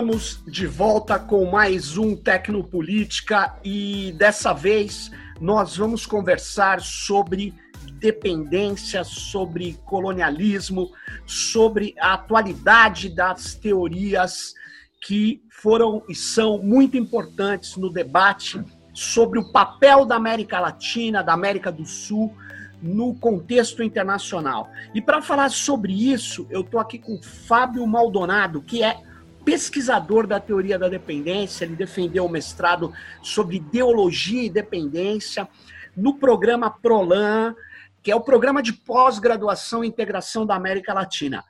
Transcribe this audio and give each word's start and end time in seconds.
Estamos 0.00 0.42
de 0.46 0.66
volta 0.66 1.18
com 1.18 1.44
mais 1.50 1.98
um 1.98 2.16
Tecnopolítica 2.16 3.54
e 3.62 4.14
dessa 4.16 4.54
vez 4.54 5.10
nós 5.38 5.76
vamos 5.76 6.06
conversar 6.06 6.80
sobre 6.80 7.52
dependência, 7.98 9.04
sobre 9.04 9.74
colonialismo, 9.84 10.90
sobre 11.26 11.94
a 12.00 12.14
atualidade 12.14 13.10
das 13.10 13.54
teorias 13.54 14.54
que 15.02 15.42
foram 15.50 16.02
e 16.08 16.14
são 16.14 16.56
muito 16.56 16.96
importantes 16.96 17.76
no 17.76 17.92
debate 17.92 18.58
sobre 18.94 19.38
o 19.38 19.52
papel 19.52 20.06
da 20.06 20.16
América 20.16 20.58
Latina, 20.60 21.22
da 21.22 21.34
América 21.34 21.70
do 21.70 21.84
Sul 21.84 22.34
no 22.80 23.14
contexto 23.16 23.82
internacional. 23.82 24.70
E 24.94 25.02
para 25.02 25.20
falar 25.20 25.50
sobre 25.50 25.92
isso, 25.92 26.46
eu 26.48 26.62
estou 26.62 26.80
aqui 26.80 26.98
com 26.98 27.20
Fábio 27.22 27.86
Maldonado, 27.86 28.62
que 28.62 28.82
é 28.82 29.09
pesquisador 29.50 30.28
da 30.28 30.38
teoria 30.38 30.78
da 30.78 30.88
dependência, 30.88 31.64
ele 31.64 31.74
defendeu 31.74 32.24
o 32.24 32.28
mestrado 32.28 32.92
sobre 33.20 33.56
ideologia 33.56 34.44
e 34.44 34.48
dependência 34.48 35.48
no 35.96 36.16
programa 36.16 36.70
PROLAN, 36.70 37.56
que 38.00 38.12
é 38.12 38.14
o 38.14 38.20
programa 38.20 38.62
de 38.62 38.72
pós-graduação 38.72 39.82
e 39.82 39.88
integração 39.88 40.46
da 40.46 40.54
América 40.54 40.94
Latina. 40.94 41.42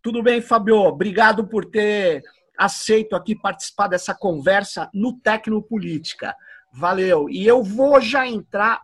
Tudo 0.00 0.22
bem, 0.22 0.40
Fabio? 0.40 0.76
Obrigado 0.76 1.46
por 1.46 1.66
ter 1.66 2.22
aceito 2.56 3.14
aqui 3.14 3.36
participar 3.38 3.88
dessa 3.88 4.14
conversa 4.14 4.88
no 4.94 5.12
Tecnopolítica. 5.20 6.34
Valeu. 6.72 7.28
E 7.28 7.46
eu 7.46 7.62
vou 7.62 8.00
já 8.00 8.26
entrar 8.26 8.80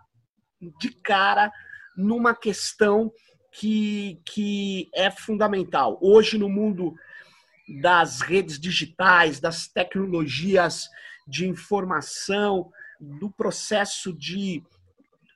de 0.79 0.91
cara 0.91 1.51
numa 1.97 2.35
questão 2.35 3.11
que, 3.51 4.21
que 4.27 4.91
é 4.95 5.11
fundamental. 5.11 5.99
Hoje, 6.03 6.37
no 6.37 6.51
mundo 6.51 6.95
das 7.81 8.21
redes 8.21 8.59
digitais, 8.59 9.41
das 9.41 9.67
tecnologias 9.69 10.89
de 11.27 11.47
informação, 11.47 12.71
do 13.01 13.31
processo 13.31 14.13
de 14.13 14.63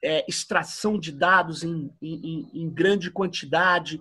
é, 0.02 0.24
extração 0.28 0.98
de 0.98 1.10
dados 1.10 1.64
em, 1.64 1.90
em, 2.00 2.50
em 2.54 2.70
grande 2.70 3.10
quantidade, 3.10 4.00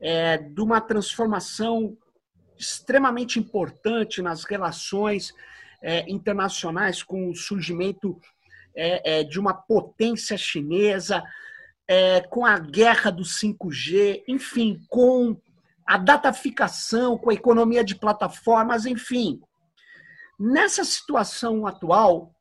é, 0.00 0.38
de 0.38 0.60
uma 0.60 0.80
transformação 0.80 1.96
extremamente 2.58 3.38
importante 3.38 4.22
nas 4.22 4.44
relações 4.44 5.32
é, 5.82 6.10
internacionais 6.10 7.02
com 7.02 7.28
o 7.28 7.34
surgimento 7.34 8.18
é, 8.74 9.20
é, 9.20 9.24
de 9.24 9.38
uma 9.38 9.54
potência 9.54 10.36
chinesa, 10.36 11.22
é, 11.86 12.20
com 12.22 12.46
a 12.46 12.58
guerra 12.58 13.10
do 13.10 13.22
5G, 13.22 14.22
enfim, 14.26 14.80
com 14.88 15.36
a 15.86 15.98
dataficação, 15.98 17.18
com 17.18 17.30
a 17.30 17.34
economia 17.34 17.84
de 17.84 17.94
plataformas, 17.94 18.86
enfim. 18.86 19.40
Nessa 20.38 20.84
situação 20.84 21.66
atual, 21.66 22.34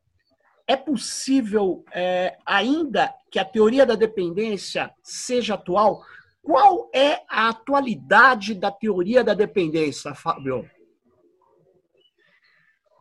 é 0.67 0.75
possível, 0.75 1.83
é, 1.93 2.37
ainda 2.45 3.13
que 3.29 3.37
a 3.37 3.45
teoria 3.45 3.85
da 3.85 3.95
dependência 3.95 4.91
seja 5.03 5.55
atual, 5.55 6.01
qual 6.41 6.89
é 6.93 7.21
a 7.29 7.49
atualidade 7.49 8.53
da 8.53 8.71
teoria 8.71 9.23
da 9.23 9.33
dependência, 9.33 10.13
Fábio? 10.13 10.69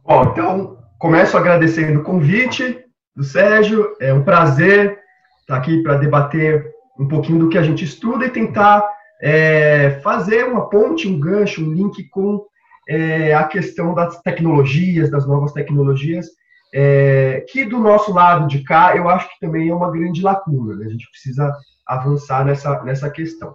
Bom, 0.05 0.23
então, 0.25 0.79
começo 0.99 1.37
agradecendo 1.37 2.01
o 2.01 2.05
convite 2.05 2.85
do 3.15 3.23
Sérgio. 3.23 3.97
É 4.01 4.13
um 4.13 4.25
prazer 4.25 5.01
estar 5.41 5.57
aqui 5.57 5.83
para 5.83 5.97
debater 5.97 6.73
um 6.99 7.07
pouquinho 7.07 7.41
do 7.41 7.49
que 7.49 7.59
a 7.59 7.63
gente 7.63 7.85
estuda 7.85 8.27
e 8.27 8.31
tentar 8.31 8.89
é, 9.23 10.01
fazer 10.03 10.45
uma 10.45 10.69
ponte, 10.69 11.07
um 11.07 11.19
gancho, 11.19 11.65
um 11.65 11.73
link 11.73 12.09
com 12.09 12.45
é, 12.89 13.33
a 13.33 13.45
questão 13.45 13.95
das 13.95 14.21
tecnologias, 14.21 15.11
das 15.11 15.27
novas 15.27 15.53
tecnologias, 15.53 16.27
é, 16.75 17.45
que 17.49 17.65
do 17.65 17.79
nosso 17.79 18.13
lado 18.13 18.49
de 18.49 18.65
cá 18.65 18.97
eu 18.97 19.09
acho 19.09 19.29
que 19.29 19.39
também 19.39 19.69
é 19.69 19.75
uma 19.75 19.93
grande 19.93 20.21
lacuna. 20.21 20.75
Né? 20.75 20.87
A 20.87 20.89
gente 20.89 21.09
precisa 21.09 21.55
avançar 21.87 22.45
nessa, 22.45 22.83
nessa 22.83 23.09
questão. 23.09 23.55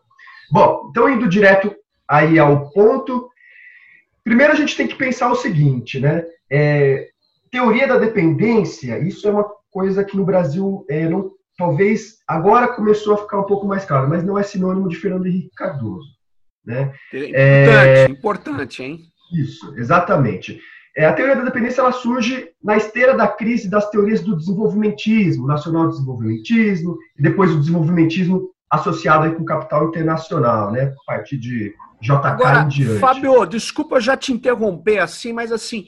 Bom, 0.49 0.87
então 0.89 1.09
indo 1.09 1.27
direto 1.27 1.75
aí 2.07 2.39
ao 2.39 2.69
ponto, 2.69 3.29
primeiro 4.23 4.53
a 4.53 4.55
gente 4.55 4.77
tem 4.77 4.87
que 4.87 4.95
pensar 4.95 5.29
o 5.29 5.35
seguinte, 5.35 5.99
né? 5.99 6.23
É, 6.49 7.09
teoria 7.51 7.85
da 7.85 7.97
dependência, 7.97 8.97
isso 8.99 9.27
é 9.27 9.31
uma 9.31 9.45
coisa 9.69 10.05
que 10.05 10.15
no 10.15 10.23
Brasil 10.23 10.85
é, 10.89 11.09
não 11.09 11.31
talvez 11.57 12.17
agora 12.27 12.67
começou 12.67 13.15
a 13.15 13.17
ficar 13.17 13.39
um 13.39 13.45
pouco 13.45 13.67
mais 13.67 13.83
claro, 13.85 14.09
mas 14.09 14.23
não 14.23 14.37
é 14.37 14.43
sinônimo 14.43 14.87
de 14.87 14.95
Fernando 14.95 15.25
Henrique 15.25 15.55
Cardoso. 15.55 16.07
Né? 16.65 16.93
Importante, 17.13 17.35
é... 17.35 18.05
importante, 18.09 18.83
hein? 18.83 18.99
Isso, 19.33 19.73
exatamente. 19.77 20.59
É, 20.95 21.05
a 21.05 21.13
teoria 21.13 21.35
da 21.35 21.43
dependência 21.43 21.81
ela 21.81 21.91
surge 21.91 22.49
na 22.63 22.75
esteira 22.75 23.15
da 23.15 23.27
crise 23.27 23.69
das 23.69 23.89
teorias 23.89 24.21
do 24.21 24.35
desenvolvimentismo, 24.35 25.45
nacional 25.45 25.87
desenvolvimentismo, 25.87 26.97
e 27.17 27.21
depois 27.21 27.51
o 27.51 27.59
desenvolvimentismo 27.59 28.49
associado 28.69 29.25
aí 29.25 29.35
com 29.35 29.43
o 29.43 29.45
capital 29.45 29.87
internacional, 29.87 30.71
né? 30.71 30.93
A 31.07 31.11
partir 31.11 31.37
de 31.37 31.73
JK 32.01 32.11
Agora, 32.23 32.61
em 32.63 32.67
diante. 32.67 32.99
Fábio, 32.99 33.45
desculpa 33.45 34.01
já 34.01 34.17
te 34.17 34.33
interromper 34.33 34.99
assim, 34.99 35.31
mas 35.31 35.51
assim, 35.51 35.87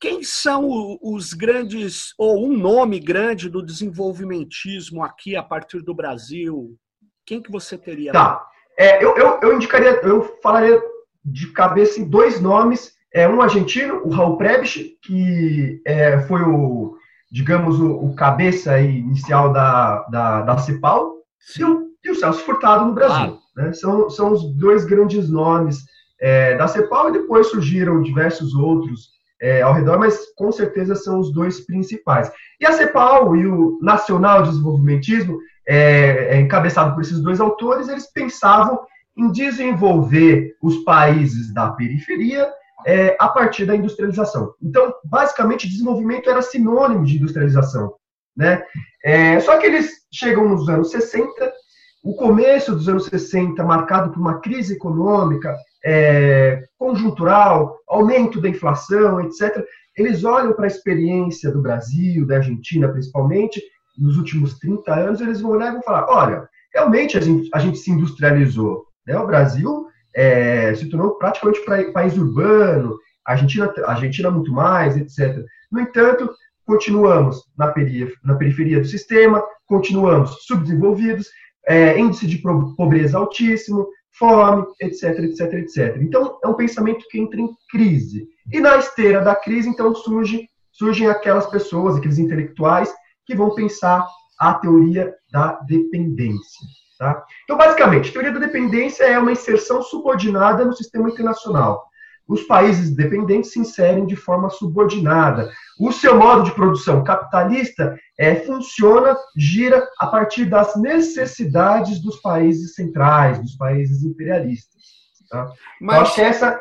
quem 0.00 0.22
são 0.22 0.98
os 1.02 1.32
grandes, 1.32 2.14
ou 2.16 2.46
um 2.46 2.56
nome 2.56 3.00
grande 3.00 3.48
do 3.48 3.64
desenvolvimentismo 3.64 5.02
aqui 5.02 5.34
a 5.34 5.42
partir 5.42 5.82
do 5.82 5.92
Brasil? 5.92 6.76
Quem 7.26 7.42
que 7.42 7.50
você 7.50 7.76
teria? 7.76 8.12
Tá. 8.12 8.46
É, 8.78 9.04
eu, 9.04 9.16
eu, 9.16 9.40
eu, 9.42 9.56
indicaria, 9.56 10.00
eu 10.04 10.38
falaria 10.40 10.80
de 11.24 11.48
cabeça 11.52 12.00
em 12.00 12.08
dois 12.08 12.40
nomes. 12.40 12.92
É 13.12 13.28
um 13.28 13.40
argentino, 13.40 14.02
o 14.04 14.10
Raul 14.10 14.36
Prebisch, 14.36 14.96
que 15.02 15.82
é, 15.84 16.20
foi 16.20 16.42
o, 16.42 16.96
digamos, 17.30 17.80
o, 17.80 17.90
o 17.90 18.14
cabeça 18.14 18.80
inicial 18.80 19.52
da, 19.52 20.04
da, 20.04 20.42
da 20.42 20.58
CEPAL, 20.58 21.16
e 21.58 21.64
o, 21.64 21.88
e 22.04 22.10
o, 22.10 22.14
Celso 22.14 22.44
Furtado 22.44 22.84
no 22.84 22.92
Brasil. 22.92 23.38
Né? 23.56 23.72
São, 23.72 24.08
são 24.08 24.32
os 24.32 24.44
dois 24.56 24.84
grandes 24.84 25.28
nomes 25.28 25.78
é, 26.20 26.56
da 26.56 26.68
CEPAL, 26.68 27.08
e 27.08 27.12
depois 27.14 27.48
surgiram 27.48 28.00
diversos 28.00 28.54
outros 28.54 29.17
é, 29.40 29.62
ao 29.62 29.72
redor, 29.72 29.98
mas 29.98 30.32
com 30.34 30.50
certeza 30.50 30.94
são 30.94 31.18
os 31.20 31.32
dois 31.32 31.60
principais. 31.60 32.30
E 32.60 32.66
a 32.66 32.72
CEPAL 32.72 33.36
e 33.36 33.46
o 33.46 33.78
Nacional 33.82 34.42
Desenvolvimentismo, 34.42 35.38
é, 35.66 36.36
é, 36.36 36.40
encabeçado 36.40 36.94
por 36.94 37.02
esses 37.02 37.20
dois 37.20 37.40
autores, 37.40 37.88
eles 37.88 38.10
pensavam 38.10 38.80
em 39.16 39.30
desenvolver 39.30 40.54
os 40.62 40.78
países 40.84 41.52
da 41.52 41.70
periferia 41.70 42.50
é, 42.86 43.16
a 43.18 43.28
partir 43.28 43.66
da 43.66 43.74
industrialização. 43.74 44.54
Então, 44.62 44.94
basicamente, 45.04 45.68
desenvolvimento 45.68 46.30
era 46.30 46.40
sinônimo 46.40 47.04
de 47.04 47.16
industrialização. 47.16 47.94
Né? 48.36 48.62
É, 49.04 49.40
só 49.40 49.58
que 49.58 49.66
eles 49.66 49.90
chegam 50.12 50.48
nos 50.48 50.68
anos 50.68 50.90
60, 50.90 51.52
o 52.02 52.14
começo 52.14 52.74
dos 52.74 52.88
anos 52.88 53.06
60, 53.06 53.62
marcado 53.64 54.10
por 54.10 54.20
uma 54.20 54.40
crise 54.40 54.74
econômica, 54.74 55.56
é, 55.84 56.62
conjuntural, 56.78 57.76
aumento 57.88 58.40
da 58.40 58.48
inflação, 58.48 59.20
etc., 59.20 59.64
eles 59.96 60.22
olham 60.22 60.52
para 60.52 60.64
a 60.64 60.68
experiência 60.68 61.50
do 61.50 61.60
Brasil, 61.60 62.24
da 62.26 62.36
Argentina 62.36 62.88
principalmente, 62.88 63.60
nos 63.98 64.16
últimos 64.16 64.58
30 64.58 64.94
anos, 64.94 65.20
eles 65.20 65.40
vão 65.40 65.50
olhar 65.52 65.70
e 65.70 65.72
vão 65.72 65.82
falar: 65.82 66.06
olha, 66.08 66.48
realmente 66.72 67.18
a 67.18 67.20
gente, 67.20 67.50
a 67.52 67.58
gente 67.58 67.78
se 67.78 67.90
industrializou. 67.90 68.86
Né? 69.04 69.18
O 69.18 69.26
Brasil 69.26 69.86
é, 70.14 70.72
se 70.74 70.88
tornou 70.88 71.18
praticamente 71.18 71.64
país 71.92 72.16
urbano, 72.16 72.96
a 73.26 73.32
Argentina, 73.32 73.72
Argentina 73.84 74.30
muito 74.30 74.52
mais, 74.52 74.96
etc. 74.96 75.44
No 75.70 75.80
entanto, 75.80 76.30
continuamos 76.64 77.42
na 77.56 77.68
periferia, 77.68 78.12
na 78.24 78.36
periferia 78.36 78.80
do 78.80 78.86
sistema, 78.86 79.42
continuamos 79.66 80.44
subdesenvolvidos, 80.46 81.28
é, 81.66 81.98
índice 81.98 82.26
de 82.26 82.38
pobreza 82.76 83.18
altíssimo, 83.18 83.88
fome, 84.18 84.64
etc, 84.80 85.18
etc, 85.20 85.52
etc. 85.54 85.96
Então, 86.00 86.38
é 86.42 86.48
um 86.48 86.54
pensamento 86.54 87.04
que 87.10 87.20
entra 87.20 87.40
em 87.40 87.50
crise. 87.70 88.26
E 88.52 88.60
na 88.60 88.76
esteira 88.76 89.22
da 89.22 89.34
crise, 89.34 89.68
então, 89.68 89.94
surge, 89.94 90.48
surgem 90.72 91.08
aquelas 91.08 91.46
pessoas, 91.46 91.96
aqueles 91.96 92.18
intelectuais, 92.18 92.92
que 93.26 93.36
vão 93.36 93.54
pensar 93.54 94.06
a 94.38 94.54
teoria 94.54 95.14
da 95.30 95.60
dependência. 95.66 96.66
Tá? 96.98 97.24
Então, 97.44 97.56
basicamente, 97.56 98.10
a 98.10 98.12
teoria 98.12 98.32
da 98.32 98.40
dependência 98.40 99.04
é 99.04 99.18
uma 99.18 99.32
inserção 99.32 99.82
subordinada 99.82 100.64
no 100.64 100.72
sistema 100.72 101.08
internacional 101.08 101.87
os 102.28 102.42
países 102.42 102.94
dependentes 102.94 103.52
se 103.52 103.58
inserem 103.58 104.04
de 104.04 104.14
forma 104.14 104.50
subordinada. 104.50 105.50
O 105.80 105.90
seu 105.90 106.18
modo 106.18 106.42
de 106.42 106.52
produção 106.52 107.02
capitalista 107.02 107.98
é, 108.18 108.36
funciona, 108.36 109.16
gira 109.34 109.88
a 109.98 110.06
partir 110.06 110.44
das 110.44 110.76
necessidades 110.76 112.00
dos 112.00 112.20
países 112.20 112.74
centrais, 112.74 113.40
dos 113.40 113.56
países 113.56 114.04
imperialistas. 114.04 114.82
Tá? 115.30 115.50
Mas 115.80 116.18
essa 116.18 116.60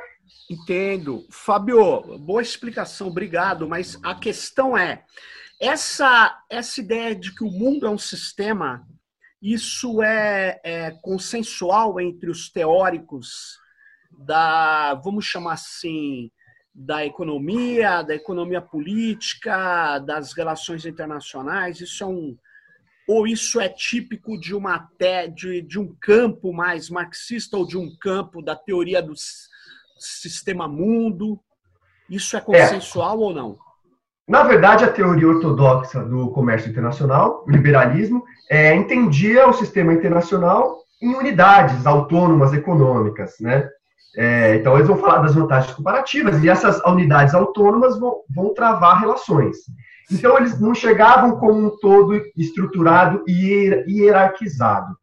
entendo, 0.49 1.25
Fábio, 1.29 2.17
boa 2.19 2.41
explicação, 2.41 3.07
obrigado. 3.07 3.67
Mas 3.67 3.99
a 4.01 4.15
questão 4.15 4.77
é 4.77 5.03
essa 5.59 6.33
essa 6.49 6.79
ideia 6.79 7.13
de 7.13 7.35
que 7.35 7.43
o 7.43 7.51
mundo 7.51 7.85
é 7.85 7.89
um 7.89 7.97
sistema, 7.97 8.87
isso 9.41 10.01
é, 10.01 10.61
é 10.63 10.91
consensual 11.01 11.99
entre 11.99 12.29
os 12.29 12.49
teóricos 12.49 13.57
da, 14.17 14.95
vamos 14.95 15.25
chamar 15.25 15.53
assim, 15.53 16.31
da 16.73 17.05
economia, 17.05 18.01
da 18.01 18.15
economia 18.15 18.61
política, 18.61 19.99
das 19.99 20.33
relações 20.33 20.85
internacionais? 20.85 21.79
Isso 21.79 22.03
é 22.03 22.07
um 22.07 22.37
ou 23.07 23.25
isso 23.25 23.61
é 23.61 23.69
típico 23.69 24.37
de 24.37 24.53
uma 24.53 24.89
de, 25.33 25.61
de 25.61 25.79
um 25.79 25.95
campo 26.01 26.51
mais 26.51 26.89
marxista 26.89 27.55
ou 27.55 27.65
de 27.65 27.77
um 27.77 27.89
campo 28.01 28.41
da 28.41 28.53
teoria 28.53 29.01
do 29.01 29.13
sistema 29.97 30.67
mundo? 30.67 31.39
Isso 32.09 32.35
é 32.35 32.41
consensual 32.41 33.15
é. 33.15 33.23
ou 33.23 33.33
não? 33.33 33.57
Na 34.27 34.43
verdade, 34.43 34.83
a 34.83 34.91
teoria 34.91 35.29
ortodoxa 35.29 36.03
do 36.03 36.31
comércio 36.31 36.69
internacional, 36.69 37.45
o 37.47 37.49
liberalismo, 37.49 38.25
é, 38.49 38.75
entendia 38.75 39.47
o 39.47 39.53
sistema 39.53 39.93
internacional 39.93 40.83
em 41.01 41.15
unidades 41.15 41.85
autônomas 41.85 42.51
econômicas, 42.51 43.35
né? 43.39 43.69
É, 44.15 44.56
então, 44.56 44.75
eles 44.75 44.88
vão 44.88 44.98
falar 44.98 45.19
das 45.19 45.36
vantagens 45.36 45.74
comparativas 45.74 46.44
e 46.44 46.50
essas 46.50 46.80
unidades 46.86 47.33
autônomas 47.33 48.00
vão, 48.00 48.21
vão 48.33 48.54
travar 48.54 49.00
relações. 49.00 49.57
Então, 50.12 50.38
eles 50.38 50.59
não 50.59 50.74
chegavam 50.74 51.38
como 51.38 51.68
um 51.68 51.77
todo 51.80 52.21
estruturado 52.36 53.24
e 53.27 53.83
hierarquizado. 53.88 54.95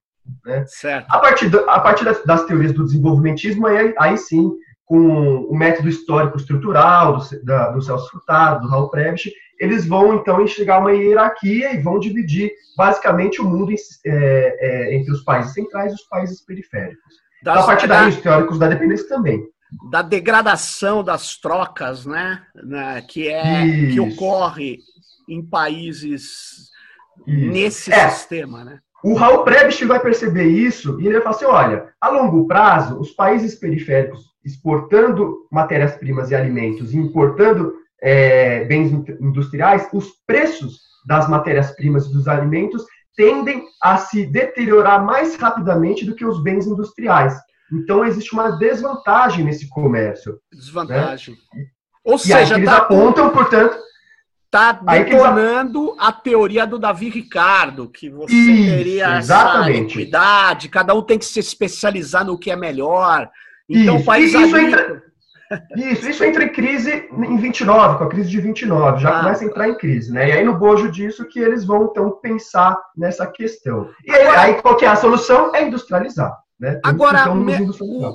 Né? 0.45 0.65
Certo. 0.67 1.07
A 1.11 1.19
partir, 1.19 1.49
do, 1.49 1.59
a 1.69 1.81
partir 1.81 2.05
das, 2.05 2.25
das, 2.25 2.45
teorias 2.45 2.73
do 2.73 2.85
desenvolvimentismo, 2.85 3.67
aí, 3.67 3.95
aí 3.99 4.17
sim, 4.17 4.51
com 4.85 5.43
o 5.43 5.57
método 5.57 5.89
histórico 5.89 6.37
estrutural 6.37 7.19
do, 7.19 7.45
da, 7.45 7.71
do 7.71 7.83
Celso 7.83 8.11
Furtado, 8.11 8.63
do 8.63 8.69
Raul 8.69 8.91
Prebisch, 8.91 9.31
eles 9.61 9.87
vão 9.87 10.15
então 10.15 10.43
enxergar 10.43 10.81
uma 10.81 10.93
hierarquia 10.93 11.73
e 11.73 11.81
vão 11.81 11.99
dividir 11.99 12.53
basicamente 12.77 13.41
o 13.41 13.45
mundo 13.45 13.73
em, 13.73 13.77
é, 14.07 14.57
é, 14.59 14.95
entre 14.95 15.13
os 15.13 15.23
países 15.23 15.53
centrais 15.53 15.93
e 15.93 15.95
os 15.95 16.03
países 16.09 16.45
periféricos. 16.45 17.24
Das, 17.45 17.63
a 17.63 17.67
partir 17.67 17.87
daí, 17.87 18.09
os 18.09 18.17
teóricos 18.17 18.59
da 18.59 18.69
dependência 18.69 19.07
também. 19.07 19.47
Da 19.91 20.01
degradação 20.01 21.05
das 21.05 21.37
trocas, 21.37 22.07
né? 22.07 22.43
né 22.55 23.05
que 23.07 23.29
é 23.29 23.67
Isso. 23.67 23.93
que 23.93 24.01
ocorre 24.01 24.79
em 25.29 25.45
países 25.45 26.71
Isso. 27.27 27.51
nesse 27.53 27.93
é. 27.93 28.09
sistema, 28.09 28.65
né? 28.65 28.79
O 29.03 29.13
Raul 29.13 29.45
Prebisch 29.45 29.83
vai 29.83 30.01
perceber 30.01 30.47
isso 30.47 30.99
e 30.99 31.05
ele 31.05 31.21
vai 31.21 31.23
falar 31.23 31.37
assim: 31.37 31.45
olha, 31.45 31.89
a 32.01 32.09
longo 32.09 32.47
prazo, 32.47 32.99
os 32.99 33.11
países 33.11 33.55
periféricos 33.55 34.33
exportando 34.43 35.47
matérias-primas 35.53 36.31
e 36.31 36.35
alimentos 36.35 36.95
e 36.95 36.97
importando 36.97 37.75
é, 38.01 38.65
bens 38.65 38.91
industriais, 39.21 39.87
os 39.93 40.09
preços 40.27 40.81
das 41.07 41.29
matérias-primas 41.29 42.07
e 42.07 42.13
dos 42.15 42.27
alimentos 42.27 42.87
tendem 43.17 43.65
a 43.83 43.97
se 43.97 44.27
deteriorar 44.27 45.05
mais 45.05 45.37
rapidamente 45.37 46.05
do 46.05 46.15
que 46.15 46.25
os 46.25 46.43
bens 46.43 46.67
industriais. 46.67 47.35
Então, 47.73 48.05
existe 48.05 48.33
uma 48.33 48.51
desvantagem 48.51 49.45
nesse 49.45 49.69
comércio. 49.69 50.39
Desvantagem. 50.53 51.35
Né? 51.55 51.67
Ou 52.05 52.17
e 52.17 52.19
seja, 52.19 52.55
eles 52.57 52.69
tá 52.69 52.79
apontam, 52.79 53.31
portanto. 53.31 53.83
Está 54.47 54.73
detonando 54.73 55.97
a 55.99 56.13
teoria 56.13 56.65
do 56.65 56.79
Davi 56.79 57.09
Ricardo, 57.09 57.89
que 57.89 58.09
você 58.09 58.33
Isso, 58.33 58.77
teria 58.77 59.19
exatamente. 59.19 59.87
essa 59.87 60.01
equidade, 60.01 60.69
cada 60.69 60.95
um 60.95 61.03
tem 61.03 61.19
que 61.19 61.25
se 61.25 61.41
especializar 61.41 62.25
no 62.25 62.39
que 62.39 62.53
é 62.53 62.57
melhor. 62.57 63.29
Então, 63.69 63.97
isso, 63.97 64.03
o 64.03 64.07
país 64.07 64.33
isso 64.33 64.57
entra, 64.57 65.03
isso, 65.77 66.09
isso 66.09 66.25
entra 66.25 66.45
em 66.45 66.53
crise 66.53 67.09
em 67.13 67.37
29, 67.37 67.99
com 67.99 68.05
a 68.05 68.09
crise 68.09 68.31
de 68.31 68.41
29, 68.41 69.03
já 69.03 69.11
ah. 69.11 69.21
começa 69.21 69.45
a 69.45 69.47
entrar 69.47 69.69
em 69.69 69.77
crise, 69.77 70.13
né? 70.13 70.29
E 70.29 70.33
aí 70.33 70.45
no 70.45 70.59
bojo 70.59 70.91
disso 70.91 71.27
que 71.27 71.39
eles 71.39 71.65
vão 71.65 71.85
então 71.91 72.11
pensar 72.23 72.79
nessa 72.97 73.27
questão. 73.27 73.91
E 74.05 74.11
aí, 74.11 74.27
aí 74.27 74.63
qual 74.63 74.77
que 74.77 74.85
é 74.85 74.89
a 74.89 74.97
solução? 74.97 75.55
É 75.55 75.63
industrializar. 75.63 76.37
Né? 76.59 76.81
Agora, 76.85 77.33
o, 77.33 77.45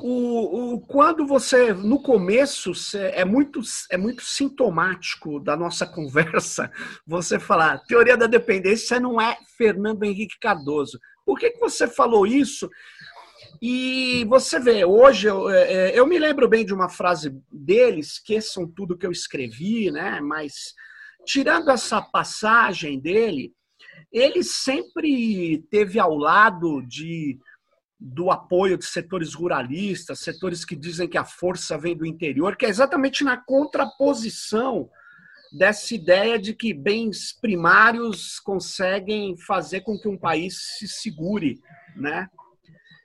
o, 0.01 0.73
o, 0.75 0.81
quando 0.81 1.27
você, 1.27 1.73
no 1.73 2.01
começo, 2.01 2.71
é 2.95 3.25
muito, 3.25 3.59
é 3.91 3.97
muito 3.97 4.23
sintomático 4.23 5.41
da 5.41 5.57
nossa 5.57 5.85
conversa 5.87 6.71
você 7.05 7.37
falar 7.37 7.79
teoria 7.79 8.15
da 8.15 8.27
dependência 8.27 8.99
não 8.99 9.19
é 9.19 9.37
Fernando 9.57 10.03
Henrique 10.03 10.39
Cardoso. 10.39 10.99
Por 11.25 11.37
que, 11.37 11.51
que 11.51 11.59
você 11.59 11.87
falou 11.87 12.25
isso? 12.25 12.69
E 13.61 14.25
você 14.25 14.59
vê, 14.59 14.85
hoje 14.85 15.27
eu, 15.27 15.49
é, 15.49 15.73
é, 15.73 15.99
eu 15.99 16.07
me 16.07 16.17
lembro 16.17 16.47
bem 16.47 16.65
de 16.65 16.73
uma 16.73 16.87
frase 16.87 17.35
dele, 17.51 17.99
esqueçam 17.99 18.65
tudo 18.65 18.97
que 18.97 19.05
eu 19.05 19.11
escrevi, 19.11 19.91
né? 19.91 20.21
Mas 20.21 20.73
tirando 21.25 21.69
essa 21.69 22.01
passagem 22.01 22.99
dele, 22.99 23.53
ele 24.11 24.43
sempre 24.43 25.63
teve 25.69 25.99
ao 25.99 26.15
lado 26.15 26.81
de 26.87 27.37
do 28.01 28.31
apoio 28.31 28.77
de 28.77 28.85
setores 28.85 29.33
ruralistas, 29.33 30.21
setores 30.21 30.63
que 30.63 30.73
dizem 30.73 31.05
que 31.05 31.17
a 31.17 31.25
força 31.25 31.77
vem 31.77 31.97
do 31.97 32.05
interior, 32.05 32.55
que 32.55 32.65
é 32.65 32.69
exatamente 32.69 33.25
na 33.25 33.35
contraposição 33.35 34.89
dessa 35.51 35.93
ideia 35.93 36.39
de 36.39 36.53
que 36.53 36.73
bens 36.73 37.33
primários 37.33 38.39
conseguem 38.39 39.35
fazer 39.35 39.81
com 39.81 39.99
que 39.99 40.07
um 40.07 40.17
país 40.17 40.77
se 40.77 40.87
segure, 40.87 41.59
né? 41.93 42.29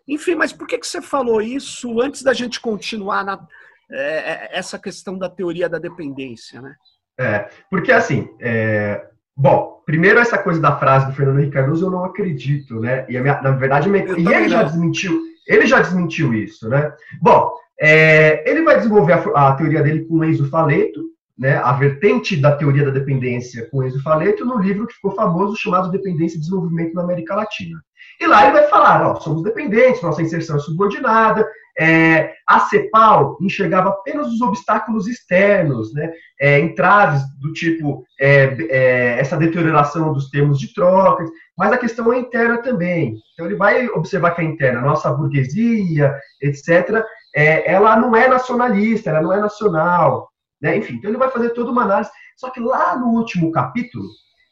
Enfim, 0.07 0.35
mas 0.35 0.53
por 0.53 0.67
que, 0.67 0.79
que 0.79 0.87
você 0.87 1.01
falou 1.01 1.41
isso 1.41 2.01
antes 2.01 2.23
da 2.23 2.33
gente 2.33 2.61
continuar 2.61 3.25
na, 3.25 3.47
é, 3.91 3.97
é, 3.97 4.49
essa 4.53 4.79
questão 4.79 5.19
da 5.19 5.29
teoria 5.29 5.69
da 5.69 5.79
dependência, 5.79 6.61
né? 6.61 6.75
É, 7.19 7.49
porque 7.71 7.93
assim, 7.93 8.29
é, 8.41 9.07
bom, 9.37 9.83
primeiro 9.87 10.19
essa 10.19 10.37
coisa 10.37 10.61
da 10.61 10.77
frase 10.79 11.07
do 11.07 11.13
Fernando 11.13 11.39
Henrique 11.39 11.55
Cardoso 11.55 11.87
eu 11.87 11.91
não 11.91 12.05
acredito, 12.05 12.81
né? 12.81 13.07
E 13.09 13.19
minha, 13.21 13.41
na 13.41 13.53
verdade, 13.53 13.89
minha, 13.89 14.05
e 14.05 14.27
ele 14.27 14.49
já 14.49 14.63
desmentiu, 14.63 15.21
ele 15.47 15.67
já 15.67 15.81
desmentiu 15.81 16.35
isso, 16.35 16.69
né? 16.69 16.93
Bom, 17.21 17.53
é, 17.81 18.49
ele 18.51 18.63
vai 18.63 18.77
desenvolver 18.77 19.13
a, 19.13 19.49
a, 19.49 19.55
teoria 19.55 19.83
dele 19.83 20.05
com 20.07 20.25
Enzo 20.25 20.49
Faleto, 20.49 21.01
né? 21.39 21.57
A 21.59 21.73
vertente 21.73 22.37
da 22.37 22.57
teoria 22.57 22.85
da 22.85 22.91
dependência 22.91 23.69
com 23.71 23.85
Enzo 23.85 24.03
Faleto 24.03 24.45
no 24.45 24.59
livro 24.59 24.87
que 24.87 24.95
ficou 24.95 25.13
famoso 25.13 25.57
chamado 25.57 25.91
Dependência 25.91 26.37
e 26.37 26.41
Desenvolvimento 26.41 26.95
na 26.95 27.03
América 27.03 27.35
Latina. 27.35 27.81
E 28.21 28.27
lá 28.27 28.45
ele 28.45 28.53
vai 28.53 28.69
falar, 28.69 29.07
ó, 29.07 29.21
somos 29.21 29.43
dependentes, 29.43 30.03
nossa 30.03 30.23
inserção 30.23 30.57
é 30.57 30.61
subordinada, 30.61 31.47
é, 31.79 32.33
a 32.47 32.61
CEPAL 32.61 33.37
enxergava 33.41 33.89
apenas 33.89 34.29
os 34.29 34.41
obstáculos 34.41 35.09
externos, 35.09 35.93
né, 35.93 36.13
é, 36.41 36.61
entraves 36.61 37.23
do 37.41 37.53
tipo 37.53 38.05
é, 38.21 38.57
é, 38.71 39.19
essa 39.19 39.37
deterioração 39.37 40.13
dos 40.13 40.31
termos 40.31 40.59
de 40.59 40.73
trocas, 40.73 41.29
mas 41.59 41.73
a 41.73 41.79
questão 41.79 42.13
é 42.13 42.19
interna 42.19 42.63
também. 42.63 43.17
Então 43.33 43.47
ele 43.47 43.57
vai 43.57 43.89
observar 43.89 44.33
que 44.33 44.41
a 44.41 44.45
interna, 44.45 44.81
nossa 44.81 45.13
burguesia, 45.13 46.15
etc., 46.41 47.05
é, 47.35 47.73
ela 47.73 47.97
não 47.97 48.15
é 48.15 48.29
nacionalista, 48.29 49.11
ela 49.11 49.23
não 49.23 49.33
é 49.33 49.41
nacional, 49.41 50.29
né? 50.63 50.77
enfim, 50.77 50.95
então 50.95 51.11
ele 51.11 51.19
vai 51.19 51.31
fazer 51.31 51.51
toda 51.51 51.73
uma 51.73 51.83
análise. 51.83 52.11
Só 52.37 52.51
que 52.51 52.61
lá 52.61 52.97
no 52.97 53.09
último 53.09 53.51
capítulo, 53.51 54.05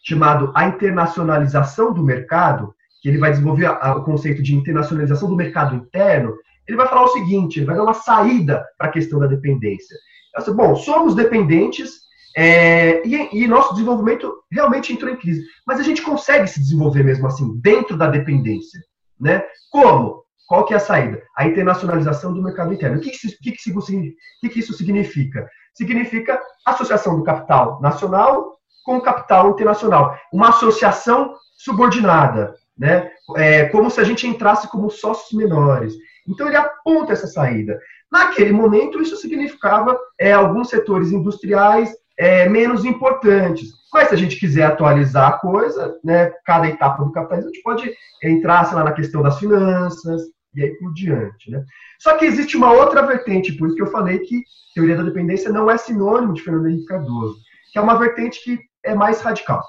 chamado 0.05 0.53
A 0.55 0.67
Internacionalização 0.67 1.93
do 1.93 2.03
Mercado, 2.03 2.75
que 3.03 3.09
ele 3.09 3.19
vai 3.19 3.33
desenvolver 3.33 3.67
a, 3.67 3.77
a, 3.79 3.97
o 3.97 4.05
conceito 4.05 4.41
de 4.43 4.55
internacionalização 4.55 5.29
do 5.29 5.37
mercado 5.37 5.75
interno, 5.75 6.33
ele 6.67 6.77
vai 6.77 6.87
falar 6.87 7.03
o 7.03 7.09
seguinte, 7.09 7.59
ele 7.59 7.67
vai 7.67 7.75
dar 7.75 7.83
uma 7.83 7.95
saída 7.95 8.65
para 8.79 8.89
a 8.89 8.93
questão 8.93 9.19
da 9.19 9.27
dependência. 9.27 9.97
Assim, 10.35 10.55
bom, 10.55 10.77
somos 10.77 11.15
dependentes 11.15 12.03
é, 12.37 13.07
e, 13.07 13.43
e, 13.43 13.47
nosso 13.47 13.75
desenvolvimento 13.75 14.33
realmente 14.51 14.93
entrou 14.93 15.13
em 15.13 15.17
crise, 15.17 15.45
mas 15.67 15.79
a 15.79 15.83
gente 15.83 16.01
consegue 16.01 16.47
se 16.47 16.61
desenvolver 16.61 17.03
mesmo 17.03 17.27
assim, 17.27 17.61
dentro 17.61 17.97
da 17.97 18.07
dependência. 18.07 18.81
Né? 19.21 19.43
Como? 19.71 20.23
Qual 20.47 20.65
que 20.65 20.73
é 20.73 20.77
a 20.77 20.81
saída? 20.81 21.23
A 21.37 21.47
internacionalização 21.47 22.33
do 22.33 22.43
mercado 22.43 22.73
interno. 22.73 22.99
O 22.99 23.01
que, 23.01 23.11
que, 23.11 23.37
que, 23.37 23.53
que, 23.53 24.49
que 24.49 24.61
isso 24.61 24.73
significa? 24.73 25.49
Significa 25.75 26.41
associação 26.65 27.17
do 27.17 27.25
capital 27.25 27.81
nacional 27.81 28.53
com 28.85 28.97
o 28.97 29.01
capital 29.01 29.51
internacional. 29.51 30.17
Uma 30.33 30.51
associação 30.51 31.35
subordinada, 31.57 32.55
né? 32.79 33.11
É, 33.37 33.67
como 33.67 33.91
se 33.91 34.01
a 34.01 34.05
gente 34.05 34.27
entrasse 34.27 34.69
como 34.69 34.91
sócios 34.91 35.33
menores. 35.33 35.95
Então 36.27 36.47
ele 36.47 36.57
aponta 36.57 37.13
essa 37.13 37.27
saída. 37.27 37.79
Naquele 38.11 38.53
momento, 38.53 39.01
isso 39.01 39.17
significava 39.17 39.99
é, 40.19 40.33
alguns 40.33 40.69
setores 40.69 41.11
industriais 41.11 41.91
é, 42.19 42.49
menos 42.49 42.85
importantes. 42.85 43.71
Mas 43.93 44.09
se 44.09 44.15
a 44.15 44.19
gente 44.19 44.39
quiser 44.39 44.65
atualizar 44.65 45.29
a 45.29 45.39
coisa, 45.39 45.99
né, 46.05 46.31
cada 46.45 46.69
etapa 46.69 47.05
do 47.05 47.13
capitalismo, 47.13 47.51
a 47.51 47.53
gente 47.53 47.63
pode 47.63 47.95
entrar, 48.23 48.65
sei 48.65 48.77
lá, 48.77 48.85
na 48.85 48.93
questão 48.93 49.23
das 49.23 49.39
finanças 49.39 50.23
e 50.55 50.63
aí 50.63 50.71
por 50.79 50.93
diante. 50.93 51.51
Né? 51.51 51.65
Só 51.99 52.17
que 52.17 52.25
existe 52.25 52.57
uma 52.57 52.73
outra 52.73 53.03
vertente, 53.03 53.53
por 53.53 53.69
isso 53.69 53.77
que 53.77 53.83
eu 53.83 53.91
falei 53.91 54.19
que 54.21 54.43
teoria 54.75 54.97
da 54.97 55.03
dependência 55.03 55.51
não 55.51 55.71
é 55.71 55.77
sinônimo 55.77 56.33
de 56.33 56.43
Fernando 56.43 56.69
Henrique 56.69 56.87
Cardoso, 56.87 57.37
que 57.73 57.79
é 57.79 57.83
uma 57.83 57.99
vertente 57.99 58.43
que 58.43 58.59
é 58.85 58.95
mais 58.95 59.21
radical. 59.21 59.63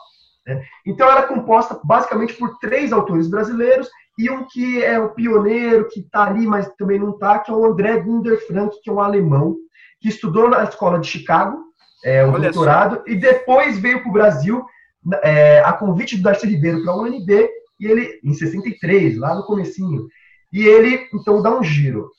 Né? 0.46 0.64
Então, 0.86 1.10
ela 1.10 1.22
é 1.22 1.28
composta 1.28 1.80
basicamente 1.84 2.34
por 2.36 2.58
três 2.60 2.92
autores 2.92 3.28
brasileiros 3.28 3.90
e 4.18 4.30
um 4.30 4.46
que 4.48 4.84
é 4.84 5.00
o 5.00 5.10
pioneiro, 5.10 5.88
que 5.90 6.02
está 6.02 6.26
ali, 6.26 6.46
mas 6.46 6.72
também 6.78 7.00
não 7.00 7.12
está, 7.12 7.40
que 7.40 7.50
é 7.50 7.54
o 7.54 7.66
André 7.66 8.00
Gunder 8.00 8.46
Frank, 8.46 8.80
que 8.82 8.90
é 8.90 8.94
um 8.94 9.00
alemão, 9.00 9.58
que 10.00 10.10
estudou 10.10 10.50
na 10.50 10.64
escola 10.64 11.00
de 11.00 11.08
Chicago, 11.08 11.60
é, 12.04 12.26
um 12.26 12.34
Olha 12.34 12.52
doutorado, 12.52 12.98
só. 12.98 13.04
e 13.08 13.16
depois 13.16 13.80
veio 13.80 14.02
para 14.02 14.10
o 14.10 14.14
Brasil 14.14 14.64
é, 15.24 15.62
a 15.62 15.74
convite 15.74 16.18
do 16.18 16.24
Darcy 16.24 16.46
Ribeiro 16.46 16.84
para 16.84 16.94
a 16.94 16.98
UNB, 16.98 17.50
e 17.80 17.88
ele, 17.88 18.20
em 18.24 18.34
63, 18.34 19.18
lá 19.18 19.34
no 19.36 19.44
comecinho, 19.44 20.08
e 20.52 20.64
ele, 20.64 21.08
então, 21.14 21.42
dá 21.42 21.58
um 21.58 21.64
giro. 21.64 22.12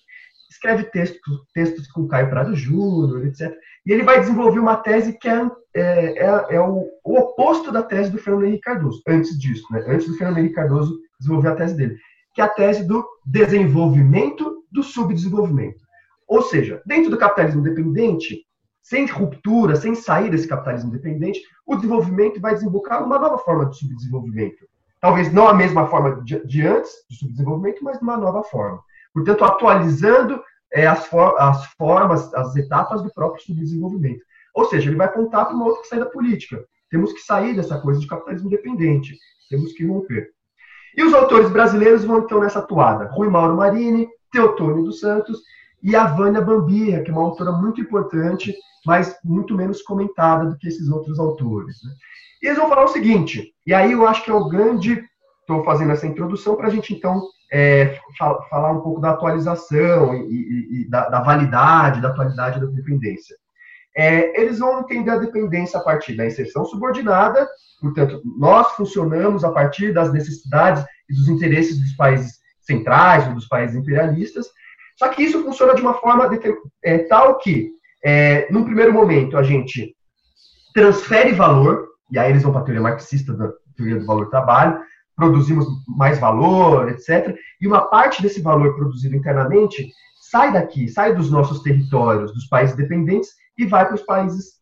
escreve 0.50 0.84
textos, 0.84 1.20
textos 1.54 1.86
com 1.86 2.08
Caio 2.08 2.28
Prado 2.28 2.54
Júnior, 2.56 3.26
etc. 3.26 3.54
E 3.86 3.92
ele 3.92 4.02
vai 4.02 4.20
desenvolver 4.20 4.58
uma 4.58 4.76
tese 4.76 5.12
que 5.18 5.28
é, 5.28 5.50
é, 5.74 5.82
é, 6.18 6.54
é 6.56 6.60
o, 6.60 6.88
o, 7.04 7.18
oposto 7.18 7.70
da 7.70 7.82
tese 7.82 8.10
do 8.10 8.18
Fernando 8.18 8.46
Henrique 8.46 8.62
Cardoso, 8.62 9.02
antes 9.06 9.38
disso, 9.38 9.66
né? 9.70 9.84
antes 9.86 10.06
do 10.06 10.16
Fernando 10.16 10.38
Henrique 10.38 10.54
Cardoso 10.54 10.98
desenvolver 11.18 11.48
a 11.48 11.56
tese 11.56 11.76
dele, 11.76 11.96
que 12.32 12.40
é 12.40 12.44
a 12.44 12.48
tese 12.48 12.84
do 12.84 13.04
desenvolvimento 13.26 14.64
do 14.72 14.82
subdesenvolvimento. 14.82 15.84
Ou 16.26 16.42
seja, 16.42 16.82
dentro 16.86 17.10
do 17.10 17.18
capitalismo 17.18 17.62
dependente, 17.62 18.44
sem 18.82 19.06
ruptura, 19.06 19.76
sem 19.76 19.94
sair 19.94 20.30
desse 20.30 20.48
capitalismo 20.48 20.90
dependente, 20.90 21.40
o 21.66 21.76
desenvolvimento 21.76 22.40
vai 22.40 22.54
desembocar 22.54 23.02
numa 23.02 23.18
nova 23.18 23.38
forma 23.38 23.66
de 23.66 23.78
subdesenvolvimento. 23.78 24.66
Talvez 25.00 25.30
não 25.32 25.46
a 25.46 25.54
mesma 25.54 25.86
forma 25.86 26.22
de, 26.22 26.46
de 26.46 26.66
antes 26.66 26.90
do 27.10 27.16
subdesenvolvimento, 27.16 27.84
mas 27.84 28.00
numa 28.00 28.16
nova 28.16 28.42
forma. 28.42 28.80
Portanto, 29.12 29.44
atualizando 29.44 30.42
é, 30.72 30.86
as, 30.86 31.06
for 31.06 31.38
as 31.38 31.66
formas, 31.74 32.32
as 32.34 32.54
etapas 32.56 33.02
do 33.02 33.12
próprio 33.12 33.42
subdesenvolvimento. 33.44 34.22
Ou 34.54 34.64
seja, 34.66 34.88
ele 34.88 34.96
vai 34.96 35.06
apontar 35.06 35.46
para 35.46 35.54
uma 35.54 35.66
outra 35.66 35.84
saída 35.84 36.06
política. 36.06 36.64
Temos 36.90 37.12
que 37.12 37.20
sair 37.20 37.54
dessa 37.54 37.78
coisa 37.80 38.00
de 38.00 38.06
capitalismo 38.06 38.50
dependente. 38.50 39.16
Temos 39.50 39.72
que 39.72 39.86
romper. 39.86 40.30
E 40.96 41.02
os 41.02 41.12
autores 41.12 41.50
brasileiros 41.50 42.04
vão 42.04 42.20
então 42.20 42.40
nessa 42.40 42.60
atuada. 42.60 43.10
Rui 43.12 43.28
Mauro 43.28 43.56
Marini, 43.56 44.08
Teotônio 44.30 44.84
dos 44.84 45.00
Santos 45.00 45.40
e 45.82 45.96
a 45.96 46.06
Vânia 46.06 46.40
Bambia, 46.40 47.02
que 47.02 47.10
é 47.10 47.12
uma 47.12 47.22
autora 47.22 47.52
muito 47.52 47.80
importante 47.80 48.54
mas 48.84 49.16
muito 49.24 49.54
menos 49.54 49.82
comentada 49.82 50.44
do 50.46 50.58
que 50.58 50.68
esses 50.68 50.88
outros 50.88 51.18
autores. 51.18 51.76
Né? 51.82 51.90
E 52.42 52.46
eles 52.46 52.58
vão 52.58 52.68
falar 52.68 52.84
o 52.84 52.88
seguinte, 52.88 53.54
e 53.66 53.72
aí 53.72 53.92
eu 53.92 54.06
acho 54.06 54.22
que 54.22 54.30
é 54.30 54.34
o 54.34 54.48
grande. 54.48 55.02
Estou 55.44 55.62
fazendo 55.62 55.92
essa 55.92 56.06
introdução 56.06 56.56
para 56.56 56.68
a 56.68 56.70
gente, 56.70 56.94
então, 56.94 57.22
é, 57.52 57.98
falar 58.48 58.72
um 58.72 58.80
pouco 58.80 58.98
da 58.98 59.10
atualização 59.10 60.14
e, 60.14 60.32
e, 60.32 60.80
e 60.80 60.90
da, 60.90 61.10
da, 61.10 61.20
validade, 61.20 62.00
da 62.00 62.08
atualidade 62.08 62.60
da 62.60 62.66
dependência. 62.66 63.36
É, 63.94 64.40
eles 64.40 64.58
vão 64.58 64.80
entender 64.80 65.10
a 65.10 65.18
dependência 65.18 65.78
a 65.78 65.82
partir 65.82 66.16
da 66.16 66.24
inserção 66.24 66.64
subordinada, 66.64 67.46
portanto, 67.78 68.22
nós 68.38 68.72
funcionamos 68.72 69.44
a 69.44 69.52
partir 69.52 69.92
das 69.92 70.10
necessidades 70.10 70.82
e 71.10 71.14
dos 71.14 71.28
interesses 71.28 71.78
dos 71.78 71.92
países 71.94 72.38
centrais 72.62 73.28
ou 73.28 73.34
dos 73.34 73.46
países 73.46 73.76
imperialistas, 73.76 74.46
só 74.96 75.08
que 75.08 75.22
isso 75.22 75.44
funciona 75.44 75.74
de 75.74 75.82
uma 75.82 75.94
forma 75.94 76.26
é, 76.82 76.98
tal 76.98 77.36
que 77.36 77.70
é, 78.02 78.50
num 78.50 78.64
primeiro 78.64 78.92
momento, 78.92 79.36
a 79.36 79.42
gente 79.42 79.94
transfere 80.74 81.32
valor, 81.32 81.88
e 82.10 82.18
aí 82.18 82.30
eles 82.30 82.42
vão 82.42 82.52
para 82.52 82.62
a 82.62 82.64
teoria 82.64 82.82
marxista 82.82 83.32
da 83.32 83.50
teoria 83.76 83.98
do 83.98 84.06
valor 84.06 84.28
trabalho, 84.28 84.80
produzimos 85.16 85.66
mais 85.86 86.18
valor, 86.18 86.88
etc. 86.88 87.36
E 87.60 87.66
uma 87.66 87.82
parte 87.82 88.22
desse 88.22 88.40
valor 88.40 88.74
produzido 88.74 89.16
internamente 89.16 89.88
sai 90.30 90.52
daqui, 90.52 90.88
sai 90.88 91.14
dos 91.14 91.30
nossos 91.30 91.62
territórios, 91.62 92.32
dos 92.32 92.46
países 92.46 92.76
dependentes, 92.76 93.30
e 93.56 93.66
vai 93.66 93.86
para 93.86 93.94
os 93.94 94.02
países 94.02 94.54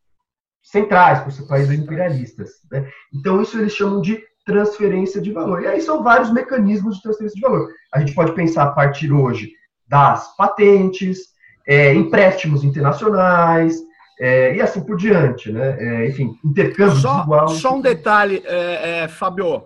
centrais, 0.63 1.21
para 1.21 1.29
os 1.29 1.41
países 1.41 1.79
imperialistas. 1.79 2.51
Né? 2.71 2.89
Então, 3.15 3.41
isso 3.41 3.59
eles 3.59 3.73
chamam 3.73 4.01
de 4.01 4.23
transferência 4.45 5.21
de 5.21 5.33
valor. 5.33 5.63
E 5.63 5.67
aí 5.67 5.81
são 5.81 6.03
vários 6.03 6.33
mecanismos 6.33 6.97
de 6.97 7.03
transferência 7.03 7.37
de 7.37 7.41
valor. 7.41 7.69
A 7.95 8.01
gente 8.01 8.15
pode 8.15 8.33
pensar 8.33 8.65
a 8.65 8.73
partir 8.73 9.13
hoje 9.13 9.53
das 9.89 10.35
patentes, 10.37 11.19
é, 11.67 11.95
empréstimos 11.95 12.65
internacionais, 12.65 13.81
é, 14.21 14.55
e 14.55 14.61
assim 14.61 14.83
por 14.85 14.97
diante, 14.97 15.51
né? 15.53 15.77
É, 15.79 16.09
enfim, 16.09 16.35
intercâmbio 16.45 16.97
só, 16.97 17.17
desigual. 17.17 17.49
Só 17.49 17.77
um 17.77 17.81
detalhe, 17.81 18.43
é, 18.45 19.03
é, 19.03 19.09
Fabio. 19.09 19.65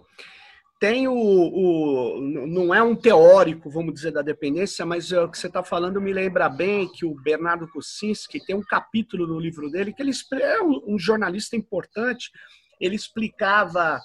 Tem 0.79 1.09
o, 1.09 1.15
o, 1.15 2.21
Não 2.21 2.75
é 2.75 2.83
um 2.83 2.95
teórico, 2.95 3.71
vamos 3.71 3.95
dizer, 3.95 4.13
da 4.13 4.21
dependência, 4.21 4.85
mas 4.85 5.11
o 5.11 5.29
que 5.29 5.39
você 5.39 5.47
está 5.47 5.63
falando 5.65 6.01
me 6.01 6.13
lembra 6.13 6.49
bem 6.49 6.87
que 6.93 7.07
o 7.07 7.15
Bernardo 7.15 7.67
Kucinski 7.69 8.45
tem 8.45 8.55
um 8.55 8.63
capítulo 8.63 9.27
no 9.27 9.41
livro 9.41 9.71
dele 9.71 9.93
que 9.93 10.03
ele 10.03 10.13
é 10.35 10.63
um 10.63 10.99
jornalista 10.99 11.57
importante. 11.57 12.31
Ele 12.79 12.95
explicava 12.95 13.99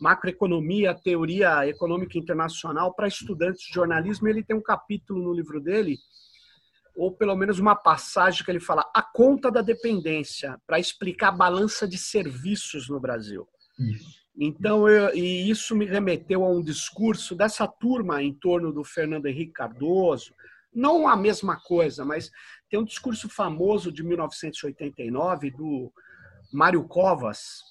macroeconomia, 0.00 0.94
teoria 0.94 1.66
econômica 1.68 2.18
internacional 2.18 2.94
para 2.94 3.06
estudantes 3.06 3.66
de 3.66 3.74
jornalismo. 3.74 4.26
Ele 4.26 4.42
tem 4.42 4.56
um 4.56 4.62
capítulo 4.62 5.22
no 5.22 5.34
livro 5.34 5.60
dele 5.60 5.98
ou 6.94 7.12
pelo 7.12 7.34
menos 7.34 7.58
uma 7.58 7.74
passagem 7.74 8.44
que 8.44 8.50
ele 8.50 8.60
fala 8.60 8.88
a 8.94 9.02
conta 9.02 9.50
da 9.50 9.60
dependência 9.60 10.60
para 10.66 10.78
explicar 10.78 11.28
a 11.28 11.32
balança 11.32 11.88
de 11.88 11.98
serviços 11.98 12.88
no 12.88 13.00
Brasil. 13.00 13.48
Isso. 13.78 14.23
Então, 14.36 14.88
eu, 14.88 15.14
e 15.14 15.48
isso 15.48 15.76
me 15.76 15.84
remeteu 15.84 16.44
a 16.44 16.50
um 16.50 16.60
discurso 16.60 17.34
dessa 17.36 17.68
turma 17.68 18.22
em 18.22 18.34
torno 18.34 18.72
do 18.72 18.82
Fernando 18.82 19.26
Henrique 19.26 19.52
Cardoso, 19.52 20.34
não 20.74 21.06
a 21.06 21.16
mesma 21.16 21.56
coisa, 21.60 22.04
mas 22.04 22.30
tem 22.68 22.80
um 22.80 22.84
discurso 22.84 23.28
famoso 23.28 23.92
de 23.92 24.02
1989 24.02 25.52
do 25.52 25.92
Mário 26.52 26.82
Covas, 26.88 27.62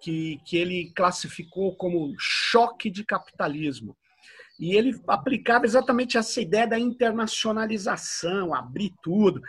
que, 0.00 0.40
que 0.46 0.56
ele 0.56 0.90
classificou 0.94 1.76
como 1.76 2.14
choque 2.18 2.90
de 2.90 3.04
capitalismo. 3.04 3.94
E 4.58 4.74
ele 4.74 4.98
aplicava 5.06 5.66
exatamente 5.66 6.16
essa 6.16 6.40
ideia 6.40 6.66
da 6.66 6.78
internacionalização, 6.78 8.54
abrir 8.54 8.94
tudo. 9.02 9.40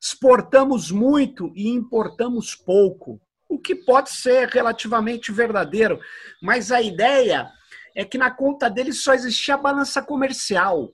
Exportamos 0.00 0.90
muito 0.90 1.52
e 1.54 1.68
importamos 1.68 2.54
pouco, 2.54 3.20
o 3.48 3.58
que 3.58 3.74
pode 3.74 4.10
ser 4.10 4.48
relativamente 4.48 5.32
verdadeiro, 5.32 5.98
mas 6.42 6.70
a 6.70 6.82
ideia 6.82 7.50
é 7.96 8.04
que 8.04 8.18
na 8.18 8.30
conta 8.30 8.68
dele 8.68 8.92
só 8.92 9.14
existia 9.14 9.54
a 9.54 9.58
balança 9.58 10.02
comercial. 10.02 10.92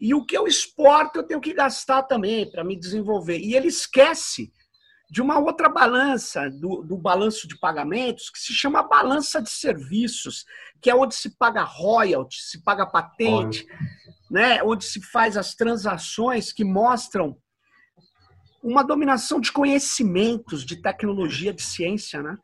E 0.00 0.14
o 0.14 0.24
que 0.24 0.36
eu 0.36 0.46
exporto 0.46 1.18
eu 1.18 1.22
tenho 1.22 1.40
que 1.40 1.52
gastar 1.52 2.04
também 2.04 2.50
para 2.50 2.64
me 2.64 2.78
desenvolver. 2.78 3.38
E 3.38 3.54
ele 3.54 3.68
esquece 3.68 4.52
de 5.10 5.22
uma 5.22 5.38
outra 5.38 5.68
balança, 5.68 6.50
do, 6.50 6.82
do 6.82 6.96
balanço 6.96 7.48
de 7.48 7.58
pagamentos, 7.58 8.30
que 8.30 8.38
se 8.38 8.52
chama 8.52 8.82
balança 8.82 9.40
de 9.40 9.50
serviços, 9.50 10.44
que 10.82 10.90
é 10.90 10.94
onde 10.94 11.14
se 11.14 11.36
paga 11.36 11.62
royalty, 11.62 12.36
se 12.36 12.62
paga 12.62 12.86
patente, 12.86 13.66
né? 14.30 14.62
onde 14.62 14.84
se 14.84 15.00
faz 15.00 15.36
as 15.36 15.54
transações 15.54 16.52
que 16.52 16.64
mostram 16.64 17.36
uma 18.62 18.82
dominação 18.82 19.40
de 19.40 19.52
conhecimentos, 19.52 20.64
de 20.64 20.76
tecnologia, 20.76 21.52
de 21.52 21.62
ciência, 21.62 22.22
né? 22.22 22.36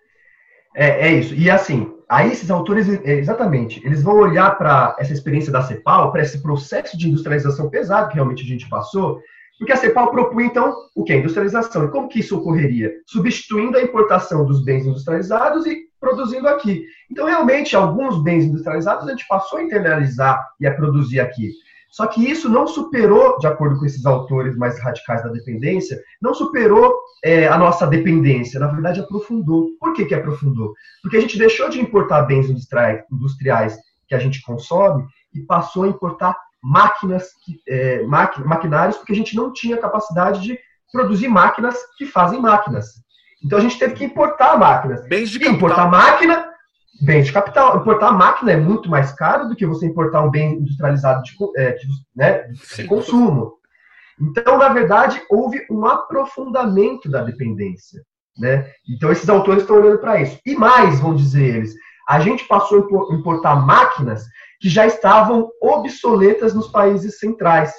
É, 0.74 1.08
é 1.08 1.12
isso. 1.12 1.34
E 1.34 1.48
assim, 1.48 1.92
aí 2.08 2.32
esses 2.32 2.50
autores, 2.50 2.88
é, 2.88 3.14
exatamente, 3.14 3.80
eles 3.86 4.02
vão 4.02 4.16
olhar 4.16 4.58
para 4.58 4.96
essa 4.98 5.12
experiência 5.12 5.52
da 5.52 5.62
CEPAL, 5.62 6.10
para 6.10 6.22
esse 6.22 6.42
processo 6.42 6.98
de 6.98 7.08
industrialização 7.08 7.70
pesado 7.70 8.08
que 8.08 8.14
realmente 8.14 8.42
a 8.42 8.46
gente 8.46 8.68
passou, 8.68 9.20
porque 9.58 9.72
a 9.72 9.76
CEPAL 9.76 10.10
propunha, 10.10 10.46
então, 10.46 10.74
o 10.96 11.04
que? 11.04 11.14
Industrialização. 11.14 11.84
E 11.84 11.90
como 11.90 12.08
que 12.08 12.18
isso 12.18 12.36
ocorreria? 12.36 12.92
Substituindo 13.06 13.78
a 13.78 13.82
importação 13.82 14.44
dos 14.44 14.64
bens 14.64 14.84
industrializados 14.84 15.64
e 15.64 15.88
produzindo 16.00 16.48
aqui. 16.48 16.84
Então, 17.10 17.26
realmente, 17.26 17.76
alguns 17.76 18.20
bens 18.22 18.44
industrializados 18.44 19.06
a 19.06 19.10
gente 19.10 19.26
passou 19.28 19.58
a 19.58 19.62
internalizar 19.62 20.44
e 20.60 20.66
a 20.66 20.74
produzir 20.74 21.20
aqui. 21.20 21.52
Só 21.94 22.08
que 22.08 22.28
isso 22.28 22.48
não 22.48 22.66
superou, 22.66 23.38
de 23.38 23.46
acordo 23.46 23.78
com 23.78 23.86
esses 23.86 24.04
autores 24.04 24.56
mais 24.56 24.80
radicais 24.80 25.22
da 25.22 25.28
dependência, 25.28 25.96
não 26.20 26.34
superou 26.34 26.92
é, 27.24 27.46
a 27.46 27.56
nossa 27.56 27.86
dependência. 27.86 28.58
Na 28.58 28.66
verdade, 28.66 28.98
aprofundou. 28.98 29.68
Por 29.78 29.92
que, 29.92 30.04
que 30.04 30.12
aprofundou? 30.12 30.74
Porque 31.00 31.16
a 31.16 31.20
gente 31.20 31.38
deixou 31.38 31.68
de 31.68 31.80
importar 31.80 32.22
bens 32.22 32.50
industriais 32.50 33.76
que 34.08 34.14
a 34.16 34.18
gente 34.18 34.42
consome 34.42 35.04
e 35.32 35.42
passou 35.42 35.84
a 35.84 35.88
importar 35.88 36.36
máquinas, 36.60 37.28
é, 37.68 38.02
maquinários, 38.02 38.96
porque 38.96 39.12
a 39.12 39.16
gente 39.16 39.36
não 39.36 39.52
tinha 39.52 39.76
capacidade 39.76 40.40
de 40.40 40.58
produzir 40.90 41.28
máquinas 41.28 41.78
que 41.96 42.06
fazem 42.06 42.40
máquinas. 42.40 42.86
Então 43.40 43.56
a 43.56 43.62
gente 43.62 43.78
teve 43.78 43.94
que 43.94 44.04
importar 44.04 44.58
máquinas. 44.58 45.06
Bens 45.06 45.30
de. 45.30 45.46
Importar 45.46 45.88
máquina, 45.88 46.44
bens 47.00 47.26
de 47.26 47.32
capital. 47.32 47.78
Importar 47.78 48.12
máquina 48.12 48.52
é 48.52 48.56
muito 48.56 48.88
mais 48.88 49.12
caro 49.12 49.48
do 49.48 49.56
que 49.56 49.66
você 49.66 49.86
importar 49.86 50.22
um 50.22 50.30
bem 50.30 50.54
industrializado 50.54 51.22
de, 51.22 51.32
é, 51.56 51.72
de, 51.72 51.86
né, 52.14 52.48
de 52.76 52.84
consumo. 52.84 53.54
Então, 54.20 54.58
na 54.58 54.68
verdade, 54.68 55.20
houve 55.28 55.66
um 55.70 55.84
aprofundamento 55.86 57.10
da 57.10 57.22
dependência. 57.22 58.02
Né? 58.38 58.68
Então, 58.88 59.12
esses 59.12 59.28
autores 59.28 59.62
estão 59.62 59.76
olhando 59.76 59.98
para 59.98 60.20
isso. 60.20 60.38
E 60.44 60.54
mais, 60.54 61.00
vão 61.00 61.14
dizer 61.14 61.56
eles, 61.56 61.74
a 62.08 62.20
gente 62.20 62.46
passou 62.46 63.08
a 63.10 63.14
importar 63.14 63.56
máquinas 63.56 64.24
que 64.60 64.68
já 64.68 64.86
estavam 64.86 65.50
obsoletas 65.60 66.54
nos 66.54 66.68
países 66.68 67.18
centrais, 67.18 67.72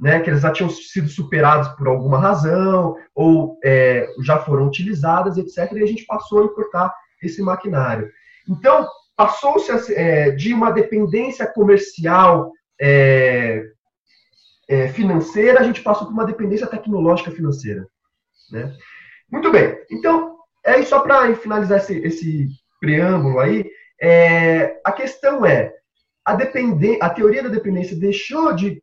né, 0.00 0.20
que 0.20 0.30
eles 0.30 0.40
já 0.40 0.50
tinham 0.50 0.68
sido 0.68 1.08
superados 1.08 1.68
por 1.76 1.86
alguma 1.86 2.18
razão, 2.18 2.96
ou 3.14 3.58
é, 3.64 4.08
já 4.24 4.38
foram 4.38 4.66
utilizadas, 4.66 5.38
etc., 5.38 5.72
e 5.72 5.82
a 5.82 5.86
gente 5.86 6.04
passou 6.06 6.42
a 6.42 6.44
importar 6.44 6.92
esse 7.22 7.40
maquinário. 7.40 8.10
Então, 8.48 8.88
passou-se 9.16 9.94
é, 9.94 10.30
de 10.30 10.52
uma 10.52 10.70
dependência 10.70 11.46
comercial 11.46 12.52
é, 12.80 13.64
é, 14.68 14.88
financeira, 14.88 15.60
a 15.60 15.62
gente 15.62 15.82
passou 15.82 16.06
por 16.06 16.12
uma 16.12 16.26
dependência 16.26 16.66
tecnológica 16.66 17.30
financeira. 17.30 17.86
Né? 18.50 18.74
Muito 19.30 19.50
bem, 19.50 19.78
então, 19.90 20.38
é 20.64 20.82
só 20.82 21.00
para 21.00 21.34
finalizar 21.36 21.78
esse, 21.78 21.98
esse 21.98 22.48
preâmbulo 22.80 23.38
aí, 23.38 23.70
é, 24.00 24.80
a 24.84 24.92
questão 24.92 25.46
é, 25.46 25.72
a, 26.24 26.32
a 26.32 27.10
teoria 27.10 27.42
da 27.42 27.48
dependência 27.48 27.96
deixou 27.96 28.52
de 28.52 28.82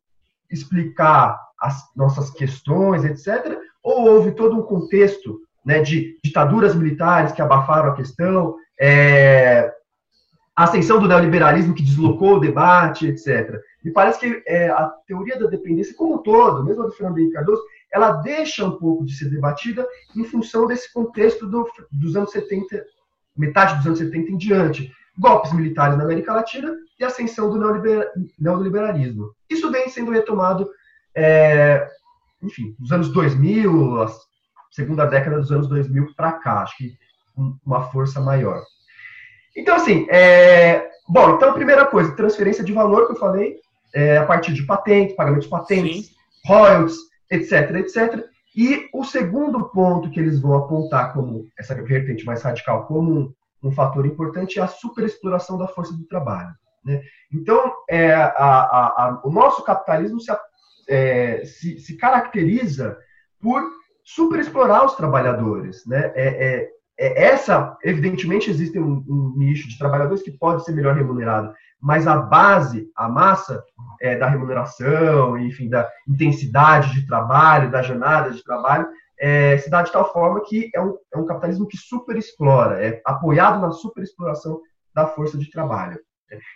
explicar 0.50 1.40
as 1.60 1.84
nossas 1.96 2.30
questões, 2.30 3.04
etc., 3.04 3.60
ou 3.84 4.08
houve 4.08 4.32
todo 4.32 4.58
um 4.58 4.64
contexto 4.64 5.40
né, 5.70 5.82
de 5.84 6.18
ditaduras 6.24 6.74
militares 6.74 7.32
que 7.32 7.44
abafaram 7.44 7.92
a 7.92 7.96
questão, 7.96 8.56
é, 8.82 9.72
a 10.56 10.64
ascensão 10.64 11.00
do 11.00 11.08
neoliberalismo 11.08 11.76
que 11.76 11.84
deslocou 11.84 12.38
o 12.38 12.40
debate, 12.40 13.06
etc. 13.06 13.56
Me 13.86 13.92
parece 13.92 14.20
que 14.20 14.44
é, 14.48 14.68
a 14.70 14.92
teoria 15.06 15.38
da 15.38 15.46
dependência 15.46 15.94
como 15.96 16.16
um 16.16 16.24
todo, 16.24 16.66
mesmo 16.66 16.82
a 16.82 16.88
do 16.88 16.92
Fernando 16.92 17.20
Henrique 17.20 17.36
Cardoso, 17.36 17.62
ela 17.94 18.14
deixa 18.14 18.66
um 18.66 18.80
pouco 18.80 19.06
de 19.06 19.16
ser 19.16 19.30
debatida 19.30 19.88
em 20.18 20.24
função 20.24 20.66
desse 20.66 20.92
contexto 20.92 21.46
do, 21.46 21.70
dos 21.92 22.16
anos 22.16 22.32
70, 22.32 22.84
metade 23.38 23.76
dos 23.76 23.86
anos 23.86 24.00
70 24.00 24.32
em 24.32 24.38
diante. 24.38 24.92
Golpes 25.20 25.54
militares 25.54 26.00
na 26.00 26.04
América 26.04 26.34
Latina 26.34 26.76
e 27.00 27.04
ascensão 27.04 27.52
do 27.52 27.60
neoliberalismo. 28.40 29.36
Isso 29.48 29.70
vem 29.70 29.88
sendo 29.88 30.10
retomado, 30.10 30.68
é, 31.16 31.88
enfim, 32.42 32.76
dos 32.80 32.92
anos 32.92 33.10
2000, 33.10 34.02
a 34.02 34.08
segunda 34.70 35.06
década 35.06 35.38
dos 35.38 35.52
anos 35.52 35.68
2000 35.68 36.14
para 36.16 36.34
cá, 36.34 36.62
acho 36.62 36.78
que 36.78 36.94
com 37.36 37.58
uma 37.66 37.84
força 37.90 38.20
maior. 38.20 38.62
Então, 39.56 39.76
assim, 39.76 40.08
é, 40.10 40.90
bom, 41.08 41.36
então, 41.36 41.54
primeira 41.54 41.86
coisa, 41.86 42.16
transferência 42.16 42.64
de 42.64 42.74
valor 42.74 43.08
que 43.08 43.14
eu 43.14 43.20
falei, 43.20 43.58
é, 43.94 44.18
a 44.18 44.26
partir 44.26 44.54
de 44.54 44.66
patentes, 44.66 45.16
pagamento 45.16 45.44
de 45.44 45.50
patentes, 45.50 46.08
Sim. 46.08 46.14
royalties, 46.46 46.98
etc, 47.32 47.76
etc. 47.76 48.26
E 48.56 48.90
o 48.94 49.04
segundo 49.04 49.70
ponto 49.70 50.10
que 50.10 50.20
eles 50.20 50.40
vão 50.40 50.56
apontar 50.56 51.14
como 51.14 51.48
essa 51.58 51.76
vertente 51.76 52.26
mais 52.26 52.42
radical, 52.42 52.86
como 52.86 53.12
um, 53.12 53.34
um 53.64 53.72
fator 53.72 54.06
importante, 54.06 54.60
é 54.60 54.64
a 54.64 54.68
superexploração 54.68 55.58
da 55.58 55.68
força 55.68 55.94
do 55.94 56.06
trabalho. 56.06 56.54
Né? 56.84 57.02
Então, 57.32 57.74
é, 57.90 58.14
a, 58.14 58.26
a, 58.26 58.88
a, 58.88 59.22
o 59.24 59.32
nosso 59.32 59.64
capitalismo 59.64 60.20
se, 60.20 60.32
é, 60.88 61.44
se, 61.46 61.80
se, 61.80 61.98
caracteriza 61.98 62.98
por 63.40 63.64
superexplorar 64.16 64.86
os 64.86 64.96
trabalhadores. 64.96 65.86
Né? 65.86 66.12
É, 66.16 66.46
é 66.46 66.70
é, 67.00 67.24
essa, 67.24 67.78
evidentemente, 67.82 68.50
existe 68.50 68.78
um, 68.78 69.04
um, 69.08 69.34
nicho 69.38 69.70
de 69.70 69.78
trabalhadores 69.78 70.22
que 70.22 70.32
pode 70.32 70.66
ser 70.66 70.74
melhor 70.74 70.96
remunerado, 70.96 71.54
mas 71.82 72.06
a 72.06 72.18
base, 72.18 72.92
a 72.94 73.08
massa 73.08 73.64
é, 74.02 74.18
da 74.18 74.28
remuneração, 74.28 75.38
enfim, 75.38 75.70
da 75.70 75.90
intensidade 76.06 76.94
de 76.94 77.08
trabalho, 77.08 77.72
da 77.72 77.82
jornada 77.82 78.32
de 78.32 78.44
trabalho, 78.44 78.86
é, 79.18 79.58
se 79.58 79.70
dá 79.70 79.82
de 79.82 79.94
tal 79.94 80.12
forma 80.12 80.42
que 80.42 80.70
é 80.76 80.82
um, 80.82 80.98
é 81.14 81.18
um 81.18 81.26
capitalismo 81.26 81.68
que 81.68 81.78
superexplora, 81.78 82.86
é 82.86 83.02
apoiado 83.06 83.62
na 83.62 83.72
superexploração 83.72 84.60
da 84.94 85.08
força 85.08 85.38
de 85.38 85.50
trabalho. 85.50 85.98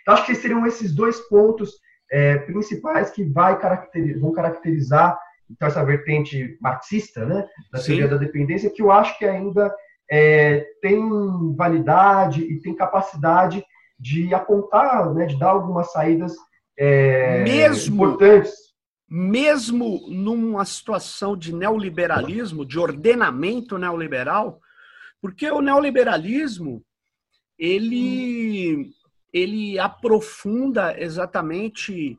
Então, 0.02 0.12
acho 0.12 0.26
que 0.26 0.34
seriam 0.34 0.66
esses 0.66 0.94
dois 0.94 1.18
pontos 1.20 1.72
é, 2.10 2.36
principais 2.36 3.10
que 3.10 3.24
vai 3.24 3.58
caracterizar, 3.58 4.20
vão 4.20 4.32
caracterizar 4.32 5.18
então, 5.50 5.68
essa 5.68 5.84
vertente 5.84 6.56
marxista 6.60 7.24
né, 7.24 7.46
da 7.72 7.82
teoria 7.82 8.08
da 8.08 8.16
dependência, 8.16 8.70
que 8.70 8.82
eu 8.82 8.90
acho 8.90 9.18
que 9.18 9.24
ainda 9.24 9.74
é, 10.10 10.66
tem 10.80 11.00
validade 11.54 12.42
e 12.42 12.60
tem 12.60 12.74
capacidade 12.74 13.64
de 13.98 14.34
apontar, 14.34 15.12
né, 15.14 15.26
de 15.26 15.38
dar 15.38 15.50
algumas 15.50 15.92
saídas 15.92 16.34
é, 16.78 17.44
mesmo, 17.44 17.94
importantes. 17.94 18.52
Mesmo 19.08 20.06
numa 20.08 20.64
situação 20.64 21.36
de 21.36 21.54
neoliberalismo, 21.54 22.64
de 22.64 22.78
ordenamento 22.78 23.78
neoliberal, 23.78 24.60
porque 25.20 25.50
o 25.50 25.60
neoliberalismo 25.60 26.82
ele, 27.58 28.90
ele 29.32 29.78
aprofunda 29.78 31.00
exatamente 31.00 32.18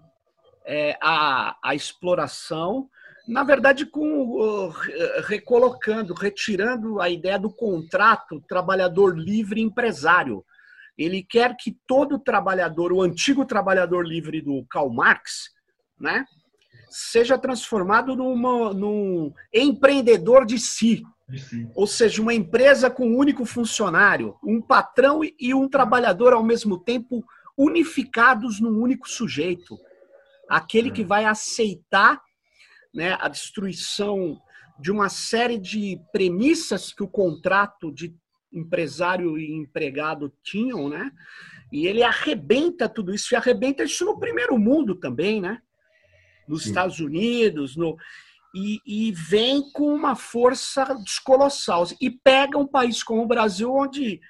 é, 0.66 0.98
a, 1.02 1.58
a 1.62 1.76
exploração 1.76 2.90
na 3.28 3.44
verdade, 3.44 3.86
com 3.86 4.72
recolocando, 5.28 6.14
retirando 6.14 7.02
a 7.02 7.10
ideia 7.10 7.40
do 7.40 7.50
contrato 7.50 8.42
trabalhador 8.48 9.18
livre 9.18 9.62
empresário. 9.62 10.46
Ele 10.98 11.24
quer 11.24 11.56
que 11.58 11.78
todo 11.88 12.20
trabalhador, 12.20 12.94
o 12.94 13.02
antigo 13.02 13.46
trabalhador 13.46 14.08
livre 14.08 14.42
do 14.42 14.66
Karl 14.70 14.90
Marx, 14.90 15.50
né, 16.00 16.26
seja 16.90 17.38
transformado 17.38 18.16
numa, 18.16 18.74
num 18.74 19.34
empreendedor 19.54 20.46
de 20.46 20.58
si. 20.58 21.04
de 21.28 21.40
si. 21.40 21.70
Ou 21.76 21.86
seja, 21.86 22.22
uma 22.22 22.34
empresa 22.34 22.90
com 22.90 23.08
um 23.10 23.18
único 23.18 23.46
funcionário, 23.46 24.38
um 24.44 24.62
patrão 24.62 25.20
e 25.24 25.54
um 25.54 25.68
trabalhador 25.68 26.32
ao 26.32 26.44
mesmo 26.44 26.78
tempo 26.78 27.24
unificados 27.58 28.62
num 28.62 28.82
único 28.82 29.10
sujeito. 29.10 29.78
Aquele 30.50 30.92
que 30.92 31.02
é. 31.02 31.06
vai 31.06 31.26
aceitar 31.26 32.22
né, 32.96 33.18
a 33.20 33.28
destruição 33.28 34.42
de 34.80 34.92
uma 34.92 35.10
série 35.10 35.58
de 35.58 36.00
premissas 36.12 36.94
que 36.94 37.04
o 37.04 37.08
contrato 37.08 37.92
de 37.92 38.16
empresário 38.52 39.38
e 39.38 39.52
empregado 39.52 40.34
tinham, 40.42 40.88
né? 40.90 41.12
E 41.72 41.88
ele 41.88 42.04
arrebenta 42.04 42.88
tudo 42.88 43.14
isso, 43.14 43.34
e 43.34 43.36
arrebenta 43.36 43.84
isso 43.84 44.06
no 44.06 44.18
primeiro 44.18 44.58
mundo 44.58 44.96
também, 44.96 45.42
né? 45.42 45.62
Nos 46.48 46.64
Sim. 46.64 46.70
Estados 46.70 47.00
Unidos, 47.00 47.76
no, 47.76 47.98
e, 48.54 48.80
e, 48.86 49.12
vem 49.12 49.70
com 49.74 49.94
uma 49.94 50.16
força 50.16 50.86
descolossal. 51.04 51.86
E 52.00 52.10
pega 52.10 52.58
um 52.58 52.68
país 52.68 53.04
como 53.04 53.24
o 53.24 53.28
Brasil, 53.28 53.74
onde 53.74 54.22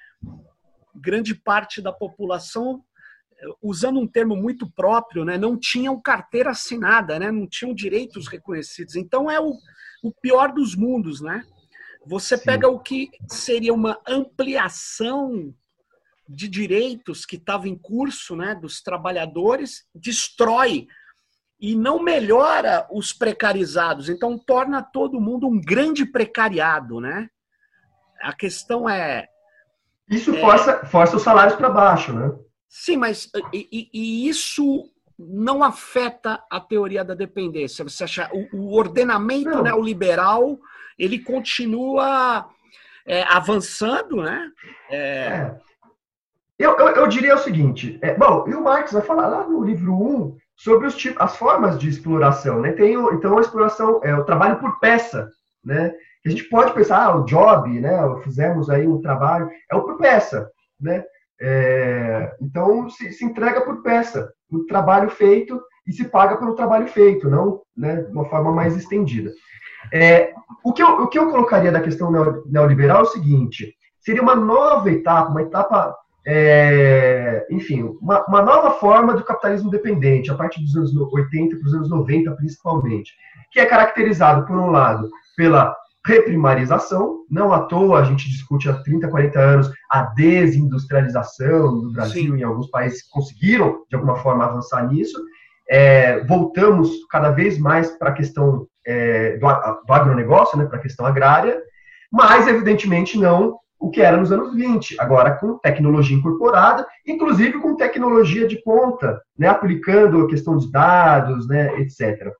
grande 0.94 1.34
parte 1.34 1.80
da 1.80 1.92
população 1.92 2.82
usando 3.62 4.00
um 4.00 4.06
termo 4.06 4.36
muito 4.36 4.70
próprio, 4.70 5.24
né, 5.24 5.36
não 5.36 5.58
tinham 5.58 6.00
carteira 6.00 6.50
assinada, 6.50 7.18
né, 7.18 7.30
não 7.30 7.46
tinham 7.46 7.74
direitos 7.74 8.28
reconhecidos. 8.28 8.96
Então 8.96 9.30
é 9.30 9.40
o, 9.40 9.52
o 10.02 10.12
pior 10.20 10.52
dos 10.52 10.74
mundos, 10.74 11.20
né? 11.20 11.44
Você 12.06 12.36
Sim. 12.36 12.44
pega 12.44 12.68
o 12.68 12.78
que 12.78 13.10
seria 13.28 13.74
uma 13.74 13.98
ampliação 14.06 15.52
de 16.28 16.48
direitos 16.48 17.24
que 17.24 17.36
estava 17.36 17.68
em 17.68 17.76
curso, 17.76 18.34
né, 18.34 18.54
dos 18.54 18.80
trabalhadores, 18.80 19.86
destrói 19.94 20.86
e 21.60 21.74
não 21.74 22.02
melhora 22.02 22.86
os 22.90 23.12
precarizados. 23.12 24.08
Então 24.08 24.38
torna 24.38 24.82
todo 24.82 25.20
mundo 25.20 25.46
um 25.46 25.60
grande 25.60 26.04
precariado, 26.04 27.00
né? 27.00 27.28
A 28.20 28.32
questão 28.32 28.88
é 28.88 29.26
isso 30.08 30.34
é, 30.34 30.40
força, 30.40 30.86
força 30.86 31.16
os 31.16 31.22
salários 31.22 31.56
para 31.56 31.68
baixo, 31.68 32.12
né? 32.12 32.32
Sim, 32.78 32.98
mas 32.98 33.30
e, 33.54 33.88
e, 33.90 34.28
isso 34.28 34.90
não 35.18 35.64
afeta 35.64 36.42
a 36.50 36.60
teoria 36.60 37.02
da 37.02 37.14
dependência. 37.14 37.82
Você 37.82 38.04
acha 38.04 38.30
o, 38.30 38.54
o 38.54 38.76
ordenamento 38.76 39.48
não. 39.48 39.62
neoliberal 39.62 40.58
ele 40.98 41.18
continua 41.18 42.46
é, 43.06 43.22
avançando, 43.22 44.16
né? 44.16 44.50
É... 44.90 44.98
É. 44.98 45.60
Eu, 46.58 46.76
eu, 46.78 46.88
eu, 46.88 47.06
diria 47.06 47.34
o 47.34 47.38
seguinte, 47.38 47.98
é, 48.02 48.14
bom, 48.14 48.44
e 48.46 48.54
o 48.54 48.62
Marx 48.62 48.92
vai 48.92 49.02
falar 49.02 49.26
lá 49.26 49.46
no 49.46 49.62
livro 49.62 49.92
1 49.92 50.36
sobre 50.54 50.86
os 50.86 50.96
tipos, 50.96 51.20
as 51.20 51.36
formas 51.36 51.78
de 51.78 51.88
exploração, 51.88 52.60
né? 52.60 52.72
Tem 52.72 52.96
o, 52.96 53.12
então 53.12 53.36
a 53.36 53.40
exploração 53.42 54.00
é 54.02 54.14
o 54.14 54.24
trabalho 54.24 54.58
por 54.58 54.78
peça, 54.80 55.30
né? 55.64 55.94
A 56.24 56.28
gente 56.28 56.44
pode 56.44 56.72
pensar, 56.72 57.04
ah, 57.04 57.16
o 57.16 57.24
job, 57.24 57.68
né? 57.80 57.90
Fizemos 58.22 58.68
aí 58.68 58.86
um 58.86 59.00
trabalho, 59.00 59.50
é 59.70 59.76
o 59.76 59.82
por 59.82 59.98
peça, 59.98 60.50
né? 60.80 61.04
É, 61.40 62.34
então, 62.40 62.88
se, 62.88 63.12
se, 63.12 63.24
entrega 63.24 63.60
por 63.60 63.82
peça, 63.82 64.32
por 64.48 64.64
trabalho 64.66 65.10
feito 65.10 65.60
e 65.86 65.92
se 65.92 66.04
paga 66.04 66.36
pelo 66.36 66.54
trabalho 66.54 66.86
feito, 66.88 67.28
não 67.28 67.60
né, 67.76 68.02
de 68.02 68.12
uma 68.12 68.24
forma 68.24 68.52
mais 68.52 68.76
estendida. 68.76 69.30
É, 69.92 70.32
o, 70.64 70.72
que 70.72 70.82
eu, 70.82 71.02
o 71.02 71.08
que 71.08 71.18
eu 71.18 71.30
colocaria 71.30 71.70
da 71.70 71.80
questão 71.80 72.10
neoliberal 72.46 73.00
é 73.00 73.02
o 73.02 73.06
seguinte: 73.06 73.74
seria 74.00 74.22
uma 74.22 74.34
nova 74.34 74.90
etapa, 74.90 75.30
uma 75.30 75.42
etapa, 75.42 75.94
é, 76.26 77.46
enfim, 77.50 77.82
uma, 78.00 78.24
uma, 78.26 78.42
nova 78.42 78.72
forma 78.72 79.14
do 79.14 79.24
capitalismo 79.24 79.70
dependente, 79.70 80.30
a 80.30 80.34
partir 80.34 80.60
dos 80.62 80.74
anos 80.74 80.96
80 80.96 81.56
para 81.56 81.66
os 81.66 81.74
anos 81.74 81.90
90, 81.90 82.32
principalmente, 82.32 83.12
que 83.52 83.60
é 83.60 83.66
caracterizado, 83.66 84.46
por 84.46 84.56
um 84.56 84.70
lado, 84.70 85.08
pela 85.36 85.76
reprimarização, 86.06 87.24
não 87.28 87.52
à 87.52 87.60
toa 87.60 88.00
a 88.00 88.04
gente 88.04 88.28
discute 88.28 88.68
há 88.68 88.74
30, 88.74 89.08
40 89.08 89.40
anos 89.40 89.70
a 89.90 90.02
desindustrialização 90.02 91.80
do 91.80 91.92
Brasil 91.92 92.32
Sim. 92.32 92.38
e 92.38 92.44
alguns 92.44 92.70
países 92.70 93.02
conseguiram, 93.08 93.84
de 93.90 93.96
alguma 93.96 94.16
forma, 94.16 94.44
avançar 94.44 94.86
nisso. 94.86 95.20
É, 95.68 96.24
voltamos 96.24 96.90
cada 97.10 97.30
vez 97.30 97.58
mais 97.58 97.90
para 97.98 98.10
a 98.10 98.14
questão 98.14 98.68
é, 98.86 99.36
do, 99.36 99.46
do 99.46 99.92
agronegócio, 99.92 100.56
né, 100.56 100.64
para 100.64 100.78
a 100.78 100.82
questão 100.82 101.04
agrária, 101.04 101.60
mas, 102.10 102.46
evidentemente, 102.46 103.18
não 103.18 103.58
o 103.78 103.90
que 103.90 104.00
era 104.00 104.16
nos 104.16 104.32
anos 104.32 104.54
20, 104.54 104.96
agora 105.00 105.32
com 105.32 105.58
tecnologia 105.58 106.16
incorporada, 106.16 106.86
inclusive 107.06 107.58
com 107.58 107.76
tecnologia 107.76 108.46
de 108.46 108.62
ponta, 108.62 109.20
né, 109.36 109.48
aplicando 109.48 110.22
a 110.22 110.28
questão 110.28 110.56
de 110.56 110.70
dados, 110.70 111.48
né, 111.48 111.78
etc. 111.80 112.32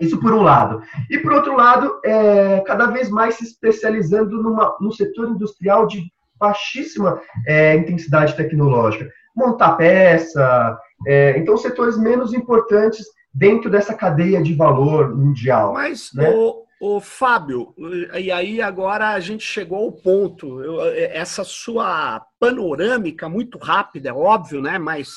Isso 0.00 0.18
por 0.18 0.32
um 0.32 0.42
lado. 0.42 0.82
E 1.10 1.18
por 1.18 1.32
outro 1.32 1.54
lado, 1.54 2.00
é, 2.04 2.60
cada 2.60 2.86
vez 2.86 3.10
mais 3.10 3.34
se 3.36 3.44
especializando 3.44 4.42
numa, 4.42 4.76
no 4.80 4.90
setor 4.92 5.28
industrial 5.28 5.86
de 5.86 6.10
baixíssima 6.38 7.20
é, 7.46 7.76
intensidade 7.76 8.34
tecnológica. 8.34 9.10
Montar 9.36 9.76
peça, 9.76 10.78
é, 11.06 11.38
então 11.38 11.56
setores 11.56 11.98
menos 11.98 12.32
importantes 12.32 13.06
dentro 13.32 13.70
dessa 13.70 13.94
cadeia 13.94 14.42
de 14.42 14.54
valor 14.54 15.14
mundial. 15.14 15.74
Mas, 15.74 16.10
né? 16.14 16.30
o, 16.30 16.64
o 16.80 17.00
Fábio, 17.00 17.74
e 18.18 18.32
aí 18.32 18.60
agora 18.60 19.10
a 19.10 19.20
gente 19.20 19.44
chegou 19.44 19.84
ao 19.84 19.92
ponto. 19.92 20.62
Eu, 20.62 20.82
essa 20.94 21.44
sua 21.44 22.24
panorâmica 22.40 23.28
muito 23.28 23.58
rápida, 23.58 24.08
é 24.08 24.12
óbvio, 24.12 24.60
né? 24.60 24.78
Mas, 24.78 25.10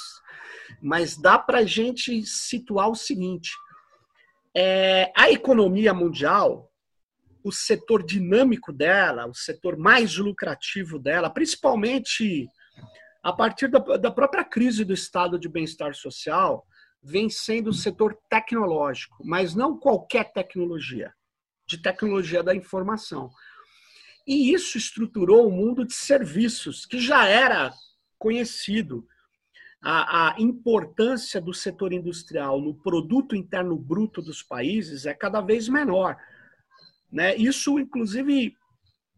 mas 0.82 1.18
dá 1.18 1.40
para 1.40 1.60
a 1.60 1.66
gente 1.66 2.24
situar 2.26 2.90
o 2.90 2.96
seguinte: 2.96 3.52
é, 4.56 5.12
a 5.16 5.32
economia 5.32 5.94
mundial, 5.94 6.72
o 7.44 7.52
setor 7.52 8.06
dinâmico 8.06 8.72
dela, 8.72 9.28
o 9.28 9.34
setor 9.34 9.78
mais 9.78 10.18
lucrativo 10.18 10.98
dela, 10.98 11.30
principalmente 11.30 12.48
a 13.22 13.34
partir 13.34 13.70
da, 13.70 13.80
da 13.80 14.12
própria 14.12 14.44
crise 14.44 14.84
do 14.84 14.94
estado 14.94 15.40
de 15.40 15.50
bem-estar 15.50 15.94
social, 15.96 16.66
vem 17.02 17.30
sendo 17.30 17.70
o 17.70 17.74
setor 17.74 18.18
tecnológico, 18.30 19.18
mas 19.26 19.54
não 19.56 19.78
qualquer 19.78 20.32
tecnologia, 20.32 21.14
de 21.68 21.78
tecnologia 21.78 22.42
da 22.42 22.56
informação. 22.56 23.30
E 24.26 24.54
isso 24.54 24.78
estruturou 24.78 25.46
o 25.46 25.50
um 25.50 25.52
mundo 25.52 25.86
de 25.86 25.94
serviços, 25.94 26.86
que 26.86 27.00
já 27.00 27.26
era 27.28 27.74
conhecido. 28.18 29.06
A, 29.84 30.30
a, 30.30 30.36
importância 30.40 31.42
do 31.42 31.54
setor 31.54 31.92
industrial 31.92 32.62
no 32.62 32.74
produto 32.74 33.36
interno 33.36 33.76
bruto 33.76 34.22
dos 34.22 34.42
países 34.42 35.06
é 35.06 35.14
cada 35.14 35.42
vez 35.42 35.68
menor. 35.68 36.16
Né? 37.12 37.36
Isso, 37.36 37.78
inclusive, 37.78 38.56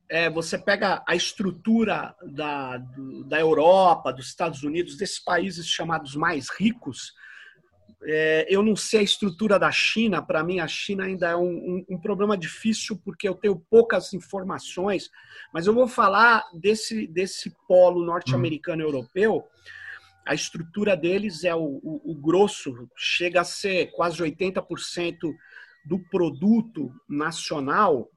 é, 0.10 0.30
você 0.30 0.58
pega 0.58 1.04
a 1.08 1.15
estrutura 1.15 2.15
da, 2.23 2.78
do, 2.78 3.23
da 3.25 3.39
Europa, 3.39 4.12
dos 4.12 4.28
Estados 4.28 4.63
Unidos, 4.63 4.97
desses 4.97 5.19
países 5.19 5.67
chamados 5.67 6.15
mais 6.15 6.49
ricos, 6.49 7.13
é, 8.08 8.45
eu 8.49 8.62
não 8.62 8.75
sei 8.75 8.99
a 8.99 9.04
estrutura 9.04 9.58
da 9.58 9.71
China, 9.71 10.21
para 10.21 10.43
mim 10.43 10.60
a 10.60 10.67
China 10.67 11.06
ainda 11.06 11.30
é 11.30 11.36
um, 11.36 11.43
um, 11.43 11.86
um, 11.89 11.97
problema 11.99 12.38
difícil 12.38 12.99
porque 13.04 13.28
eu 13.28 13.34
tenho 13.34 13.60
poucas 13.69 14.13
informações, 14.13 15.10
mas 15.51 15.65
eu 15.65 15.73
vou 15.73 15.88
falar 15.88 16.43
desse, 16.54 17.08
desse 17.08 17.51
polo 17.67 18.06
norte-americano 18.06 18.84
hum. 18.84 18.88
A 20.25 20.33
estrutura 20.33 20.97
deles 20.97 21.43
é 21.43 21.53
o, 21.53 21.79
o, 21.83 22.11
o 22.11 22.15
grosso, 22.15 22.89
chega 22.95 23.41
a 23.41 23.45
ser 23.45 23.91
quase 23.91 24.17
80% 24.21 25.33
do 25.85 25.99
produto 26.09 26.91
nacional 27.07 28.09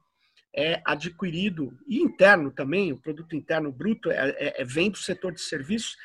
é 0.55 0.81
adquirido, 0.83 1.77
e 1.87 1.99
interno 1.99 2.51
também, 2.51 2.91
o 2.91 2.99
produto 2.99 3.35
interno 3.35 3.71
bruto 3.71 4.09
é, 4.09 4.29
é, 4.31 4.61
é 4.61 4.65
vem 4.65 4.89
do 4.89 4.97
setor 4.97 5.31
de 5.31 5.41
serviços, 5.41 5.95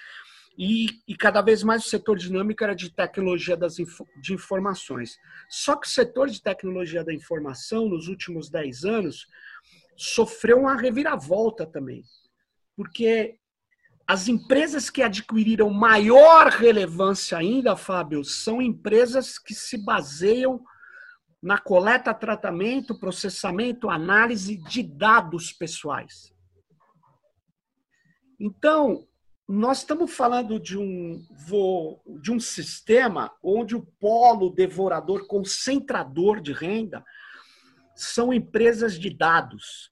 e, 0.57 0.87
e, 1.09 1.17
cada 1.17 1.43
vez 1.43 1.64
mais 1.64 1.85
o 1.85 1.88
setor 1.88 2.17
dinâmico 2.17 2.62
era 2.62 2.75
de 2.75 2.88
tecnologia 2.88 3.57
das, 3.57 3.75
de 3.75 4.33
informações. 4.33 5.19
Só 5.49 5.75
que 5.75 5.88
o 5.88 5.90
setor 5.90 6.29
de 6.29 6.40
tecnologia 6.40 7.03
da 7.03 7.12
informação, 7.12 7.88
nos 7.88 8.07
últimos 8.07 8.49
10 8.49 8.85
anos, 8.85 9.27
sofreu 9.97 10.61
uma 10.61 10.77
reviravolta 10.77 11.67
também. 11.67 12.05
Porque 12.77 13.37
as 14.07 14.29
empresas 14.29 14.90
que 14.90 15.03
adquiriram 15.03 15.71
maior 15.71 16.49
relevância 16.49 17.38
ainda, 17.38 17.75
Fábio, 17.75 18.23
são 18.23 18.61
empresas 18.61 19.38
que 19.38 19.55
se 19.55 19.79
baseiam 19.79 20.62
na 21.43 21.59
coleta, 21.59 22.12
tratamento, 22.12 22.99
processamento, 22.99 23.88
análise 23.88 24.57
de 24.57 24.83
dados 24.83 25.53
pessoais. 25.53 26.35
Então, 28.38 29.07
nós 29.49 29.79
estamos 29.79 30.14
falando 30.14 30.59
de 30.59 30.77
um, 30.79 31.23
de 32.21 32.33
um 32.33 32.40
sistema 32.40 33.31
onde 33.43 33.75
o 33.75 33.85
polo 34.01 34.51
devorador, 34.51 35.27
concentrador 35.27 36.40
de 36.40 36.53
renda, 36.53 37.05
são 37.95 38.33
empresas 38.33 38.99
de 38.99 39.11
dados. 39.11 39.90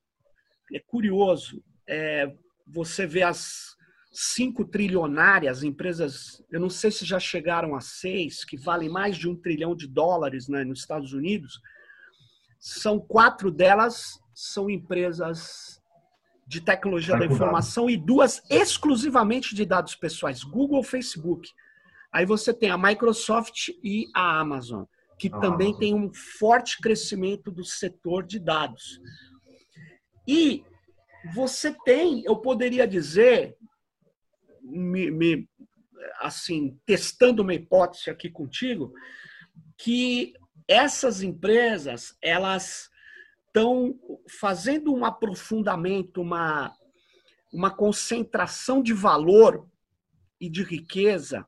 É 0.73 0.81
curioso, 0.81 1.63
é, 1.87 2.35
você 2.67 3.07
vê 3.07 3.23
as 3.23 3.77
cinco 4.13 4.65
trilionárias 4.65 5.63
empresas, 5.63 6.45
eu 6.51 6.61
não 6.61 6.69
sei 6.69 6.91
se 6.91 7.05
já 7.05 7.19
chegaram 7.19 7.75
a 7.75 7.81
seis, 7.81 8.45
que 8.45 8.57
valem 8.57 8.89
mais 8.89 9.17
de 9.17 9.29
um 9.29 9.35
trilhão 9.35 9.75
de 9.75 9.89
dólares 9.89 10.49
né, 10.49 10.63
nos 10.65 10.81
Estados 10.81 11.13
Unidos, 11.15 11.59
são 12.59 13.01
quatro 13.01 13.51
delas 13.51 14.21
são 14.35 14.69
empresas 14.69 15.81
de 16.47 16.61
tecnologia 16.61 17.17
da 17.17 17.27
informação 17.27 17.89
e 17.89 17.97
duas 17.97 18.43
exclusivamente 18.51 19.55
de 19.55 19.65
dados 19.65 19.95
pessoais, 19.95 20.43
Google, 20.43 20.83
Facebook. 20.83 21.49
Aí 22.13 22.27
você 22.27 22.53
tem 22.53 22.71
a 22.71 22.77
Microsoft 22.77 23.69
e 23.83 24.07
a 24.15 24.39
Amazon, 24.39 24.85
que 25.19 25.31
ah, 25.33 25.41
também 25.41 25.69
Amazon. 25.69 25.81
tem 25.81 25.95
um 25.95 26.13
forte 26.13 26.79
crescimento 26.81 27.51
do 27.51 27.65
setor 27.65 28.25
de 28.27 28.39
dados. 28.39 29.01
E 30.27 30.63
você 31.35 31.75
tem, 31.85 32.23
eu 32.25 32.37
poderia 32.37 32.87
dizer, 32.87 33.57
me, 34.63 35.11
me, 35.11 35.49
assim, 36.21 36.79
testando 36.87 37.43
uma 37.43 37.55
hipótese 37.55 38.11
aqui 38.11 38.31
contigo, 38.31 38.93
que 39.77 40.35
essas 40.69 41.23
empresas, 41.23 42.17
elas 42.23 42.91
estão 43.47 43.99
fazendo 44.41 44.95
um 44.95 45.05
aprofundamento, 45.05 46.23
uma, 46.23 46.75
uma 47.53 47.71
concentração 47.71 48.83
de 48.83 48.95
valor 48.95 49.69
e 50.41 50.49
de 50.49 50.63
riqueza 50.63 51.47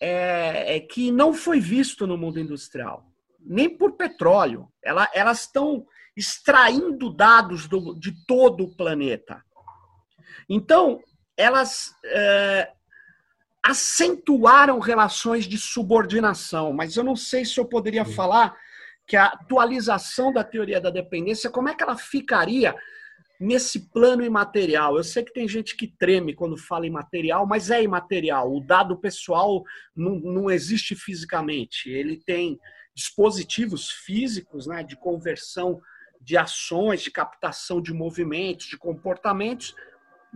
é, 0.00 0.76
é, 0.76 0.80
que 0.80 1.10
não 1.10 1.32
foi 1.32 1.58
visto 1.58 2.06
no 2.06 2.18
mundo 2.18 2.38
industrial, 2.38 3.10
nem 3.40 3.68
por 3.68 3.92
petróleo. 3.92 4.70
Ela, 4.82 5.08
elas 5.14 5.42
estão 5.42 5.86
extraindo 6.16 7.12
dados 7.12 7.66
do, 7.66 7.94
de 7.98 8.12
todo 8.26 8.64
o 8.64 8.76
planeta. 8.76 9.42
Então, 10.48 11.02
elas 11.36 11.94
é, 12.04 12.70
acentuaram 13.62 14.78
relações 14.78 15.44
de 15.46 15.58
subordinação, 15.58 16.72
mas 16.72 16.96
eu 16.96 17.04
não 17.04 17.16
sei 17.16 17.44
se 17.44 17.58
eu 17.58 17.64
poderia 17.64 18.04
falar 18.04 18.56
que 19.06 19.16
a 19.16 19.26
atualização 19.26 20.32
da 20.32 20.42
teoria 20.42 20.80
da 20.80 20.90
dependência, 20.90 21.50
como 21.50 21.68
é 21.68 21.74
que 21.74 21.82
ela 21.82 21.96
ficaria 21.96 22.74
nesse 23.38 23.90
plano 23.90 24.24
imaterial? 24.24 24.96
Eu 24.96 25.04
sei 25.04 25.22
que 25.22 25.32
tem 25.32 25.46
gente 25.46 25.76
que 25.76 25.86
treme 25.86 26.34
quando 26.34 26.56
fala 26.56 26.86
imaterial, 26.86 27.46
mas 27.46 27.70
é 27.70 27.82
imaterial. 27.82 28.52
O 28.52 28.60
dado 28.60 28.96
pessoal 28.96 29.62
não, 29.94 30.16
não 30.16 30.50
existe 30.50 30.96
fisicamente. 30.96 31.90
Ele 31.90 32.16
tem 32.16 32.58
dispositivos 32.94 33.90
físicos 33.90 34.66
né, 34.66 34.82
de 34.82 34.96
conversão 34.96 35.80
de 36.20 36.36
ações, 36.36 37.02
de 37.02 37.10
captação 37.10 37.80
de 37.80 37.92
movimentos, 37.92 38.66
de 38.66 38.76
comportamentos, 38.76 39.74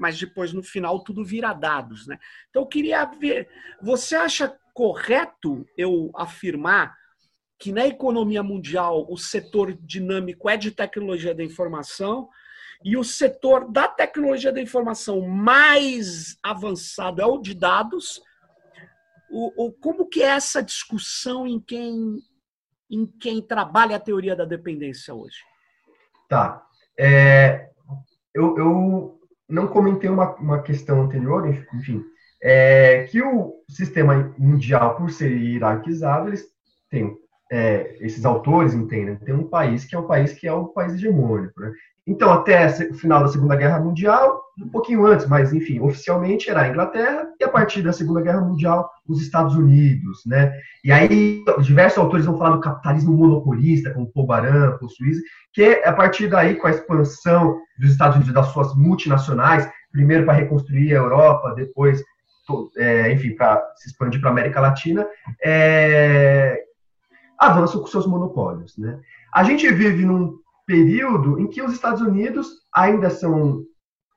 mas 0.00 0.18
depois 0.18 0.52
no 0.54 0.62
final 0.62 1.04
tudo 1.04 1.22
vira 1.22 1.52
dados. 1.52 2.06
Né? 2.06 2.18
Então 2.48 2.62
eu 2.62 2.66
queria 2.66 3.04
ver, 3.04 3.48
você 3.82 4.16
acha 4.16 4.56
correto 4.72 5.66
eu 5.76 6.10
afirmar 6.16 6.96
que 7.58 7.70
na 7.70 7.86
economia 7.86 8.42
mundial 8.42 9.06
o 9.10 9.18
setor 9.18 9.74
dinâmico 9.74 10.48
é 10.48 10.56
de 10.56 10.70
tecnologia 10.70 11.34
da 11.34 11.44
informação 11.44 12.30
e 12.82 12.96
o 12.96 13.04
setor 13.04 13.70
da 13.70 13.86
tecnologia 13.86 14.50
da 14.50 14.62
informação 14.62 15.20
mais 15.20 16.38
avançado 16.42 17.20
é 17.20 17.26
o 17.26 17.38
de 17.38 17.54
dados. 17.54 18.22
O, 19.30 19.66
o, 19.66 19.72
como 19.72 20.08
que 20.08 20.22
é 20.22 20.28
essa 20.28 20.62
discussão 20.62 21.46
em 21.46 21.60
quem, 21.60 22.16
em 22.90 23.06
quem 23.06 23.42
trabalha 23.42 23.96
a 23.96 24.00
teoria 24.00 24.34
da 24.34 24.46
dependência 24.46 25.14
hoje? 25.14 25.36
Tá. 26.26 26.66
É, 26.98 27.68
eu, 28.34 28.56
eu 28.56 29.19
não 29.50 29.66
comentei 29.66 30.08
uma, 30.08 30.34
uma 30.36 30.62
questão 30.62 31.02
anterior, 31.02 31.46
enfim, 31.74 32.02
é, 32.42 33.04
que 33.04 33.20
o 33.22 33.62
sistema 33.68 34.32
mundial, 34.38 34.96
por 34.96 35.10
ser 35.10 35.30
hierarquizado, 35.30 36.28
eles 36.28 36.46
têm 36.88 37.14
é, 37.50 37.96
esses 38.00 38.24
autores 38.24 38.74
entendem, 38.74 39.16
tem 39.16 39.34
um 39.34 39.48
país 39.48 39.84
que 39.84 39.96
é 39.96 39.98
um 39.98 40.06
país 40.06 40.32
que 40.32 40.46
é 40.46 40.52
o 40.52 40.66
país 40.66 40.94
hegemônico. 40.94 41.60
Né? 41.60 41.72
Então, 42.06 42.32
até 42.32 42.66
o 42.90 42.94
final 42.94 43.22
da 43.22 43.28
Segunda 43.28 43.56
Guerra 43.56 43.80
Mundial, 43.80 44.40
um 44.60 44.68
pouquinho 44.68 45.04
antes, 45.06 45.26
mas 45.26 45.52
enfim, 45.52 45.80
oficialmente 45.80 46.48
era 46.48 46.62
a 46.62 46.68
Inglaterra, 46.68 47.26
e 47.40 47.44
a 47.44 47.48
partir 47.48 47.82
da 47.82 47.92
Segunda 47.92 48.20
Guerra 48.20 48.40
Mundial, 48.40 48.90
os 49.08 49.20
Estados 49.20 49.54
Unidos. 49.54 50.22
Né? 50.26 50.52
E 50.84 50.92
aí, 50.92 51.44
diversos 51.60 51.98
autores 51.98 52.26
vão 52.26 52.38
falar 52.38 52.56
do 52.56 52.60
capitalismo 52.60 53.16
monopolista, 53.16 53.92
como 53.92 54.10
Paul 54.12 54.26
Baran, 54.26 54.76
Paul 54.78 54.88
Suisse, 54.88 55.22
que 55.52 55.62
é 55.62 55.88
a 55.88 55.92
partir 55.92 56.28
daí, 56.28 56.54
com 56.54 56.68
a 56.68 56.70
expansão 56.70 57.58
dos 57.78 57.90
Estados 57.90 58.16
Unidos, 58.16 58.34
das 58.34 58.46
suas 58.48 58.74
multinacionais, 58.76 59.68
primeiro 59.92 60.24
para 60.24 60.34
reconstruir 60.34 60.92
a 60.92 60.98
Europa, 60.98 61.54
depois, 61.56 62.02
é, 62.76 63.12
enfim, 63.12 63.34
para 63.34 63.60
se 63.76 63.88
expandir 63.88 64.20
para 64.20 64.30
a 64.30 64.32
América 64.32 64.60
Latina, 64.60 65.06
é, 65.44 66.64
avançam 67.40 67.80
com 67.80 67.86
seus 67.86 68.06
monopólios. 68.06 68.76
Né? 68.76 69.00
A 69.34 69.42
gente 69.42 69.70
vive 69.72 70.04
num 70.04 70.38
período 70.66 71.40
em 71.40 71.48
que 71.48 71.62
os 71.62 71.72
Estados 71.72 72.02
Unidos 72.02 72.48
ainda 72.72 73.08
são 73.08 73.64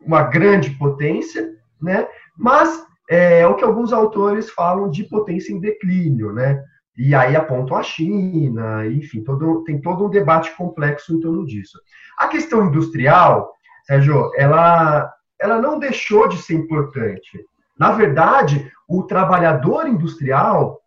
uma 0.02 0.24
grande 0.24 0.72
potência, 0.72 1.50
né? 1.82 2.06
mas 2.38 2.86
é, 3.10 3.40
é 3.40 3.48
o 3.48 3.56
que 3.56 3.64
alguns 3.64 3.94
autores 3.94 4.50
falam 4.50 4.90
de 4.90 5.06
potência 5.06 5.54
em 5.54 5.60
declínio. 5.60 6.34
Né? 6.34 6.62
E 6.98 7.16
aí 7.16 7.36
apontam 7.36 7.78
a 7.78 7.82
China, 7.82 8.86
enfim, 8.86 9.24
todo, 9.24 9.64
tem 9.64 9.82
todo 9.82 10.06
um 10.06 10.10
debate 10.10 10.56
complexo 10.56 11.16
em 11.16 11.20
torno 11.20 11.46
disso. 11.46 11.80
A 12.20 12.28
questão 12.28 12.68
industrial, 12.68 13.52
Sérgio, 13.86 14.32
ela, 14.36 15.12
ela 15.40 15.60
não 15.60 15.80
deixou 15.80 16.28
de 16.28 16.38
ser 16.38 16.54
importante. 16.54 17.44
Na 17.80 17.92
verdade, 17.92 18.72
o 18.88 19.04
trabalhador 19.04 19.88
industrial, 19.88 20.80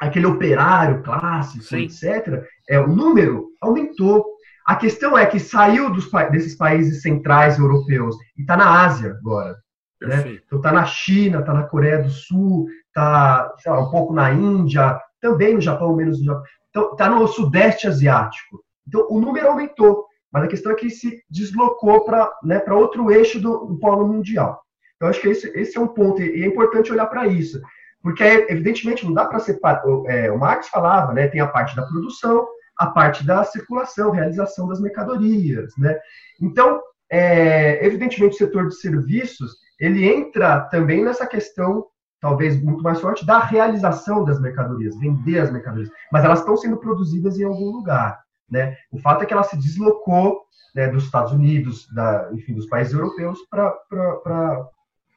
aquele 0.00 0.26
operário 0.26 1.02
clássico, 1.02 1.64
Sim. 1.64 1.84
etc., 1.84 2.44
é, 2.68 2.78
o 2.78 2.88
número 2.88 3.48
aumentou. 3.60 4.24
A 4.66 4.74
questão 4.76 5.16
é 5.16 5.24
que 5.24 5.38
saiu 5.38 5.90
dos, 5.90 6.10
desses 6.30 6.56
países 6.56 7.02
centrais 7.02 7.58
europeus 7.58 8.16
e 8.36 8.40
está 8.40 8.56
na 8.56 8.84
Ásia 8.84 9.12
agora. 9.12 9.56
Né? 10.00 10.38
Então 10.44 10.58
está 10.58 10.72
na 10.72 10.84
China, 10.84 11.40
está 11.40 11.54
na 11.54 11.62
Coreia 11.62 12.02
do 12.02 12.10
Sul, 12.10 12.66
está 12.88 13.54
um 13.68 13.90
pouco 13.90 14.12
na 14.12 14.32
Índia, 14.32 15.00
também 15.20 15.54
no 15.54 15.60
Japão, 15.60 15.94
menos 15.94 16.18
no 16.18 16.24
Japão. 16.24 16.42
Então 16.70 16.92
está 16.92 17.08
no 17.08 17.26
Sudeste 17.26 17.86
Asiático. 17.86 18.62
Então 18.86 19.06
o 19.08 19.20
número 19.20 19.48
aumentou, 19.48 20.06
mas 20.30 20.44
a 20.44 20.48
questão 20.48 20.72
é 20.72 20.74
que 20.74 20.90
se 20.90 21.22
deslocou 21.30 22.04
para 22.04 22.30
né, 22.42 22.62
outro 22.70 23.10
eixo 23.10 23.40
do, 23.40 23.66
do 23.66 23.78
polo 23.78 24.06
mundial. 24.06 24.60
Então 24.96 25.08
acho 25.08 25.20
que 25.20 25.28
esse, 25.28 25.48
esse 25.58 25.76
é 25.76 25.80
um 25.80 25.88
ponto 25.88 26.20
e 26.20 26.42
é 26.42 26.46
importante 26.46 26.92
olhar 26.92 27.06
para 27.06 27.26
isso, 27.26 27.60
porque 28.06 28.22
evidentemente 28.22 29.04
não 29.04 29.12
dá 29.12 29.24
para 29.24 29.40
separar. 29.40 29.82
É, 30.06 30.30
o 30.30 30.38
Marx 30.38 30.68
falava, 30.68 31.12
né? 31.12 31.26
Tem 31.26 31.40
a 31.40 31.48
parte 31.48 31.74
da 31.74 31.82
produção, 31.82 32.46
a 32.78 32.86
parte 32.86 33.26
da 33.26 33.42
circulação, 33.42 34.12
realização 34.12 34.68
das 34.68 34.80
mercadorias, 34.80 35.72
né? 35.76 35.98
Então, 36.40 36.80
é, 37.10 37.84
evidentemente, 37.84 38.36
o 38.36 38.38
setor 38.38 38.68
de 38.68 38.76
serviços 38.76 39.56
ele 39.80 40.06
entra 40.06 40.60
também 40.60 41.04
nessa 41.04 41.26
questão, 41.26 41.84
talvez 42.20 42.62
muito 42.62 42.80
mais 42.80 43.00
forte, 43.00 43.26
da 43.26 43.40
realização 43.40 44.24
das 44.24 44.40
mercadorias, 44.40 44.96
vender 45.00 45.40
as 45.40 45.50
mercadorias. 45.50 45.90
Mas 46.12 46.24
elas 46.24 46.38
estão 46.38 46.56
sendo 46.56 46.76
produzidas 46.76 47.36
em 47.40 47.42
algum 47.42 47.72
lugar. 47.72 48.20
Né? 48.48 48.76
O 48.92 49.00
fato 49.00 49.24
é 49.24 49.26
que 49.26 49.32
ela 49.32 49.42
se 49.42 49.56
deslocou 49.56 50.42
né, 50.76 50.86
dos 50.86 51.02
Estados 51.02 51.32
Unidos, 51.32 51.88
da, 51.92 52.30
enfim, 52.32 52.54
dos 52.54 52.66
países 52.66 52.92
europeus 52.92 53.40
para 53.50 53.74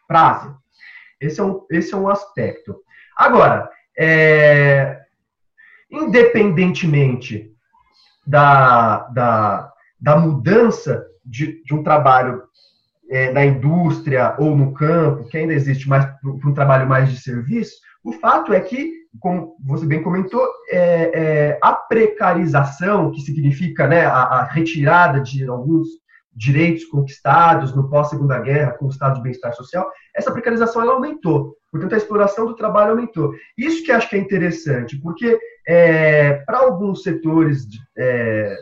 a 0.09 0.31
Ásia. 0.31 0.55
Esse 1.19 1.39
é, 1.39 1.43
um, 1.43 1.65
esse 1.69 1.93
é 1.93 1.97
um 1.97 2.07
aspecto. 2.07 2.75
Agora, 3.15 3.69
é, 3.97 4.99
independentemente 5.91 7.51
da, 8.25 9.07
da, 9.09 9.71
da 9.99 10.17
mudança 10.17 11.05
de, 11.25 11.63
de 11.63 11.73
um 11.73 11.83
trabalho 11.83 12.43
é, 13.09 13.31
na 13.31 13.45
indústria 13.45 14.35
ou 14.37 14.55
no 14.55 14.73
campo, 14.73 15.27
que 15.27 15.37
ainda 15.37 15.53
existe 15.53 15.89
mais 15.89 16.05
para 16.05 16.29
um 16.49 16.53
trabalho 16.53 16.87
mais 16.87 17.09
de 17.09 17.19
serviço, 17.19 17.75
o 18.03 18.13
fato 18.13 18.53
é 18.53 18.59
que, 18.59 18.91
como 19.19 19.57
você 19.65 19.85
bem 19.85 20.01
comentou, 20.01 20.47
é, 20.69 21.11
é, 21.13 21.59
a 21.61 21.73
precarização, 21.73 23.11
que 23.11 23.21
significa 23.21 23.87
né, 23.87 24.05
a, 24.05 24.21
a, 24.21 24.43
retirada 24.43 25.19
de 25.19 25.45
alguns 25.47 25.87
direitos 26.35 26.85
conquistados 26.85 27.75
no 27.75 27.89
pós-segunda 27.89 28.39
guerra 28.39 28.71
com 28.73 28.85
o 28.85 28.89
estado 28.89 29.15
de 29.15 29.21
bem-estar 29.21 29.53
social, 29.53 29.89
essa 30.15 30.31
precarização 30.31 30.81
ela 30.81 30.93
aumentou. 30.93 31.55
Portanto, 31.71 31.93
a 31.93 31.97
exploração 31.97 32.45
do 32.45 32.55
trabalho 32.55 32.91
aumentou. 32.91 33.33
Isso 33.57 33.83
que 33.83 33.91
acho 33.91 34.09
que 34.09 34.15
é 34.15 34.19
interessante, 34.19 34.99
porque 34.99 35.39
é, 35.67 36.33
para 36.45 36.59
alguns 36.59 37.03
setores, 37.03 37.67
é, 37.97 38.55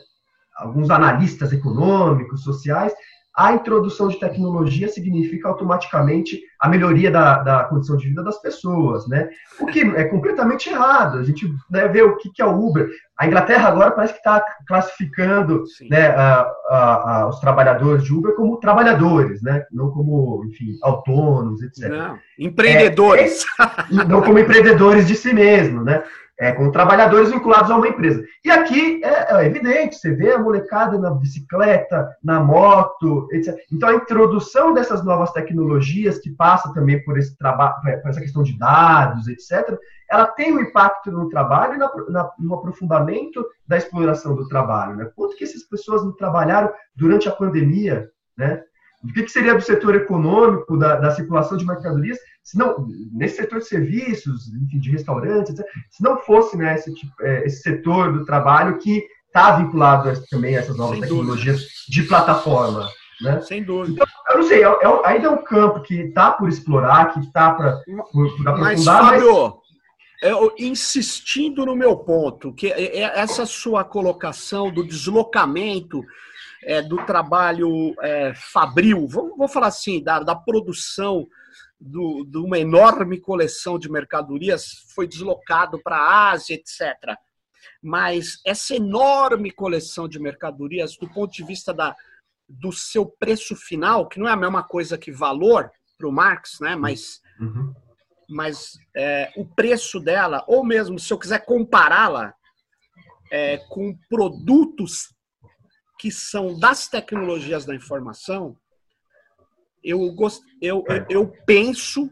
alguns 0.57 0.89
analistas 0.89 1.53
econômicos, 1.53 2.43
sociais, 2.43 2.93
a 3.37 3.53
introdução 3.53 4.07
de 4.07 4.19
tecnologia 4.19 4.87
significa 4.87 5.47
automaticamente 5.47 6.41
a 6.59 6.67
melhoria 6.67 7.11
da, 7.11 7.37
da 7.43 7.63
condição 7.65 7.95
de 7.95 8.07
vida 8.07 8.23
das 8.23 8.41
pessoas, 8.41 9.07
né? 9.07 9.29
O 9.59 9.67
que 9.67 9.81
é 9.81 10.05
completamente 10.05 10.71
errado. 10.71 11.19
A 11.19 11.23
gente 11.23 11.47
né, 11.69 11.87
vê 11.87 12.01
o 12.01 12.17
que, 12.17 12.31
que 12.31 12.41
é 12.41 12.45
o 12.45 12.59
Uber. 12.59 12.89
A 13.15 13.27
Inglaterra 13.27 13.67
agora 13.69 13.91
parece 13.91 14.13
que 14.13 14.19
está 14.19 14.43
classificando 14.67 15.63
né, 15.87 16.07
a, 16.07 16.51
a, 16.67 17.11
a, 17.21 17.29
os 17.29 17.39
trabalhadores 17.39 18.03
de 18.03 18.11
Uber 18.11 18.33
como 18.33 18.59
trabalhadores, 18.59 19.39
né? 19.43 19.63
Não 19.71 19.91
como, 19.91 20.43
enfim, 20.47 20.75
autônomos, 20.81 21.61
etc. 21.61 21.89
Não, 21.89 22.17
empreendedores. 22.39 23.45
É, 23.59 24.01
é, 24.01 24.03
não 24.03 24.23
como 24.23 24.39
empreendedores 24.39 25.07
de 25.07 25.13
si 25.13 25.31
mesmo, 25.31 25.83
né? 25.83 26.03
É, 26.39 26.51
com 26.51 26.71
trabalhadores 26.71 27.31
vinculados 27.31 27.71
a 27.71 27.77
uma 27.77 27.87
empresa. 27.87 28.23
E 28.45 28.51
aqui 28.51 29.03
é, 29.03 29.35
é, 29.35 29.45
evidente, 29.45 29.95
você 29.97 30.13
vê 30.13 30.33
a 30.33 30.39
molecada 30.39 30.97
na 30.97 31.09
bicicleta, 31.11 32.09
na 32.23 32.39
moto, 32.39 33.27
etc. 33.31 33.57
Então 33.71 33.89
a 33.89 33.95
introdução 33.95 34.73
dessas 34.73 35.03
novas 35.03 35.31
tecnologias, 35.31 36.19
que 36.19 36.29
passa 36.31 36.71
também 36.73 37.03
por 37.03 37.17
esse 37.17 37.35
trabalho, 37.37 37.75
por 37.81 38.09
essa 38.09 38.21
questão 38.21 38.43
de 38.43 38.57
dados, 38.57 39.27
etc., 39.27 39.77
ela 40.09 40.25
tem 40.25 40.53
um 40.53 40.61
impacto 40.61 41.11
no 41.11 41.27
trabalho 41.27 41.75
e 41.75 41.77
na, 41.77 42.31
no 42.39 42.53
aprofundamento 42.53 43.45
da 43.67 43.75
exploração 43.75 44.35
do 44.35 44.47
trabalho. 44.47 44.95
Né? 44.95 45.11
Quanto 45.15 45.35
que 45.35 45.43
essas 45.43 45.63
pessoas 45.63 46.03
não 46.03 46.15
trabalharam 46.15 46.71
durante 46.95 47.27
a 47.27 47.31
pandemia, 47.33 48.09
né? 48.37 48.63
O 49.09 49.13
que, 49.13 49.23
que 49.23 49.31
seria 49.31 49.55
do 49.55 49.61
setor 49.61 49.95
econômico, 49.95 50.77
da, 50.77 50.95
da 50.95 51.11
circulação 51.11 51.57
de 51.57 51.65
mercadorias, 51.65 52.17
se 52.43 52.57
não, 52.57 52.87
nesse 53.11 53.37
setor 53.37 53.59
de 53.59 53.67
serviços, 53.67 54.47
enfim, 54.53 54.79
de 54.79 54.91
restaurantes, 54.91 55.51
etc., 55.51 55.65
se 55.89 56.03
não 56.03 56.17
fosse 56.19 56.55
né, 56.55 56.75
esse, 56.75 56.93
tipo, 56.93 57.11
é, 57.21 57.45
esse 57.45 57.61
setor 57.61 58.13
do 58.13 58.25
trabalho 58.25 58.77
que 58.77 59.03
está 59.27 59.57
vinculado 59.57 60.09
a, 60.09 60.13
também 60.29 60.55
a 60.55 60.59
essas 60.59 60.77
novas 60.77 60.99
Sem 60.99 61.01
tecnologias 61.01 61.57
dúvida. 61.57 61.73
de 61.89 62.03
plataforma. 62.03 62.89
Né? 63.21 63.41
Sem 63.41 63.63
dúvida. 63.63 63.93
Então, 63.93 64.07
eu 64.29 64.37
não 64.37 64.47
sei, 64.47 64.63
é, 64.63 64.67
é, 64.67 65.01
ainda 65.05 65.27
é 65.27 65.29
um 65.29 65.43
campo 65.43 65.81
que 65.81 65.95
está 66.01 66.31
por 66.31 66.49
explorar, 66.49 67.13
que 67.13 67.19
está 67.19 67.51
para 67.51 67.81
aprofundar. 67.99 68.57
Mas, 68.57 68.83
Fábio, 68.83 69.43
mas... 69.43 69.66
Eu, 70.21 70.53
insistindo 70.57 71.65
no 71.65 71.75
meu 71.75 71.95
ponto, 71.97 72.53
que 72.53 72.71
é, 72.71 72.97
é 72.97 73.19
essa 73.19 73.45
sua 73.45 73.83
colocação 73.83 74.71
do 74.71 74.85
deslocamento 74.85 76.03
é, 76.63 76.81
do 76.81 76.97
trabalho 77.05 77.93
é, 78.01 78.33
fabril, 78.33 79.07
vou, 79.07 79.35
vou, 79.37 79.47
falar 79.47 79.67
assim, 79.67 80.03
da, 80.03 80.19
da 80.19 80.35
produção 80.35 81.27
do, 81.79 82.25
de 82.25 82.37
uma 82.37 82.57
enorme 82.57 83.19
coleção 83.19 83.77
de 83.77 83.89
mercadorias 83.89 84.85
foi 84.93 85.07
deslocado 85.07 85.79
para 85.81 85.97
a 85.97 86.31
Ásia, 86.31 86.55
etc. 86.55 87.15
Mas 87.81 88.39
essa 88.45 88.75
enorme 88.75 89.51
coleção 89.51 90.07
de 90.07 90.19
mercadorias, 90.19 90.97
do 90.97 91.07
ponto 91.07 91.31
de 91.31 91.43
vista 91.43 91.73
da, 91.73 91.95
do 92.49 92.71
seu 92.71 93.05
preço 93.05 93.55
final, 93.55 94.07
que 94.07 94.19
não 94.19 94.27
é 94.27 94.31
a 94.31 94.37
mesma 94.37 94.63
coisa 94.63 94.97
que 94.97 95.11
valor 95.11 95.71
para 95.97 96.07
o 96.07 96.11
Marx, 96.11 96.59
né? 96.59 96.75
mas, 96.75 97.21
uhum. 97.39 97.73
Mas 98.29 98.77
é, 98.95 99.31
o 99.35 99.45
preço 99.45 99.99
dela, 99.99 100.43
ou 100.47 100.63
mesmo 100.63 100.99
se 100.99 101.11
eu 101.11 101.17
quiser 101.17 101.45
compará-la 101.45 102.33
é, 103.31 103.57
com 103.69 103.97
produtos 104.09 105.13
que 105.99 106.11
são 106.11 106.57
das 106.59 106.87
tecnologias 106.87 107.65
da 107.65 107.75
informação, 107.75 108.57
eu, 109.83 110.11
gost... 110.13 110.43
eu, 110.61 110.83
eu 111.09 111.27
penso 111.45 112.09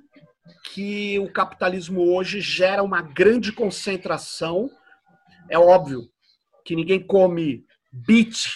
que 0.63 1.19
o 1.19 1.31
capitalismo 1.31 2.01
hoje 2.01 2.39
gera 2.41 2.83
uma 2.83 3.01
grande 3.01 3.51
concentração. 3.51 4.69
É 5.49 5.57
óbvio 5.57 6.09
que 6.63 6.75
ninguém 6.75 7.05
come 7.05 7.65
bit, 7.91 8.49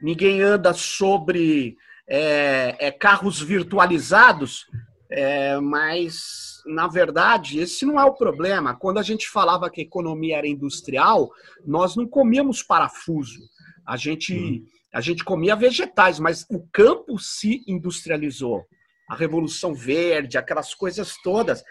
ninguém 0.00 0.40
anda 0.40 0.72
sobre 0.72 1.76
é, 2.08 2.76
é, 2.78 2.90
carros 2.90 3.40
virtualizados, 3.40 4.66
é, 5.10 5.58
mas, 5.60 6.57
na 6.68 6.86
verdade, 6.86 7.58
esse 7.58 7.84
não 7.84 7.98
é 7.98 8.04
o 8.04 8.14
problema. 8.14 8.76
Quando 8.76 8.98
a 8.98 9.02
gente 9.02 9.28
falava 9.28 9.70
que 9.70 9.80
a 9.80 9.84
economia 9.84 10.36
era 10.38 10.46
industrial, 10.46 11.30
nós 11.64 11.96
não 11.96 12.06
comíamos 12.06 12.62
parafuso. 12.62 13.40
A 13.86 13.96
gente. 13.96 14.34
Hum 14.34 14.78
a 14.92 15.00
gente 15.00 15.22
comia 15.22 15.54
vegetais, 15.54 16.18
mas 16.18 16.46
o 16.50 16.66
campo 16.72 17.18
se 17.18 17.62
industrializou. 17.66 18.66
A 19.08 19.14
Revolução 19.14 19.74
Verde, 19.74 20.38
aquelas 20.38 20.74
coisas 20.74 21.14
todas. 21.22 21.62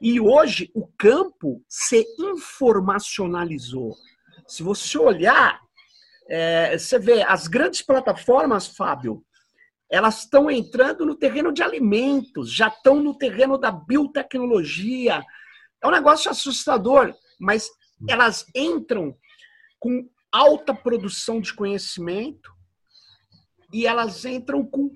E 0.00 0.20
hoje 0.20 0.70
o 0.74 0.86
campo 0.96 1.62
se 1.68 2.06
informacionalizou. 2.18 3.94
Se 4.46 4.62
você 4.62 4.98
olhar, 4.98 5.60
é, 6.28 6.76
você 6.76 6.98
vê 6.98 7.22
as 7.22 7.46
grandes 7.48 7.82
plataformas, 7.82 8.66
Fábio, 8.66 9.22
elas 9.90 10.20
estão 10.20 10.48
entrando 10.48 11.04
no 11.04 11.16
terreno 11.16 11.52
de 11.52 11.62
alimentos, 11.62 12.52
já 12.52 12.68
estão 12.68 13.02
no 13.02 13.12
terreno 13.12 13.58
da 13.58 13.72
biotecnologia. 13.72 15.22
É 15.82 15.86
um 15.86 15.90
negócio 15.90 16.30
assustador, 16.30 17.12
mas 17.40 17.68
elas 18.08 18.46
entram 18.54 19.16
com 19.80 20.08
alta 20.30 20.72
produção 20.72 21.40
de 21.40 21.52
conhecimento 21.52 22.54
e 23.72 23.84
elas 23.84 24.24
entram 24.24 24.64
com 24.64 24.92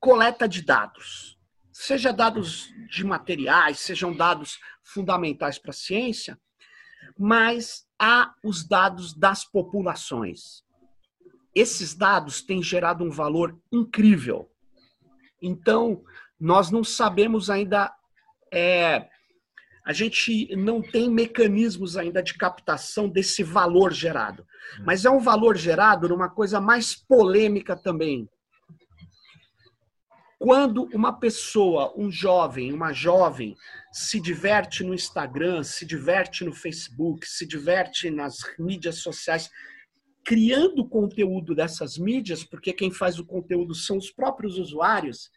coleta 0.00 0.48
de 0.48 0.62
dados. 0.62 1.38
Seja 1.72 2.12
dados 2.12 2.68
de 2.90 3.04
materiais, 3.04 3.78
sejam 3.78 4.12
dados 4.12 4.58
fundamentais 4.82 5.58
para 5.58 5.70
a 5.70 5.74
ciência, 5.74 6.40
mas 7.16 7.86
há 7.98 8.34
os 8.42 8.66
dados 8.66 9.14
das 9.14 9.44
populações. 9.44 10.65
Esses 11.56 11.94
dados 11.94 12.42
têm 12.42 12.62
gerado 12.62 13.02
um 13.02 13.10
valor 13.10 13.58
incrível. 13.72 14.50
Então, 15.40 16.04
nós 16.38 16.70
não 16.70 16.84
sabemos 16.84 17.48
ainda 17.48 17.90
é, 18.52 19.08
a 19.86 19.92
gente 19.92 20.54
não 20.56 20.82
tem 20.82 21.08
mecanismos 21.08 21.96
ainda 21.96 22.20
de 22.20 22.34
captação 22.34 23.08
desse 23.08 23.44
valor 23.44 23.92
gerado. 23.92 24.44
Mas 24.84 25.04
é 25.04 25.10
um 25.10 25.20
valor 25.20 25.56
gerado 25.56 26.08
numa 26.08 26.28
coisa 26.28 26.60
mais 26.60 26.94
polêmica 26.94 27.76
também. 27.76 28.28
Quando 30.38 30.90
uma 30.92 31.12
pessoa, 31.12 31.94
um 31.96 32.10
jovem, 32.10 32.72
uma 32.72 32.92
jovem, 32.92 33.56
se 33.92 34.20
diverte 34.20 34.84
no 34.84 34.92
Instagram, 34.92 35.62
se 35.62 35.86
diverte 35.86 36.44
no 36.44 36.52
Facebook, 36.52 37.26
se 37.26 37.46
diverte 37.46 38.10
nas 38.10 38.38
mídias 38.58 38.96
sociais, 38.96 39.48
criando 40.26 40.84
conteúdo 40.84 41.54
dessas 41.54 41.96
mídias, 41.96 42.42
porque 42.42 42.72
quem 42.72 42.90
faz 42.90 43.16
o 43.20 43.24
conteúdo 43.24 43.76
são 43.76 43.96
os 43.96 44.10
próprios 44.10 44.58
usuários, 44.58 45.30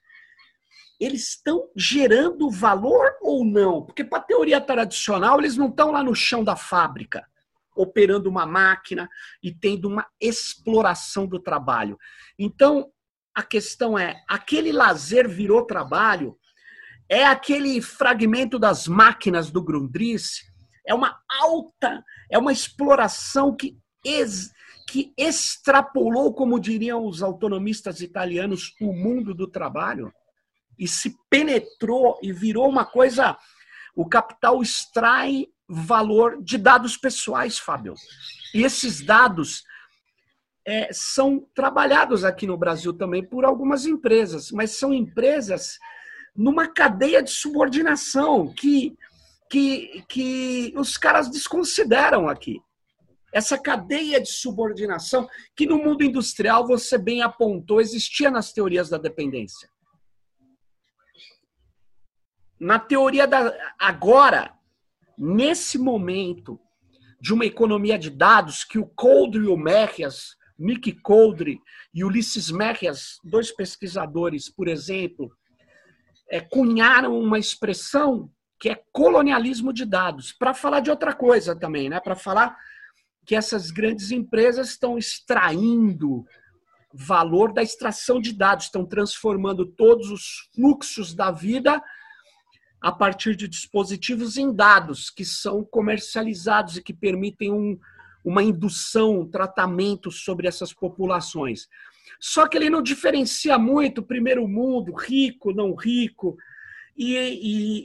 eles 1.00 1.30
estão 1.30 1.70
gerando 1.76 2.50
valor 2.50 3.16
ou 3.22 3.46
não? 3.46 3.86
Porque 3.86 4.04
para 4.04 4.18
a 4.18 4.24
teoria 4.24 4.60
tradicional, 4.60 5.38
eles 5.38 5.56
não 5.56 5.70
estão 5.70 5.92
lá 5.92 6.04
no 6.04 6.16
chão 6.16 6.44
da 6.44 6.56
fábrica, 6.56 7.24
operando 7.76 8.28
uma 8.28 8.48
máquina 8.48 9.08
e 9.44 9.54
tendo 9.54 9.88
uma 9.88 10.08
exploração 10.20 11.28
do 11.28 11.40
trabalho. 11.40 11.96
Então, 12.38 12.92
a 13.34 13.44
questão 13.44 13.98
é: 13.98 14.24
aquele 14.28 14.72
lazer 14.72 15.30
virou 15.30 15.68
trabalho? 15.68 16.36
É 17.08 17.26
aquele 17.26 17.80
fragmento 17.80 18.58
das 18.58 18.88
máquinas 18.88 19.52
do 19.52 19.64
Grundrisse? 19.64 20.52
É 20.86 20.96
uma 20.96 21.22
alta, 21.42 22.04
é 22.30 22.40
uma 22.40 22.52
exploração 22.52 23.56
que, 23.56 23.78
que 24.90 25.14
extrapolou, 25.18 26.34
como 26.34 26.60
diriam 26.60 27.06
os 27.06 27.22
autonomistas 27.22 28.02
italianos, 28.02 28.76
o 28.82 28.92
mundo 28.94 29.34
do 29.34 29.48
trabalho? 29.48 30.12
e 30.80 30.88
se 30.88 31.16
penetrou 31.30 32.18
e 32.24 32.32
virou 32.32 32.68
uma 32.68 32.86
coisa. 32.86 33.38
O 33.94 34.08
capital 34.08 34.62
extrai 34.62 35.48
valor 35.68 36.42
de 36.42 36.58
dados 36.58 36.96
pessoais, 36.96 37.60
Fábio. 37.60 37.94
E 38.56 38.64
esses 38.64 39.06
dados 39.06 39.64
é, 40.66 40.92
são 40.94 41.46
trabalhados 41.54 42.24
aqui 42.24 42.48
no 42.48 42.58
Brasil 42.58 42.94
também 42.94 43.24
por 43.24 43.44
algumas 43.44 43.86
empresas, 43.86 44.52
mas 44.52 44.72
são 44.72 44.94
empresas 44.94 45.78
numa 46.34 46.68
cadeia 46.68 47.22
de 47.22 47.32
subordinação 47.32 48.54
que, 48.54 48.96
que, 49.52 50.04
que 50.08 50.74
os 50.78 50.98
caras 50.98 51.30
desconsideram 51.30 52.30
aqui. 52.30 52.62
Essa 53.32 53.58
cadeia 53.58 54.20
de 54.20 54.30
subordinação 54.30 55.28
que 55.56 55.66
no 55.66 55.78
mundo 55.78 56.04
industrial 56.04 56.66
você 56.66 56.98
bem 56.98 57.22
apontou 57.22 57.80
existia 57.80 58.32
nas 58.32 58.52
teorias 58.52 58.90
da 58.90 58.98
dependência 58.98 59.70
na 62.60 62.78
teoria 62.78 63.26
da 63.26 63.56
agora, 63.80 64.54
nesse 65.18 65.78
momento 65.78 66.60
de 67.22 67.34
uma 67.34 67.46
economia 67.46 67.98
de 67.98 68.10
dados 68.10 68.64
que 68.64 68.78
o 68.78 68.86
Coldre 68.86 69.44
e 69.44 69.48
o 69.48 69.58
Merrias, 69.58 70.36
Mick 70.58 70.92
Coldre 71.02 71.60
e 71.94 72.04
Ulisses 72.04 72.52
Merrias, 72.52 73.18
dois 73.24 73.52
pesquisadores, 73.52 74.50
por 74.50 74.68
exemplo, 74.68 75.32
é, 76.30 76.42
cunharam 76.42 77.18
uma 77.18 77.40
expressão 77.40 78.30
que 78.60 78.70
é 78.70 78.84
colonialismo 78.92 79.72
de 79.72 79.86
dados, 79.86 80.34
para 80.34 80.54
falar 80.54 80.82
de 80.82 80.90
outra 80.90 81.14
coisa 81.14 81.56
também, 81.56 81.90
né? 81.90 82.02
Para 82.02 82.16
falar 82.16 82.58
que 83.30 83.36
essas 83.36 83.70
grandes 83.70 84.10
empresas 84.10 84.72
estão 84.72 84.98
extraindo 84.98 86.26
valor 86.92 87.54
da 87.54 87.62
extração 87.62 88.20
de 88.20 88.34
dados, 88.34 88.66
estão 88.66 88.84
transformando 88.84 89.68
todos 89.68 90.10
os 90.10 90.50
fluxos 90.56 91.14
da 91.14 91.30
vida 91.30 91.80
a 92.82 92.92
partir 92.92 93.36
de 93.36 93.48
dispositivos 93.48 94.36
em 94.36 94.52
dados 94.52 95.12
que 95.12 95.24
são 95.24 95.64
comercializados 95.64 96.78
e 96.78 96.82
que 96.82 96.92
permitem 96.92 97.54
um, 97.54 97.80
uma 98.26 98.42
indução, 98.42 99.20
um 99.20 99.30
tratamento 99.30 100.10
sobre 100.10 100.48
essas 100.48 100.74
populações. 100.74 101.68
Só 102.20 102.48
que 102.48 102.58
ele 102.58 102.68
não 102.68 102.82
diferencia 102.82 103.60
muito 103.60 104.02
primeiro 104.02 104.48
mundo, 104.48 104.92
rico, 104.92 105.54
não 105.54 105.76
rico, 105.76 106.36
e, 106.98 107.14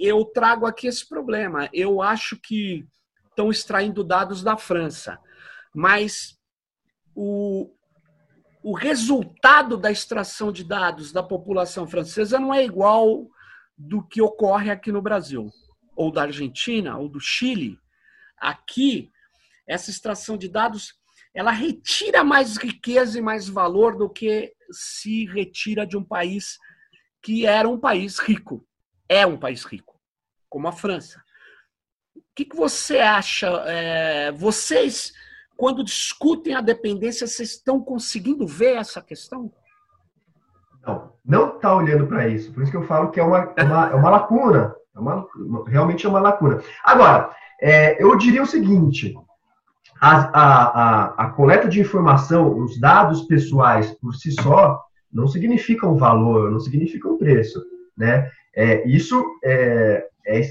e 0.00 0.08
eu 0.08 0.24
trago 0.24 0.64
aqui 0.64 0.86
esse 0.86 1.06
problema. 1.06 1.68
Eu 1.70 2.00
acho 2.00 2.34
que 2.40 2.86
estão 3.28 3.50
extraindo 3.50 4.02
dados 4.02 4.42
da 4.42 4.56
França, 4.56 5.18
mas 5.74 6.38
o, 7.14 7.70
o 8.62 8.72
resultado 8.74 9.76
da 9.76 9.90
extração 9.90 10.52
de 10.52 10.64
dados 10.64 11.12
da 11.12 11.22
população 11.22 11.86
francesa 11.86 12.38
não 12.38 12.54
é 12.54 12.64
igual 12.64 13.28
do 13.76 14.02
que 14.02 14.22
ocorre 14.22 14.70
aqui 14.70 14.92
no 14.92 15.02
Brasil, 15.02 15.50
ou 15.96 16.12
da 16.12 16.22
Argentina, 16.22 16.96
ou 16.96 17.08
do 17.08 17.20
Chile. 17.20 17.78
Aqui, 18.38 19.10
essa 19.66 19.90
extração 19.90 20.36
de 20.36 20.48
dados, 20.48 20.94
ela 21.34 21.50
retira 21.50 22.22
mais 22.22 22.56
riqueza 22.56 23.18
e 23.18 23.22
mais 23.22 23.48
valor 23.48 23.96
do 23.96 24.08
que 24.08 24.52
se 24.70 25.26
retira 25.26 25.86
de 25.86 25.96
um 25.96 26.04
país 26.04 26.58
que 27.20 27.46
era 27.46 27.68
um 27.68 27.80
país 27.80 28.18
rico, 28.18 28.66
é 29.08 29.26
um 29.26 29.38
país 29.38 29.64
rico, 29.64 29.98
como 30.48 30.68
a 30.68 30.72
França. 30.72 31.24
O 32.14 32.22
que, 32.34 32.44
que 32.44 32.54
você 32.54 32.98
acha? 32.98 33.48
É, 33.66 34.30
vocês, 34.32 35.12
quando 35.56 35.84
discutem 35.84 36.54
a 36.54 36.60
dependência, 36.60 37.26
vocês 37.26 37.50
estão 37.50 37.80
conseguindo 37.80 38.46
ver 38.46 38.76
essa 38.76 39.00
questão? 39.00 39.50
Não, 40.86 41.12
não 41.24 41.56
está 41.56 41.74
olhando 41.74 42.06
para 42.06 42.28
isso. 42.28 42.52
Por 42.52 42.62
isso 42.62 42.72
que 42.72 42.76
eu 42.76 42.86
falo 42.86 43.10
que 43.10 43.20
é 43.20 43.24
uma, 43.24 43.52
é 43.56 43.62
uma, 43.62 43.90
é 43.90 43.94
uma 43.94 44.10
lacuna. 44.10 44.74
É 44.94 44.98
uma, 44.98 45.26
realmente 45.66 46.06
é 46.06 46.08
uma 46.08 46.20
lacuna. 46.20 46.60
Agora, 46.84 47.30
é, 47.60 48.02
eu 48.02 48.16
diria 48.16 48.42
o 48.42 48.46
seguinte: 48.46 49.14
a, 50.00 50.16
a, 50.16 50.64
a, 50.64 51.04
a, 51.24 51.30
coleta 51.30 51.68
de 51.68 51.80
informação, 51.80 52.58
os 52.58 52.78
dados 52.78 53.22
pessoais 53.22 53.90
por 53.92 54.14
si 54.14 54.32
só, 54.32 54.80
não 55.12 55.26
significam 55.26 55.96
valor, 55.96 56.50
não 56.50 56.60
significam 56.60 57.16
preço. 57.16 57.62
Né? 57.96 58.30
É, 58.54 58.86
isso, 58.88 59.24
é, 59.42 60.06
é, 60.26 60.42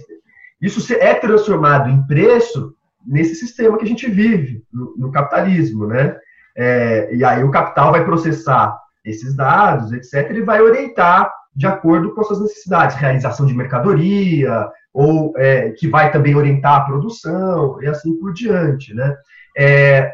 isso 0.61 0.93
é 0.93 1.13
transformado 1.13 1.89
em 1.89 2.05
preço 2.07 2.73
nesse 3.05 3.35
sistema 3.35 3.77
que 3.77 3.85
a 3.85 3.87
gente 3.87 4.09
vive, 4.09 4.63
no, 4.71 4.95
no 4.97 5.11
capitalismo. 5.11 5.87
Né? 5.87 6.15
É, 6.55 7.13
e 7.15 7.23
aí 7.23 7.43
o 7.43 7.51
capital 7.51 7.91
vai 7.91 8.03
processar 8.05 8.77
esses 9.03 9.35
dados, 9.35 9.91
etc., 9.91 10.29
ele 10.29 10.43
vai 10.43 10.61
orientar 10.61 11.31
de 11.55 11.67
acordo 11.67 12.15
com 12.15 12.23
suas 12.23 12.41
necessidades, 12.41 12.95
realização 12.95 13.45
de 13.45 13.53
mercadoria, 13.53 14.67
ou 14.93 15.33
é, 15.37 15.71
que 15.71 15.87
vai 15.87 16.11
também 16.11 16.35
orientar 16.35 16.81
a 16.81 16.85
produção, 16.85 17.81
e 17.81 17.87
assim 17.87 18.17
por 18.19 18.33
diante. 18.33 18.93
Né? 18.93 19.15
É, 19.57 20.11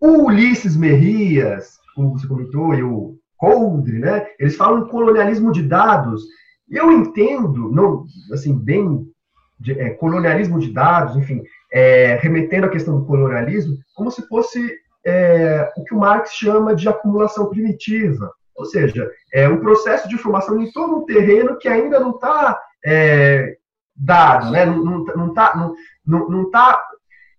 o 0.00 0.26
Ulisses 0.26 0.76
Merrias, 0.76 1.78
como 1.94 2.12
você 2.12 2.26
comentou, 2.26 2.74
e 2.74 2.82
o 2.82 3.16
Coldre, 3.36 3.98
né, 3.98 4.26
eles 4.38 4.56
falam 4.56 4.84
em 4.84 4.88
colonialismo 4.88 5.52
de 5.52 5.62
dados. 5.62 6.22
Eu 6.68 6.90
entendo, 6.92 7.70
não, 7.70 8.04
assim, 8.32 8.56
bem, 8.56 9.06
de, 9.64 9.80
é, 9.80 9.90
colonialismo 9.90 10.58
de 10.58 10.70
dados, 10.70 11.16
enfim, 11.16 11.42
é, 11.72 12.18
remetendo 12.20 12.66
à 12.66 12.68
questão 12.68 12.98
do 12.98 13.06
colonialismo, 13.06 13.76
como 13.94 14.10
se 14.10 14.26
fosse 14.28 14.76
é, 15.04 15.72
o 15.76 15.82
que 15.82 15.94
o 15.94 15.98
Marx 15.98 16.34
chama 16.34 16.74
de 16.74 16.86
acumulação 16.86 17.48
primitiva, 17.48 18.30
ou 18.54 18.66
seja, 18.66 19.10
é 19.32 19.48
um 19.48 19.58
processo 19.58 20.06
de 20.08 20.18
formação 20.18 20.60
em 20.60 20.70
todo 20.70 20.98
um 20.98 21.06
terreno 21.06 21.58
que 21.58 21.66
ainda 21.66 21.98
não 21.98 22.10
está 22.10 22.60
é, 22.84 23.56
dado, 23.96 24.50
né? 24.50 24.66
não 24.66 25.00
está 25.00 25.16
não, 25.16 25.34
tá, 25.34 25.56
não, 25.56 25.74
não, 26.06 26.28
não 26.28 26.50
tá, 26.50 26.80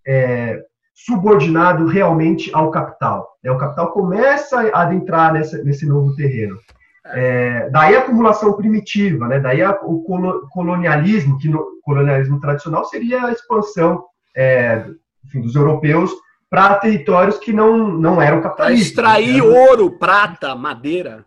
é, 0.05 0.61
subordinado 0.93 1.85
realmente 1.85 2.49
ao 2.53 2.71
capital. 2.71 3.37
Né? 3.43 3.51
O 3.51 3.57
capital 3.57 3.91
começa 3.91 4.61
a 4.73 4.81
adentrar 4.81 5.31
nessa, 5.31 5.63
nesse 5.63 5.85
novo 5.85 6.15
terreno. 6.15 6.57
É, 7.07 7.69
daí 7.69 7.95
a 7.95 7.99
acumulação 7.99 8.53
primitiva, 8.53 9.27
né? 9.27 9.39
daí 9.39 9.61
a, 9.61 9.71
o 9.83 10.03
colonialismo, 10.51 11.37
que 11.37 11.47
no 11.47 11.79
colonialismo 11.83 12.39
tradicional 12.39 12.85
seria 12.85 13.25
a 13.25 13.31
expansão 13.31 14.03
é, 14.35 14.85
enfim, 15.23 15.41
dos 15.41 15.55
europeus 15.55 16.11
para 16.49 16.75
territórios 16.75 17.37
que 17.37 17.53
não, 17.53 17.89
não 17.89 18.21
eram 18.21 18.41
capitalistas. 18.41 18.91
Para 18.93 19.19
extrair 19.19 19.43
né? 19.43 19.67
ouro, 19.67 19.91
prata, 19.91 20.55
madeira. 20.55 21.25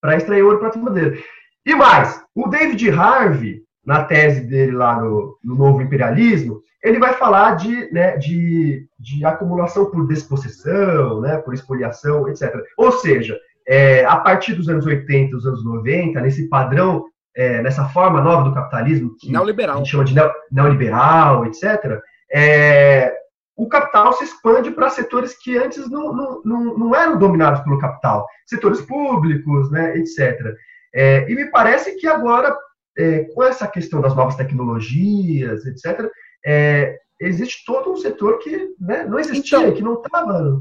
Para 0.00 0.16
extrair 0.16 0.42
ouro, 0.42 0.58
prata 0.58 0.78
e 0.78 0.82
madeira. 0.82 1.18
E 1.64 1.74
mais, 1.74 2.22
o 2.34 2.48
David 2.48 2.90
Harvey, 2.90 3.62
na 3.84 4.04
tese 4.04 4.42
dele 4.42 4.72
lá 4.72 5.00
no, 5.00 5.38
no 5.42 5.54
Novo 5.54 5.80
Imperialismo, 5.80 6.60
ele 6.82 6.98
vai 6.98 7.14
falar 7.14 7.52
de, 7.52 7.90
né, 7.90 8.16
de, 8.18 8.86
de 8.98 9.24
acumulação 9.24 9.90
por 9.90 10.06
despossessão, 10.06 11.22
né, 11.22 11.38
por 11.38 11.54
expoliação, 11.54 12.28
etc. 12.28 12.54
Ou 12.76 12.92
seja, 12.92 13.38
é, 13.66 14.04
a 14.04 14.16
partir 14.16 14.54
dos 14.54 14.68
anos 14.68 14.86
80, 14.86 15.30
dos 15.30 15.46
anos 15.46 15.64
90, 15.64 16.20
nesse 16.20 16.48
padrão, 16.48 17.04
é, 17.36 17.62
nessa 17.62 17.88
forma 17.88 18.20
nova 18.20 18.44
do 18.44 18.54
capitalismo, 18.54 19.16
que 19.18 19.32
neoliberal. 19.32 19.76
a 19.76 19.78
gente 19.78 19.90
chama 19.90 20.04
de 20.04 20.14
neoliberal, 20.50 21.46
etc., 21.46 22.00
é, 22.32 23.12
o 23.56 23.68
capital 23.68 24.12
se 24.14 24.24
expande 24.24 24.72
para 24.72 24.90
setores 24.90 25.36
que 25.40 25.56
antes 25.56 25.88
não, 25.88 26.12
não, 26.12 26.42
não, 26.44 26.78
não, 26.78 26.94
eram 26.94 27.18
dominados 27.18 27.60
pelo 27.60 27.78
capital, 27.78 28.26
setores 28.46 28.80
públicos, 28.80 29.70
né, 29.70 29.96
etc. 29.96 30.54
É, 30.92 31.30
e 31.30 31.34
me 31.34 31.50
parece 31.50 31.96
que 31.96 32.06
agora 32.08 32.56
é, 32.96 33.24
com 33.24 33.42
essa 33.42 33.66
questão 33.66 34.00
das 34.00 34.14
novas 34.14 34.36
tecnologias, 34.36 35.64
etc., 35.66 36.08
é, 36.44 36.98
existe 37.20 37.64
todo 37.64 37.92
um 37.92 37.96
setor 37.96 38.38
que 38.38 38.70
né, 38.80 39.04
não 39.04 39.18
existia, 39.18 39.58
então, 39.58 39.74
que 39.74 39.82
não 39.82 39.94
estava. 39.94 40.60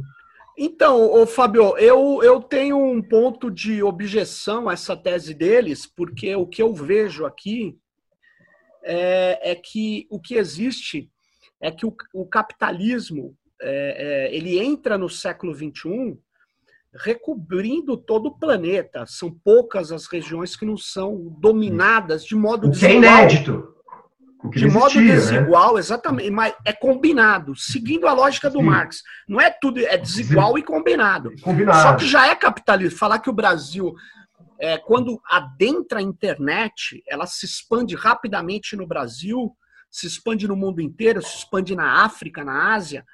Então, 0.58 1.12
ô, 1.12 1.26
Fábio, 1.26 1.78
eu, 1.78 2.22
eu 2.24 2.42
tenho 2.42 2.78
um 2.78 3.02
ponto 3.02 3.50
de 3.50 3.82
objeção 3.82 4.70
a 4.70 4.74
essa 4.74 4.96
tese 4.96 5.34
deles, 5.34 5.88
porque 5.88 6.36
o 6.36 6.46
que 6.46 6.62
eu 6.62 6.74
vejo 6.74 7.26
aqui 7.26 7.78
é, 8.84 9.52
é 9.52 9.56
que 9.56 10.06
o 10.10 10.20
que 10.20 10.36
existe 10.36 11.10
é 11.60 11.72
que 11.72 11.86
o, 11.86 11.96
o 12.14 12.26
capitalismo 12.26 13.36
é, 13.62 14.28
é 14.30 14.36
ele 14.36 14.60
entra 14.60 14.98
no 14.98 15.10
século 15.10 15.56
XXI 15.56 16.18
recobrindo 16.96 17.98
todo 17.98 18.28
o 18.28 18.38
planeta. 18.38 19.06
São 19.08 19.32
poucas 19.32 19.92
as 19.92 20.06
regiões 20.06 20.56
que 20.56 20.66
não 20.66 20.78
são 20.78 21.36
dominadas 21.40 22.24
de 22.24 22.36
modo 22.36 22.68
o 22.68 22.72
que 22.72 22.86
é 22.86 22.94
inédito. 22.94 23.74
De 24.50 24.68
modo 24.68 25.00
existia, 25.00 25.02
né? 25.02 25.16
desigual, 25.16 25.74
né? 25.74 25.80
exatamente, 25.80 26.32
mas 26.32 26.54
é 26.66 26.74
combinado, 26.74 27.56
seguindo 27.56 28.08
a 28.08 28.14
lógica 28.14 28.50
do 28.50 28.60
Sim. 28.60 28.66
Marx. 28.66 29.02
Não 29.28 29.40
é 29.40 29.50
tudo, 29.50 29.80
é 29.80 29.98
desigual 29.98 30.54
Sim. 30.54 30.60
e 30.60 30.64
combinado. 30.64 31.32
combinado. 31.42 31.82
Só 31.82 31.96
que 31.96 32.06
já 32.06 32.28
é 32.28 32.36
capitalismo. 32.36 32.98
Falar 32.98 33.20
que 33.20 33.30
o 33.30 33.34
Brasil, 33.34 33.94
é, 34.60 34.78
quando 34.78 35.22
adentra 35.30 36.00
a 36.00 36.04
internet, 36.04 37.02
ela 37.08 37.26
se 37.26 37.46
expande 37.46 37.96
rapidamente 37.96 38.76
no 38.76 38.86
Brasil, 38.86 39.56
se 39.90 40.08
expande 40.08 40.48
no 40.48 40.56
mundo 40.56 40.82
inteiro, 40.82 41.22
se 41.22 41.38
expande 41.38 41.76
na 41.76 42.04
África, 42.04 42.44
na 42.44 42.74
Ásia, 42.74 43.06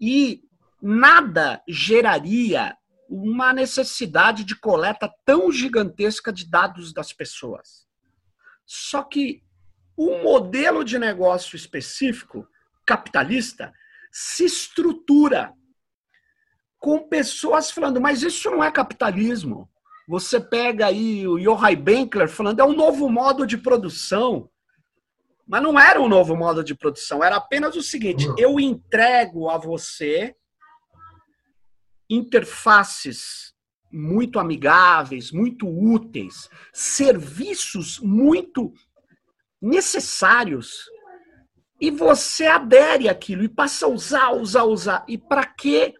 e 0.00 0.42
nada 0.80 1.62
geraria 1.66 2.76
uma 3.08 3.52
necessidade 3.52 4.44
de 4.44 4.54
coleta 4.56 5.10
tão 5.24 5.50
gigantesca 5.50 6.32
de 6.32 6.48
dados 6.48 6.92
das 6.92 7.12
pessoas. 7.12 7.86
Só 8.64 9.02
que 9.02 9.42
um 9.96 10.22
modelo 10.22 10.84
de 10.84 10.98
negócio 10.98 11.56
específico, 11.56 12.46
capitalista, 12.84 13.72
se 14.12 14.44
estrutura 14.44 15.52
com 16.78 17.08
pessoas 17.08 17.70
falando, 17.70 18.00
mas 18.00 18.22
isso 18.22 18.50
não 18.50 18.62
é 18.62 18.70
capitalismo. 18.70 19.68
Você 20.08 20.40
pega 20.40 20.86
aí 20.86 21.26
o 21.26 21.38
Johann 21.38 21.76
Benkler 21.76 22.28
falando, 22.28 22.60
é 22.60 22.64
um 22.64 22.76
novo 22.76 23.08
modo 23.08 23.46
de 23.46 23.58
produção. 23.58 24.48
Mas 25.46 25.62
não 25.62 25.78
era 25.78 26.00
um 26.00 26.08
novo 26.08 26.36
modo 26.36 26.62
de 26.62 26.74
produção, 26.74 27.22
era 27.22 27.36
apenas 27.36 27.76
o 27.76 27.82
seguinte: 27.82 28.26
eu 28.36 28.58
entrego 28.58 29.48
a 29.48 29.58
você 29.58 30.34
interfaces 32.08 33.54
muito 33.92 34.38
amigáveis, 34.38 35.32
muito 35.32 35.68
úteis, 35.68 36.48
serviços 36.72 37.98
muito 37.98 38.72
necessários 39.60 40.90
e 41.80 41.90
você 41.90 42.46
adere 42.46 43.08
àquilo 43.08 43.44
e 43.44 43.48
passa 43.48 43.86
a 43.86 43.88
usar, 43.88 44.32
usar, 44.32 44.64
usar. 44.64 45.04
E 45.08 45.18
para 45.18 45.44
quê? 45.44 45.94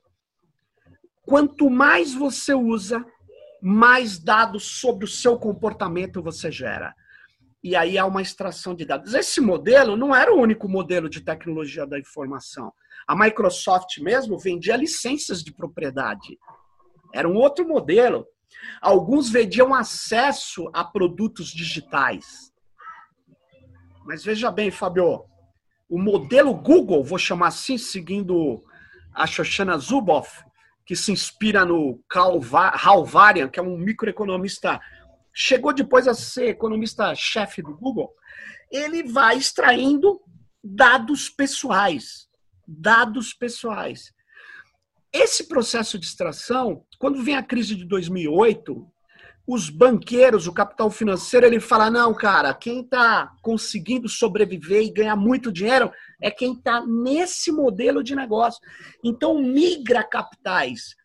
Quanto 1.22 1.68
mais 1.68 2.14
você 2.14 2.54
usa, 2.54 3.04
mais 3.60 4.18
dados 4.18 4.80
sobre 4.80 5.04
o 5.04 5.08
seu 5.08 5.38
comportamento 5.38 6.22
você 6.22 6.50
gera. 6.50 6.94
E 7.62 7.74
aí 7.74 7.98
há 7.98 8.06
uma 8.06 8.22
extração 8.22 8.74
de 8.74 8.84
dados. 8.84 9.12
Esse 9.12 9.40
modelo 9.40 9.96
não 9.96 10.14
era 10.14 10.32
o 10.32 10.40
único 10.40 10.68
modelo 10.68 11.08
de 11.08 11.20
tecnologia 11.20 11.86
da 11.86 11.98
informação. 11.98 12.72
A 13.08 13.16
Microsoft 13.16 13.98
mesmo 13.98 14.38
vendia 14.38 14.76
licenças 14.76 15.42
de 15.42 15.52
propriedade. 15.52 16.38
Era 17.12 17.28
um 17.28 17.34
outro 17.34 17.66
modelo. 17.66 18.26
Alguns 18.80 19.28
vendiam 19.28 19.74
acesso 19.74 20.70
a 20.72 20.84
produtos 20.84 21.48
digitais. 21.48 22.52
Mas 24.06 24.24
veja 24.24 24.50
bem, 24.50 24.70
Fabio, 24.70 25.24
o 25.88 25.98
modelo 25.98 26.54
Google, 26.54 27.04
vou 27.04 27.18
chamar 27.18 27.48
assim, 27.48 27.76
seguindo 27.76 28.62
a 29.12 29.26
Shoshana 29.26 29.76
Zuboff, 29.78 30.44
que 30.84 30.94
se 30.94 31.12
inspira 31.12 31.64
no 31.64 32.00
Hal 32.14 33.04
Varian, 33.04 33.48
que 33.48 33.58
é 33.58 33.62
um 33.62 33.76
microeconomista, 33.76 34.80
chegou 35.32 35.72
depois 35.72 36.06
a 36.06 36.14
ser 36.14 36.48
economista-chefe 36.48 37.60
do 37.60 37.76
Google. 37.76 38.14
Ele 38.70 39.02
vai 39.02 39.36
extraindo 39.36 40.20
dados 40.62 41.28
pessoais 41.28 42.26
dados 42.66 43.32
pessoais. 43.32 44.12
Esse 45.12 45.46
processo 45.46 45.98
de 45.98 46.06
extração, 46.06 46.84
quando 46.98 47.22
vem 47.22 47.36
a 47.36 47.42
crise 47.42 47.74
de 47.74 47.84
2008, 47.84 48.90
os 49.46 49.70
banqueiros, 49.70 50.46
o 50.46 50.52
capital 50.52 50.90
financeiro, 50.90 51.46
ele 51.46 51.60
fala: 51.60 51.90
não, 51.90 52.12
cara, 52.12 52.52
quem 52.52 52.80
está 52.80 53.32
conseguindo 53.40 54.08
sobreviver 54.08 54.82
e 54.82 54.92
ganhar 54.92 55.16
muito 55.16 55.52
dinheiro 55.52 55.92
é 56.20 56.30
quem 56.30 56.54
está 56.54 56.84
nesse 56.84 57.52
modelo 57.52 58.02
de 58.02 58.16
negócio. 58.16 58.60
Então, 59.04 59.40
migra 59.40 60.02
capitais 60.02 60.96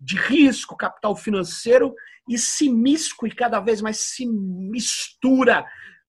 de 0.00 0.16
risco, 0.16 0.76
capital 0.76 1.14
financeiro, 1.14 1.94
e 2.28 2.36
se 2.36 2.68
miscua 2.68 3.28
e 3.28 3.34
cada 3.34 3.60
vez 3.60 3.80
mais 3.80 3.98
se 3.98 4.26
mistura 4.26 5.64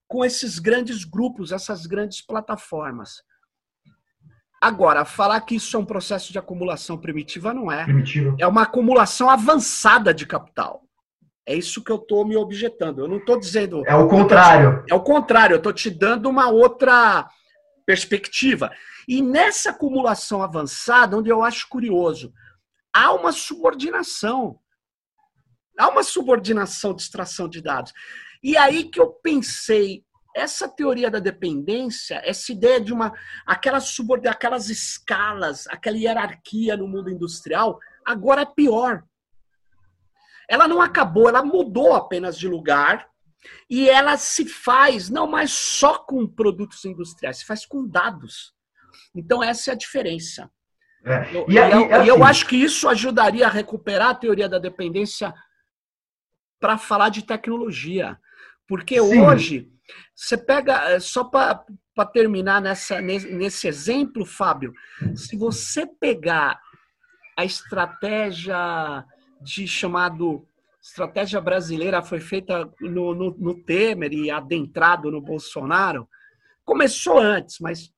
com 0.07 0.25
esses 0.25 0.57
grandes 0.57 1.03
grupos, 1.03 1.51
essas 1.51 1.85
grandes 1.85 2.21
plataformas. 2.25 3.21
Agora, 4.61 5.05
falar 5.05 5.39
que 5.41 5.55
isso 5.55 5.77
é 5.77 5.79
um 5.79 5.85
processo 5.85 6.33
de 6.33 6.39
acumulação 6.39 6.97
primitiva 6.97 7.53
não 7.53 7.71
é. 7.71 7.85
Primitivo. 7.85 8.35
É 8.39 8.45
uma 8.45 8.63
acumulação 8.63 9.29
avançada 9.29 10.13
de 10.13 10.25
capital. 10.25 10.88
É 11.49 11.55
isso 11.55 11.83
que 11.83 11.91
eu 11.91 11.95
estou 11.95 12.23
me 12.23 12.37
objetando. 12.37 13.01
Eu 13.01 13.07
não 13.07 13.17
estou 13.17 13.39
dizendo. 13.39 13.83
É 13.87 13.95
o 13.95 14.07
contrário. 14.07 14.85
É 14.87 14.93
o 14.93 15.01
contrário. 15.01 15.55
Eu 15.55 15.57
estou 15.57 15.73
te 15.73 15.89
dando 15.89 16.29
uma 16.29 16.47
outra 16.47 17.27
perspectiva. 17.87 18.71
E 19.07 19.19
nessa 19.19 19.71
acumulação 19.71 20.43
avançada, 20.43 21.17
onde 21.17 21.31
eu 21.31 21.43
acho 21.43 21.67
curioso, 21.67 22.31
há 22.93 23.11
uma 23.13 23.31
subordinação. 23.31 24.59
Há 25.75 25.89
uma 25.89 26.03
subordinação 26.03 26.93
de 26.93 27.01
extração 27.01 27.49
de 27.49 27.63
dados. 27.63 27.93
E 28.43 28.55
aí 28.55 28.83
que 28.83 29.01
eu 29.01 29.07
pensei, 29.09 30.03
essa 30.35 30.69
teoria 30.69 31.09
da 31.09 31.17
dependência, 31.17 32.21
essa 32.23 32.51
ideia 32.51 32.79
de 32.79 32.93
uma 32.93 33.11
aquelas 33.43 33.97
aquelas 34.27 34.69
escalas, 34.69 35.65
aquela 35.65 35.97
hierarquia 35.97 36.77
no 36.77 36.87
mundo 36.87 37.09
industrial, 37.09 37.79
agora 38.05 38.43
é 38.43 38.45
pior. 38.45 39.03
Ela 40.49 40.67
não 40.67 40.81
acabou, 40.81 41.29
ela 41.29 41.43
mudou 41.43 41.93
apenas 41.93 42.37
de 42.37 42.47
lugar 42.47 43.07
e 43.69 43.89
ela 43.89 44.17
se 44.17 44.45
faz 44.45 45.09
não 45.09 45.27
mais 45.27 45.51
só 45.51 45.99
com 45.99 46.27
produtos 46.27 46.83
industriais, 46.85 47.37
se 47.37 47.45
faz 47.45 47.65
com 47.65 47.87
dados. 47.87 48.53
Então 49.15 49.43
essa 49.43 49.71
é 49.71 49.73
a 49.73 49.77
diferença. 49.77 50.49
É. 51.05 51.31
E, 51.47 51.53
e, 51.53 51.57
eu, 51.57 51.93
assim, 51.95 52.07
eu 52.09 52.23
acho 52.23 52.45
que 52.47 52.57
isso 52.57 52.89
ajudaria 52.89 53.45
a 53.47 53.51
recuperar 53.51 54.09
a 54.09 54.15
teoria 54.15 54.49
da 54.49 54.59
dependência 54.59 55.33
para 56.59 56.77
falar 56.77 57.09
de 57.09 57.23
tecnologia. 57.23 58.19
Porque 58.67 58.99
sim. 59.01 59.21
hoje 59.21 59.71
você 60.13 60.37
pega, 60.37 60.91
eh, 60.91 60.99
só 60.99 61.23
para 61.23 61.65
terminar 62.11 62.61
nessa, 62.61 63.01
nesse 63.01 63.67
exemplo, 63.67 64.25
Fábio, 64.25 64.73
se 65.15 65.35
você 65.37 65.87
pegar 65.87 66.59
a 67.37 67.45
estratégia 67.45 69.05
de 69.41 69.67
chamado 69.67 70.45
estratégia 70.81 71.41
brasileira 71.41 72.01
foi 72.01 72.19
feita 72.19 72.69
no, 72.79 73.13
no, 73.13 73.35
no, 73.37 73.63
Temer 73.63 74.13
e 74.13 74.31
adentrado 74.31 75.11
no 75.11 75.21
Bolsonaro, 75.21 76.07
começou 76.63 77.19
antes, 77.19 77.59
mas 77.59 77.91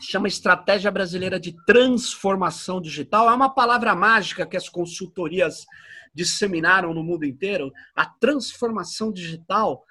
chama 0.00 0.28
estratégia 0.28 0.90
brasileira 0.90 1.40
de 1.40 1.56
transformação 1.64 2.80
digital. 2.80 3.28
É 3.28 3.34
uma 3.34 3.52
palavra 3.52 3.94
mágica 3.94 4.46
que 4.46 4.56
as 4.56 4.68
consultorias 4.68 5.64
disseminaram 6.14 6.94
no 6.94 7.02
mundo 7.02 7.24
inteiro. 7.24 7.72
A 7.94 8.06
transformação 8.06 9.12
digital 9.12 9.84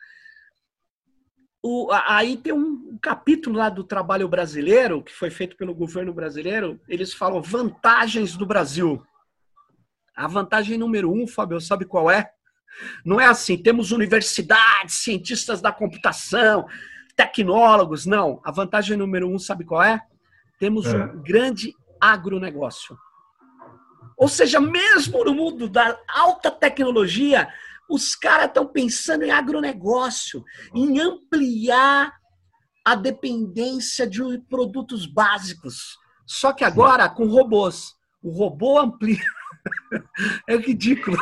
o, 1.68 1.90
aí 1.92 2.38
tem 2.38 2.54
um 2.54 2.96
capítulo 3.02 3.58
lá 3.58 3.70
do 3.70 3.84
trabalho 3.84 4.30
brasileiro, 4.30 5.02
que 5.02 5.12
foi 5.12 5.32
feito 5.32 5.58
pelo 5.58 5.74
governo 5.74 6.14
brasileiro, 6.14 6.80
eles 6.88 7.12
falam 7.12 7.42
vantagens 7.42 8.38
do 8.38 8.46
Brasil. 8.46 9.04
A 10.16 10.28
vantagem 10.28 10.78
número 10.78 11.12
um, 11.12 11.28
Fábio, 11.28 11.60
sabe 11.60 11.86
qual 11.86 12.10
é? 12.10 12.32
Não 13.04 13.20
é 13.20 13.26
assim, 13.26 13.58
temos 13.58 13.92
universidades, 13.92 14.96
cientistas 14.96 15.62
da 15.62 15.72
computação, 15.72 16.68
tecnólogos, 17.16 18.06
não. 18.06 18.42
A 18.44 18.52
vantagem 18.52 18.98
número 18.98 19.30
um, 19.30 19.40
sabe 19.40 19.66
qual 19.66 19.84
é? 19.84 20.02
Temos 20.60 20.86
é. 20.86 20.98
um 20.98 21.22
grande 21.22 21.74
agronegócio. 22.00 22.98
Ou 24.18 24.30
seja, 24.30 24.60
mesmo 24.60 25.24
no 25.24 25.34
mundo 25.34 25.68
da 25.68 25.98
alta 26.08 26.50
tecnologia, 26.50 27.50
os 27.90 28.16
caras 28.16 28.48
estão 28.48 28.66
pensando 28.66 29.24
em 29.24 29.32
agronegócio, 29.32 30.44
em 30.74 31.00
ampliar 31.00 32.14
a 32.84 32.96
dependência 32.96 34.08
de 34.08 34.22
produtos 34.50 35.06
básicos. 35.06 35.98
Só 36.26 36.54
que 36.54 36.64
agora 36.64 37.10
com 37.10 37.28
robôs. 37.28 37.94
O 38.22 38.32
robô 38.32 38.80
amplia. 38.80 39.20
é 40.48 40.58
ridículo. 40.58 41.18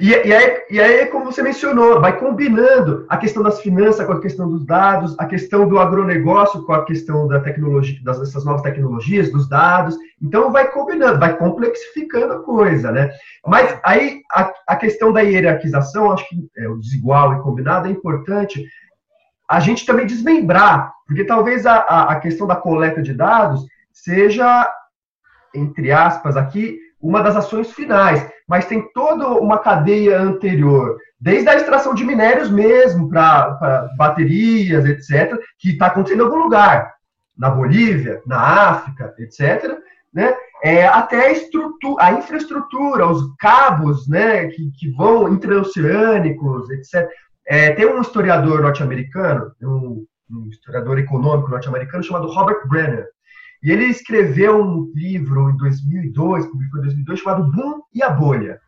E, 0.00 0.08
e, 0.10 0.34
aí, 0.34 0.62
e 0.70 0.80
aí, 0.80 1.06
como 1.06 1.26
você 1.26 1.42
mencionou, 1.42 2.00
vai 2.00 2.18
combinando 2.18 3.04
a 3.08 3.16
questão 3.16 3.42
das 3.42 3.60
finanças 3.60 4.06
com 4.06 4.12
a 4.12 4.20
questão 4.20 4.48
dos 4.48 4.64
dados, 4.64 5.18
a 5.18 5.26
questão 5.26 5.68
do 5.68 5.78
agronegócio 5.78 6.62
com 6.64 6.72
a 6.72 6.84
questão 6.84 7.28
da 7.28 7.40
tecnologia, 7.40 8.00
das, 8.02 8.18
dessas 8.18 8.44
novas 8.44 8.62
tecnologias, 8.62 9.30
dos 9.30 9.48
dados. 9.48 9.96
Então, 10.20 10.50
vai 10.50 10.70
combinando, 10.70 11.18
vai 11.18 11.36
complexificando 11.36 12.34
a 12.34 12.42
coisa, 12.42 12.90
né? 12.90 13.10
Mas 13.46 13.78
aí, 13.84 14.20
a, 14.32 14.52
a 14.68 14.76
questão 14.76 15.12
da 15.12 15.20
hierarquização, 15.20 16.12
acho 16.12 16.28
que 16.28 16.36
é, 16.56 16.68
o 16.68 16.78
desigual 16.78 17.34
e 17.34 17.42
combinado 17.42 17.88
é 17.88 17.90
importante 17.90 18.64
a 19.48 19.60
gente 19.60 19.84
também 19.84 20.06
desmembrar, 20.06 20.94
porque 21.06 21.24
talvez 21.24 21.66
a, 21.66 21.74
a, 21.74 22.12
a 22.12 22.20
questão 22.20 22.46
da 22.46 22.56
coleta 22.56 23.02
de 23.02 23.12
dados 23.12 23.66
seja, 23.92 24.72
entre 25.54 25.92
aspas, 25.92 26.38
aqui, 26.38 26.78
uma 27.02 27.20
das 27.20 27.34
ações 27.34 27.72
finais, 27.72 28.24
mas 28.48 28.66
tem 28.66 28.88
toda 28.92 29.26
uma 29.28 29.58
cadeia 29.58 30.20
anterior, 30.20 30.96
desde 31.20 31.48
a 31.48 31.56
extração 31.56 31.94
de 31.94 32.04
minérios 32.04 32.48
mesmo, 32.48 33.08
para 33.08 33.88
baterias, 33.98 34.84
etc., 34.84 35.36
que 35.58 35.70
está 35.70 35.86
acontecendo 35.86 36.20
em 36.20 36.24
algum 36.24 36.44
lugar, 36.44 36.94
na 37.36 37.50
Bolívia, 37.50 38.22
na 38.24 38.38
África, 38.70 39.12
etc., 39.18 39.76
né? 40.14 40.34
É, 40.62 40.86
até 40.86 41.26
a, 41.26 41.32
estrutura, 41.32 42.04
a 42.04 42.12
infraestrutura, 42.12 43.08
os 43.08 43.34
cabos 43.36 44.06
né, 44.06 44.46
que, 44.46 44.70
que 44.78 44.90
vão 44.90 45.28
interoceânicos, 45.32 46.70
etc. 46.70 47.08
É, 47.44 47.72
tem 47.72 47.86
um 47.86 48.00
historiador 48.00 48.60
norte-americano, 48.60 49.50
um, 49.60 50.06
um 50.30 50.48
historiador 50.48 50.98
econômico 51.00 51.50
norte-americano 51.50 52.04
chamado 52.04 52.28
Robert 52.28 52.68
Brenner, 52.68 53.08
e 53.62 53.70
ele 53.70 53.84
escreveu 53.84 54.60
um 54.60 54.90
livro 54.94 55.50
em 55.50 55.56
2002, 55.56 56.46
publicou 56.46 56.80
em 56.80 56.82
2002, 56.82 57.20
chamado 57.20 57.50
Boom 57.50 57.80
e 57.94 58.02
a 58.02 58.10
Bolha. 58.10 58.60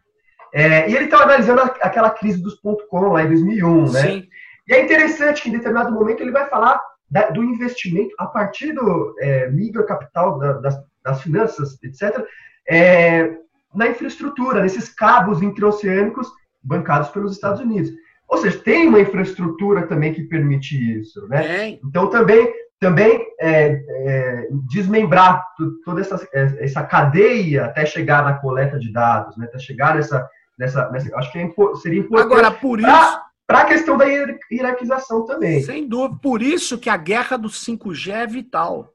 É, 0.53 0.89
e 0.89 0.95
ele 0.95 1.07
estava 1.07 1.25
analisando 1.25 1.63
aquela 1.63 2.11
crise 2.11 2.41
dos 2.41 2.55
.com 2.61 3.09
lá 3.09 3.25
em 3.25 3.29
2001, 3.29 3.91
né? 3.91 4.03
Sim. 4.03 4.29
E 4.69 4.73
é 4.73 4.85
interessante 4.85 5.43
que 5.43 5.49
em 5.49 5.53
determinado 5.53 5.93
momento 5.93 6.21
ele 6.21 6.31
vai 6.31 6.49
falar 6.49 6.81
da, 7.11 7.29
do 7.31 7.43
investimento 7.43 8.15
a 8.19 8.27
partir 8.27 8.73
do 8.73 9.17
é, 9.19 9.51
microcapital, 9.51 10.39
da, 10.39 10.53
das, 10.55 10.77
das, 11.03 11.23
finanças, 11.23 11.77
etc., 11.83 12.25
é, 12.69 13.37
na 13.75 13.89
infraestrutura, 13.89 14.63
nesses 14.63 14.89
cabos 14.89 15.43
interoceânicos 15.43 16.29
bancados 16.63 17.09
pelos 17.09 17.33
Estados 17.33 17.61
Unidos. 17.61 17.91
Ou 18.29 18.39
seja, 18.39 18.59
tem 18.61 18.89
uma 18.89 19.01
infraestrutura 19.01 19.87
também 19.87 20.15
que 20.15 20.23
permite 20.23 20.99
isso, 20.99 21.27
né? 21.29 21.69
Então 21.85 22.09
também 22.09 22.51
também 22.81 23.25
é, 23.41 23.83
é, 23.89 24.49
desmembrar 24.69 25.45
toda 25.85 26.01
essa, 26.01 26.17
é, 26.33 26.65
essa 26.65 26.83
cadeia 26.83 27.67
até 27.67 27.87
chegar 27.87 28.25
na 28.25 28.35
coleta 28.35 28.79
de 28.79 28.93
dados, 28.93 29.37
né? 29.37 29.47
até 29.47 29.59
chegar 29.59 29.95
nessa, 29.95 30.29
nessa, 30.59 30.91
nessa 30.91 31.17
acho 31.17 31.33
que 31.33 31.39
é, 31.39 31.51
seria 31.81 32.01
importante. 32.01 32.33
Agora, 32.33 32.51
por 32.51 32.81
isso. 32.81 33.25
Para 33.47 33.61
a 33.61 33.65
questão 33.67 33.99
da 33.99 34.07
hierarquização 34.07 35.27
também. 35.27 35.63
Sem 35.63 35.87
dúvida. 35.87 36.19
Por 36.23 36.41
isso 36.41 36.79
que 36.79 36.89
a 36.89 36.97
guerra 36.97 37.37
do 37.37 37.49
5G 37.49 38.11
é 38.11 38.27
vital. 38.27 38.95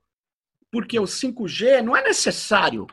Porque 0.71 0.99
o 0.99 1.03
5G 1.03 1.82
não 1.82 1.95
é 1.95 2.03
necessário. 2.03 2.88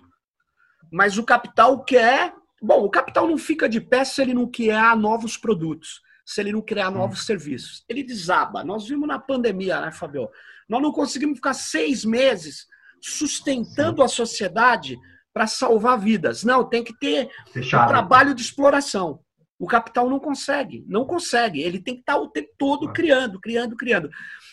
Mas 0.92 1.16
o 1.16 1.24
capital 1.24 1.82
quer. 1.82 2.34
Bom, 2.60 2.84
o 2.84 2.90
capital 2.90 3.26
não 3.26 3.38
fica 3.38 3.68
de 3.68 3.80
pé 3.80 4.04
se 4.04 4.20
ele 4.20 4.34
não 4.34 4.46
criar 4.50 4.96
novos 4.96 5.36
produtos, 5.36 6.00
se 6.24 6.40
ele 6.40 6.52
não 6.52 6.60
criar 6.60 6.90
novos 6.90 7.24
serviços. 7.24 7.84
Ele 7.88 8.02
desaba. 8.02 8.62
Nós 8.62 8.86
vimos 8.86 9.08
na 9.08 9.18
pandemia, 9.18 9.80
né, 9.80 9.92
Fabio? 9.92 10.28
Nós 10.68 10.82
não 10.82 10.92
conseguimos 10.92 11.36
ficar 11.36 11.54
seis 11.54 12.04
meses 12.04 12.66
sustentando 13.00 14.02
a 14.02 14.08
sociedade 14.08 14.98
para 15.32 15.46
salvar 15.46 15.98
vidas. 15.98 16.44
Não, 16.44 16.68
tem 16.68 16.82
que 16.82 16.96
ter 16.98 17.30
Fechado. 17.52 17.84
um 17.84 17.88
trabalho 17.88 18.34
de 18.34 18.42
exploração. 18.42 19.20
O 19.58 19.66
capital 19.66 20.08
não 20.08 20.18
consegue, 20.18 20.84
não 20.86 21.06
consegue. 21.06 21.60
Ele 21.60 21.80
tem 21.80 21.94
que 21.94 22.00
estar 22.00 22.16
o 22.16 22.28
tempo 22.28 22.50
todo 22.58 22.92
criando, 22.92 23.40
criando, 23.40 23.76
criando. 23.76 24.10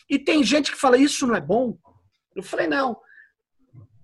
E 0.10 0.18
tem 0.18 0.44
gente 0.44 0.72
que 0.72 0.78
fala, 0.78 0.98
isso 0.98 1.28
não 1.28 1.36
é 1.36 1.42
bom? 1.42 1.78
Eu 2.36 2.44
falei, 2.44 2.68
não. 2.68 2.98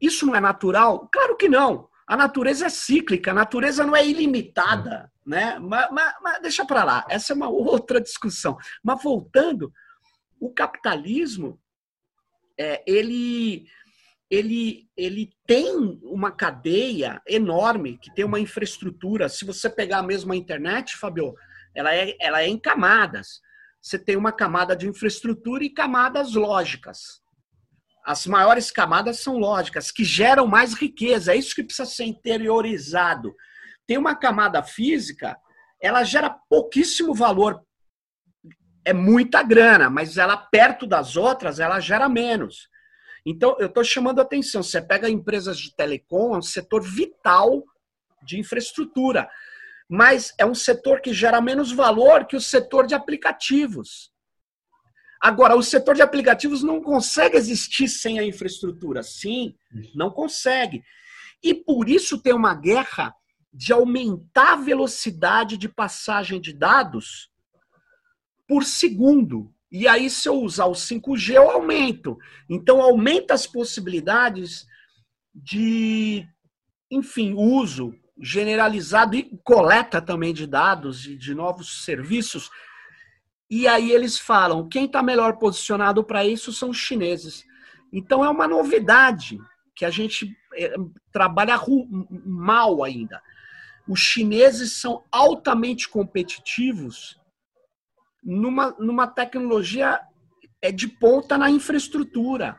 Isso 0.01 0.26
não 0.26 0.36
é 0.36 0.39
natural? 0.39 1.07
Claro 1.12 1.36
que 1.38 1.47
não. 1.47 1.89
A 2.07 2.18
natureza 2.18 2.66
é 2.66 2.70
cíclica, 2.70 3.32
a 3.32 3.36
natureza 3.36 3.86
não 3.86 3.95
é 3.95 4.05
ilimitada, 4.05 5.12
né? 5.26 5.60
Mas, 5.60 5.91
mas, 5.91 6.14
mas 6.22 6.41
deixa 6.41 6.66
para 6.66 6.84
lá, 6.84 7.05
essa 7.07 7.34
é 7.34 7.36
uma 7.36 7.49
outra 7.49 8.01
discussão. 8.01 8.57
Mas 8.84 9.03
voltando, 9.03 9.72
o 10.39 10.51
capitalismo 10.51 11.60
é, 12.60 12.84
ele, 12.86 13.66
ele, 14.30 14.89
ele 14.97 15.32
tem 15.47 15.99
uma 16.03 16.30
cadeia 16.30 17.22
enorme, 17.26 17.97
que 17.97 18.14
tem 18.14 18.26
uma 18.26 18.39
infraestrutura. 18.39 19.30
Se 19.30 19.45
você 19.45 19.70
pegar 19.70 19.99
a 19.99 20.03
mesma 20.03 20.36
internet, 20.36 20.97
Fabio, 20.97 21.34
ela 21.74 21.95
é, 21.95 22.18
ela 22.20 22.41
é 22.41 22.47
em 22.47 22.60
camadas. 22.60 23.39
Você 23.82 23.97
tem 23.97 24.18
uma 24.18 24.34
camada 24.34 24.76
de 24.76 24.89
infraestrutura 24.89 25.64
e 25.64 25.70
camadas 25.70 26.34
lógicas. 26.34 27.22
As 28.05 28.28
maiores 28.28 28.72
camadas 28.72 29.20
são 29.20 29.38
lógicas, 29.38 29.89
que 29.89 30.03
geram 30.03 30.45
mais 30.45 30.74
riqueza. 30.74 31.34
É 31.34 31.38
isso 31.38 31.55
que 31.55 31.64
precisa 31.64 31.88
ser 31.88 32.03
interiorizado. 32.03 33.34
Tem 33.88 33.97
uma 33.97 34.16
camada 34.16 34.62
física, 34.62 35.38
ela 35.82 36.03
gera 36.03 36.30
pouquíssimo 36.30 37.14
valor 37.14 37.64
é 38.86 38.93
muita 38.93 39.43
grana, 39.43 39.89
mas 39.89 40.17
ela 40.17 40.38
perto 40.38 40.88
das 40.88 41.15
outras, 41.15 41.59
ela 41.59 41.80
gera 41.80 42.07
menos. 42.09 42.69
Então, 43.25 43.55
eu 43.59 43.67
estou 43.67 43.84
chamando 43.84 44.19
a 44.19 44.23
atenção. 44.23 44.63
Você 44.63 44.82
pega 44.82 45.09
empresas 45.09 45.59
de 45.59 45.75
telecom, 45.75 46.36
é 46.36 46.38
um 46.38 46.41
setor 46.41 46.82
vital 46.82 47.63
de 48.23 48.39
infraestrutura, 48.39 49.30
mas 49.88 50.34
é 50.38 50.45
um 50.45 50.55
setor 50.55 51.01
que 51.01 51.13
gera 51.13 51.41
menos 51.41 51.71
valor 51.71 52.25
que 52.25 52.36
o 52.36 52.41
setor 52.41 52.88
de 52.88 52.95
aplicativos. 52.95 54.11
Agora, 55.21 55.55
o 55.55 55.63
setor 55.63 55.95
de 55.95 56.01
aplicativos 56.01 56.63
não 56.63 56.82
consegue 56.82 57.36
existir 57.36 57.89
sem 57.89 58.19
a 58.19 58.23
infraestrutura. 58.23 59.03
Sim, 59.03 59.53
não 59.93 60.09
consegue. 60.09 60.82
E 61.43 61.53
por 61.53 61.89
isso 61.89 62.21
tem 62.21 62.34
uma 62.34 62.55
guerra 62.55 63.13
de 63.53 63.73
aumentar 63.73 64.53
a 64.53 64.57
velocidade 64.57 65.57
de 65.57 65.67
passagem 65.67 66.39
de 66.39 66.53
dados 66.53 67.28
por 68.50 68.66
segundo. 68.66 69.54
E 69.72 69.88
aí, 69.88 70.10
se 70.10 70.28
eu 70.28 70.41
usar 70.41 70.66
o 70.66 70.72
5G, 70.72 71.36
eu 71.36 71.52
aumento. 71.52 72.18
Então, 72.50 72.82
aumenta 72.82 73.36
as 73.36 73.45
possibilidades 73.45 74.66
de, 75.32 76.28
enfim, 76.89 77.36
uso 77.36 77.95
generalizado 78.20 79.16
e 79.16 79.39
coleta 79.43 80.02
também 80.02 80.34
de 80.34 80.47
dados 80.47 81.06
e 81.06 81.16
de 81.16 81.36
novos 81.36 81.86
serviços. 81.86 82.50
E 83.47 83.68
aí 83.68 83.91
eles 83.91 84.18
falam, 84.18 84.68
quem 84.68 84.86
está 84.86 85.04
melhor 85.04 85.38
posicionado 85.38 86.04
para 86.04 86.26
isso 86.26 86.52
são 86.52 86.72
os 86.72 86.78
chineses. 86.78 87.45
Então 87.93 88.26
é 88.26 88.30
uma 88.30 88.47
novidade 88.47 89.39
que 89.76 89.86
a 89.86 89.89
gente 89.89 90.36
é, 90.56 90.74
trabalha 91.14 91.60
mal 92.26 92.84
ainda. 92.84 93.22
Os 93.88 94.00
chineses 94.00 94.74
são 94.74 95.06
altamente 95.12 95.88
competitivos 95.88 97.18
numa, 98.24 98.76
numa 98.80 99.07
tecnologia 99.07 99.99
é 100.61 100.72
de 100.72 100.88
ponta 100.88 101.38
na 101.38 101.49
infraestrutura. 101.49 102.55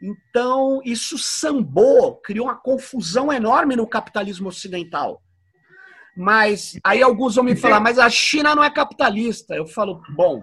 Então, 0.00 0.80
isso 0.84 1.18
sambou, 1.18 2.16
criou 2.20 2.46
uma 2.46 2.56
confusão 2.56 3.32
enorme 3.32 3.74
no 3.74 3.86
capitalismo 3.86 4.48
ocidental. 4.48 5.20
Mas 6.16 6.78
aí 6.84 7.02
alguns 7.02 7.36
vão 7.36 7.44
me 7.44 7.56
falar, 7.56 7.80
mas 7.80 7.98
a 7.98 8.08
China 8.10 8.54
não 8.54 8.62
é 8.62 8.70
capitalista. 8.70 9.54
Eu 9.54 9.66
falo, 9.66 10.00
bom, 10.16 10.42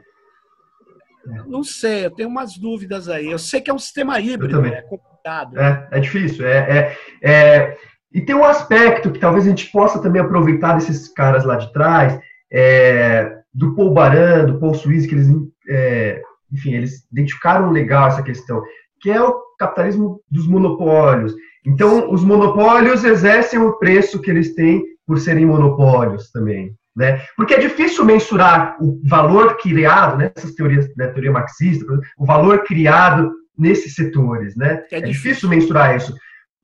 não 1.47 1.63
sei, 1.63 2.05
eu 2.05 2.11
tenho 2.11 2.30
umas 2.30 2.57
dúvidas 2.57 3.09
aí. 3.09 3.30
Eu 3.30 3.39
sei 3.39 3.61
que 3.61 3.70
é 3.70 3.74
um 3.74 3.80
sistema 3.80 4.20
híbrido, 4.20 4.66
é 4.66 4.82
complicado. 4.84 5.59
É, 5.59 5.88
é 5.91 5.99
difícil. 5.99 6.47
É, 6.47 6.57
é, 6.57 6.97
é, 7.22 7.78
E 8.13 8.22
tem 8.22 8.36
um 8.36 8.45
aspecto 8.45 9.11
que 9.11 9.20
talvez 9.20 9.45
a 9.45 9.49
gente 9.49 9.72
possa 9.72 10.01
também 10.01 10.22
aproveitar 10.22 10.76
desses 10.76 11.07
caras 11.09 11.43
lá 11.43 11.55
de 11.57 11.72
trás, 11.74 12.20
é, 12.51 13.38
do 13.56 13.74
Paul 13.74 13.93
Baran, 13.93 14.45
do 14.45 14.60
Paul 14.60 14.74
Suisse, 14.74 15.08
que 15.08 15.16
eles, 15.16 15.28
é, 15.70 16.22
enfim, 16.51 16.74
eles 16.74 17.08
identificaram 17.12 17.72
legal 17.72 18.10
essa 18.10 18.22
questão, 18.22 18.62
que 18.99 19.10
é 19.10 19.22
o 19.22 19.41
capitalismo 19.58 20.22
dos 20.30 20.45
monopólios. 20.45 21.34
Então, 21.66 22.12
os 22.12 22.24
monopólios 22.24 23.06
exercem 23.06 23.60
o 23.60 23.78
preço 23.80 24.22
que 24.22 24.30
eles 24.30 24.53
têm 24.53 24.84
por 25.08 25.20
serem 25.20 25.45
monopólios 25.45 26.30
também. 26.32 26.76
Né? 26.95 27.22
Porque 27.36 27.53
é 27.53 27.60
difícil 27.60 28.06
mensurar 28.06 28.78
o 28.80 29.01
valor 29.06 29.58
criado, 29.58 30.18
nessas 30.18 30.51
né, 30.51 30.56
teorias, 30.56 30.95
né, 30.95 31.08
teoria 31.08 31.32
marxista, 31.32 31.86
o 32.18 32.26
valor 32.26 32.64
criado 32.64 33.32
nesses 33.58 33.95
setores. 33.95 34.56
Né? 34.56 34.84
É, 34.91 34.97
é 34.97 35.01
difícil 35.01 35.47
mensurar 35.47 35.95
isso. 35.95 36.14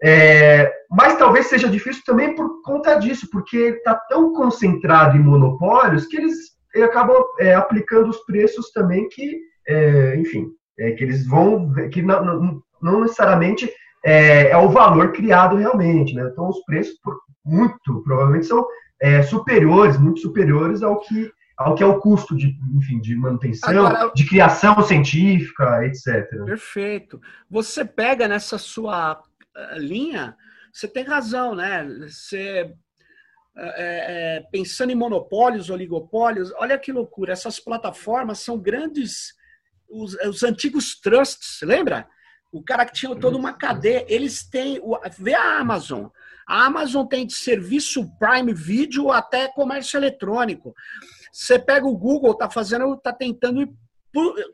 É, 0.03 0.71
mas 0.89 1.15
talvez 1.15 1.47
seja 1.47 1.69
difícil 1.69 2.01
também 2.05 2.35
por 2.35 2.61
conta 2.63 2.95
disso, 2.95 3.27
porque 3.31 3.57
está 3.57 3.95
tão 4.09 4.33
concentrado 4.33 5.15
em 5.15 5.21
monopólios 5.21 6.05
que 6.07 6.17
eles 6.17 6.51
e 6.75 6.81
acabam 6.81 7.23
é, 7.39 7.53
aplicando 7.53 8.09
os 8.09 8.17
preços 8.25 8.71
também 8.71 9.07
que, 9.09 9.39
é, 9.67 10.15
enfim, 10.17 10.47
é, 10.79 10.91
que 10.91 11.03
eles 11.03 11.27
vão, 11.27 11.71
que 11.91 12.01
não, 12.01 12.23
não, 12.23 12.63
não 12.81 13.01
necessariamente 13.01 13.71
é, 14.03 14.49
é, 14.49 14.57
o 14.57 14.69
valor 14.69 15.11
criado 15.11 15.55
realmente, 15.55 16.13
né? 16.15 16.29
Então 16.31 16.49
os 16.49 16.63
preços, 16.65 16.95
muito 17.45 18.01
provavelmente, 18.03 18.47
são 18.47 18.65
é, 18.99 19.21
superiores, 19.23 19.97
muito 19.97 20.19
superiores 20.19 20.81
ao 20.81 20.99
que 20.99 21.31
ao 21.57 21.75
que 21.75 21.83
é 21.83 21.85
o 21.85 21.99
custo 21.99 22.35
de, 22.35 22.57
enfim, 22.75 22.99
de 22.99 23.15
manutenção, 23.15 23.69
Agora, 23.69 24.11
de 24.15 24.25
criação 24.27 24.81
científica, 24.81 25.85
etc. 25.85 26.27
Perfeito. 26.45 27.21
Você 27.49 27.85
pega 27.85 28.27
nessa 28.27 28.57
sua 28.57 29.21
eh, 29.55 29.77
linha, 29.77 30.35
você 30.73 30.87
tem 30.87 31.03
razão, 31.03 31.53
né? 31.53 31.87
Você 32.07 32.73
é, 33.57 34.37
é, 34.37 34.39
pensando 34.51 34.91
em 34.91 34.95
monopólios, 34.95 35.69
oligopólios, 35.69 36.51
olha 36.57 36.77
que 36.77 36.91
loucura, 36.91 37.33
essas 37.33 37.59
plataformas 37.59 38.39
são 38.39 38.57
grandes, 38.57 39.33
os, 39.89 40.13
os 40.25 40.43
antigos 40.43 40.99
trusts, 40.99 41.59
lembra? 41.61 42.07
O 42.51 42.63
cara 42.63 42.85
que 42.85 42.93
tinha 42.93 43.15
toda 43.15 43.37
uma 43.37 43.53
cadeia, 43.53 44.05
eles 44.07 44.43
têm, 44.43 44.81
vê 45.17 45.33
a 45.33 45.59
Amazon, 45.59 46.07
a 46.47 46.65
Amazon 46.65 47.05
tem 47.05 47.25
de 47.25 47.33
serviço 47.33 48.09
Prime 48.17 48.53
Video 48.53 49.11
até 49.11 49.47
comércio 49.47 49.97
eletrônico. 49.97 50.73
Você 51.31 51.57
pega 51.57 51.85
o 51.85 51.97
Google, 51.97 52.35
tá 52.35 52.49
fazendo, 52.49 52.97
tá 52.97 53.13
tentando 53.13 53.73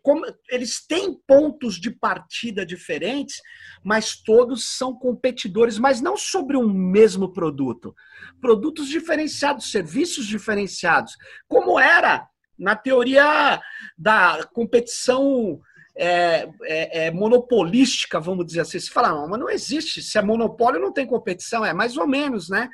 como, 0.02 0.26
eles 0.50 0.86
têm 0.86 1.14
pontos 1.28 1.80
de 1.80 1.90
partida 1.90 2.66
diferentes, 2.66 3.42
mas 3.84 4.16
todos 4.16 4.78
são 4.78 4.94
competidores, 4.94 5.78
mas 5.78 6.02
não 6.02 6.16
sobre 6.16 6.58
um 6.58 6.72
mesmo 6.72 7.34
produto. 7.34 7.96
Produtos 8.40 8.88
diferenciados, 8.88 9.72
serviços 9.72 10.26
diferenciados, 10.26 11.16
como 11.48 11.80
era 11.80 12.28
na 12.58 12.76
teoria 12.76 13.60
da 13.98 14.48
competição 14.54 15.60
é, 15.96 16.48
é, 16.64 17.06
é, 17.06 17.12
monopolística, 17.12 18.20
vamos 18.20 18.46
dizer 18.46 18.62
assim. 18.62 18.80
Você 18.80 18.92
fala, 18.92 19.10
não, 19.10 19.28
mas 19.28 19.40
não 19.40 19.50
existe. 19.50 20.02
Se 20.02 20.18
é 20.18 20.22
monopólio, 20.22 20.80
não 20.80 20.94
tem 20.94 21.06
competição. 21.06 21.66
É 21.66 21.74
mais 21.74 21.98
ou 21.98 22.08
menos, 22.08 22.50
né? 22.50 22.70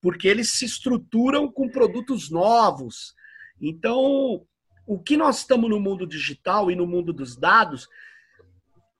Porque 0.00 0.28
eles 0.28 0.52
se 0.52 0.64
estruturam 0.64 1.50
com 1.50 1.68
produtos 1.68 2.30
novos. 2.30 3.14
Então, 3.60 4.46
o 4.88 4.98
que 4.98 5.18
nós 5.18 5.40
estamos 5.40 5.68
no 5.68 5.78
mundo 5.78 6.06
digital 6.06 6.70
e 6.70 6.74
no 6.74 6.86
mundo 6.86 7.12
dos 7.12 7.36
dados 7.36 7.86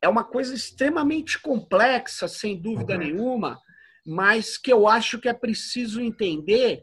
é 0.03 0.09
uma 0.09 0.23
coisa 0.23 0.55
extremamente 0.55 1.41
complexa, 1.41 2.29
sem 2.29 2.61
dúvida 2.61 2.93
uhum. 2.93 2.99
nenhuma, 2.99 3.59
mas 4.07 4.59
que 4.59 4.71
eu 4.71 4.87
acho 4.87 5.19
que 5.19 5.31
é 5.31 5.33
preciso 5.33 6.03
entender 6.03 6.83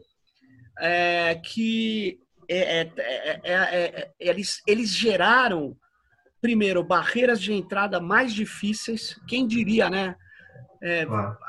é, 0.80 1.36
que 1.36 2.18
é, 2.50 2.80
é, 2.80 2.90
é 3.44 4.10
eles, 4.18 4.60
eles 4.66 4.90
geraram, 4.90 5.76
primeiro, 6.40 6.82
barreiras 6.82 7.40
de 7.40 7.52
entrada 7.52 8.00
mais 8.00 8.34
difíceis. 8.34 9.18
Quem 9.28 9.46
diria, 9.46 9.88
né? 9.88 10.16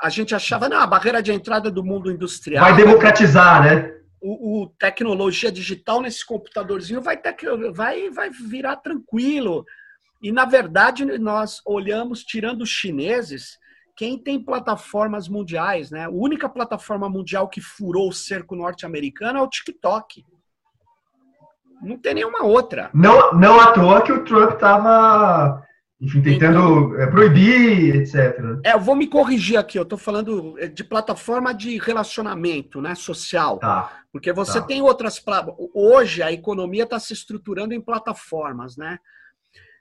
A 0.00 0.08
gente 0.08 0.34
achava, 0.34 0.68
não, 0.68 0.78
a 0.78 0.86
barreira 0.86 1.22
de 1.22 1.32
entrada 1.32 1.70
do 1.70 1.84
mundo 1.84 2.10
industrial. 2.10 2.64
Vai 2.64 2.76
democratizar, 2.76 3.62
né? 3.62 3.97
O, 4.20 4.62
o, 4.62 4.68
tecnologia 4.78 5.50
digital 5.50 6.00
nesse 6.00 6.24
computadorzinho 6.24 7.00
vai, 7.00 7.16
ter, 7.16 7.36
vai, 7.72 8.10
vai 8.10 8.30
virar 8.30 8.76
tranquilo. 8.76 9.64
E, 10.22 10.32
na 10.32 10.44
verdade, 10.44 11.04
nós 11.18 11.60
olhamos, 11.64 12.24
tirando 12.24 12.62
os 12.62 12.70
chineses, 12.70 13.58
quem 13.96 14.18
tem 14.18 14.42
plataformas 14.42 15.28
mundiais, 15.28 15.90
né? 15.90 16.04
A 16.04 16.10
única 16.10 16.48
plataforma 16.48 17.08
mundial 17.08 17.48
que 17.48 17.60
furou 17.60 18.08
o 18.08 18.12
cerco 18.12 18.54
norte-americano 18.54 19.38
é 19.38 19.42
o 19.42 19.48
TikTok. 19.48 20.24
Não 21.82 21.96
tem 21.96 22.14
nenhuma 22.14 22.44
outra. 22.44 22.90
Não, 22.92 23.32
não 23.34 23.60
à 23.60 23.72
toa 23.72 24.02
que 24.02 24.12
o 24.12 24.24
Trump 24.24 24.54
estava 24.54 25.64
enfim, 26.00 26.22
tentando 26.22 26.94
então, 26.94 27.10
proibir, 27.10 27.96
etc. 27.96 28.38
É, 28.64 28.74
eu 28.74 28.80
vou 28.80 28.94
me 28.94 29.08
corrigir 29.08 29.56
aqui, 29.56 29.76
eu 29.76 29.82
estou 29.82 29.98
falando 29.98 30.56
é, 30.58 30.68
de 30.68 30.84
plataforma 30.84 31.52
de 31.52 31.76
relacionamento 31.78 32.80
né, 32.80 32.94
social. 32.94 33.58
Tá, 33.58 34.04
porque 34.12 34.32
você 34.32 34.60
tá. 34.60 34.66
tem 34.66 34.80
outras. 34.80 35.20
Hoje 35.74 36.22
a 36.22 36.30
economia 36.30 36.84
está 36.84 37.00
se 37.00 37.12
estruturando 37.12 37.74
em 37.74 37.80
plataformas, 37.80 38.76
né? 38.76 38.98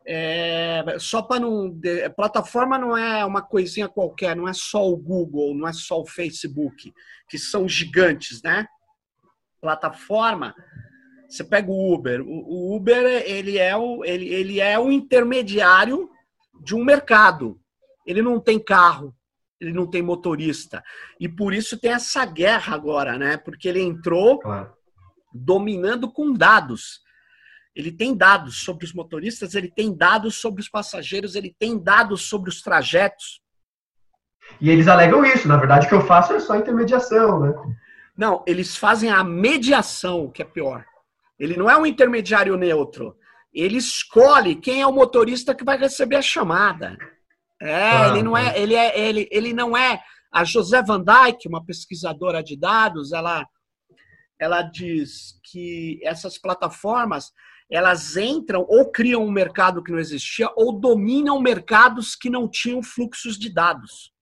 É, 0.07 0.83
só 0.99 1.21
para 1.21 1.41
não. 1.41 1.79
Plataforma 2.15 2.79
não 2.79 2.97
é 2.97 3.23
uma 3.23 3.43
coisinha 3.43 3.87
qualquer, 3.87 4.35
não 4.35 4.47
é 4.47 4.53
só 4.53 4.89
o 4.89 4.97
Google, 4.97 5.53
não 5.53 5.67
é 5.67 5.73
só 5.73 6.01
o 6.01 6.07
Facebook, 6.07 6.91
que 7.29 7.37
são 7.37 7.69
gigantes, 7.69 8.41
né? 8.41 8.65
Plataforma 9.61 10.55
você 11.27 11.43
pega 11.43 11.69
o 11.69 11.93
Uber. 11.93 12.21
O 12.25 12.75
Uber 12.75 13.05
ele 13.25 13.57
é 13.57 13.75
o, 13.75 14.03
ele, 14.05 14.27
ele 14.27 14.59
é 14.59 14.79
o 14.79 14.91
intermediário 14.91 16.09
de 16.61 16.75
um 16.75 16.83
mercado. 16.83 17.59
Ele 18.05 18.21
não 18.21 18.39
tem 18.39 18.57
carro, 18.57 19.13
ele 19.59 19.73
não 19.73 19.85
tem 19.85 20.01
motorista. 20.01 20.83
E 21.19 21.27
por 21.27 21.53
isso 21.53 21.77
tem 21.77 21.91
essa 21.91 22.25
guerra 22.25 22.73
agora, 22.73 23.17
né? 23.17 23.37
Porque 23.37 23.67
ele 23.67 23.81
entrou 23.81 24.39
claro. 24.39 24.73
dominando 25.33 26.11
com 26.11 26.31
dados. 26.31 27.01
Ele 27.75 27.91
tem 27.91 28.15
dados 28.15 28.63
sobre 28.63 28.85
os 28.85 28.93
motoristas, 28.93 29.53
ele 29.53 29.69
tem 29.69 29.95
dados 29.95 30.37
sobre 30.37 30.61
os 30.61 30.69
passageiros, 30.69 31.35
ele 31.35 31.55
tem 31.59 31.77
dados 31.77 32.23
sobre 32.23 32.49
os 32.49 32.61
trajetos. 32.61 33.41
E 34.59 34.69
eles 34.69 34.87
alegam 34.87 35.23
isso. 35.25 35.47
Na 35.47 35.57
verdade, 35.57 35.85
o 35.85 35.89
que 35.89 35.95
eu 35.95 36.05
faço 36.05 36.33
é 36.33 36.39
só 36.39 36.55
intermediação, 36.55 37.39
né? 37.41 37.53
Não, 38.17 38.43
eles 38.47 38.75
fazem 38.75 39.11
a 39.11 39.23
mediação, 39.23 40.31
que 40.31 40.41
é 40.41 40.45
pior. 40.45 40.83
Ele 41.39 41.55
não 41.55 41.69
é 41.69 41.77
um 41.77 41.85
intermediário 41.85 42.57
neutro. 42.57 43.15
Ele 43.53 43.77
escolhe 43.77 44.55
quem 44.55 44.81
é 44.81 44.87
o 44.87 44.93
motorista 44.93 45.53
que 45.53 45.63
vai 45.63 45.77
receber 45.77 46.17
a 46.17 46.21
chamada. 46.21 46.97
É, 47.61 47.89
ah, 47.91 48.09
ele 48.09 48.23
não 48.23 48.37
é, 48.37 48.59
ele 48.59 48.75
é, 48.75 48.99
ele, 48.99 49.27
ele 49.31 49.53
não 49.53 49.75
é. 49.75 50.01
A 50.31 50.43
José 50.43 50.81
Van 50.83 51.03
Dyke, 51.03 51.47
uma 51.47 51.65
pesquisadora 51.65 52.43
de 52.43 52.57
dados, 52.57 53.11
ela, 53.13 53.47
ela 54.39 54.61
diz 54.61 55.39
que 55.43 55.99
essas 56.03 56.37
plataformas 56.37 57.31
elas 57.69 58.15
entram 58.15 58.65
ou 58.69 58.89
criam 58.91 59.25
um 59.25 59.31
mercado 59.31 59.83
que 59.83 59.91
não 59.91 59.99
existia 59.99 60.49
ou 60.55 60.71
dominam 60.79 61.41
mercados 61.41 62.15
que 62.15 62.29
não 62.29 62.47
tinham 62.47 62.81
fluxos 62.81 63.37
de 63.37 63.53
dados. 63.53 64.13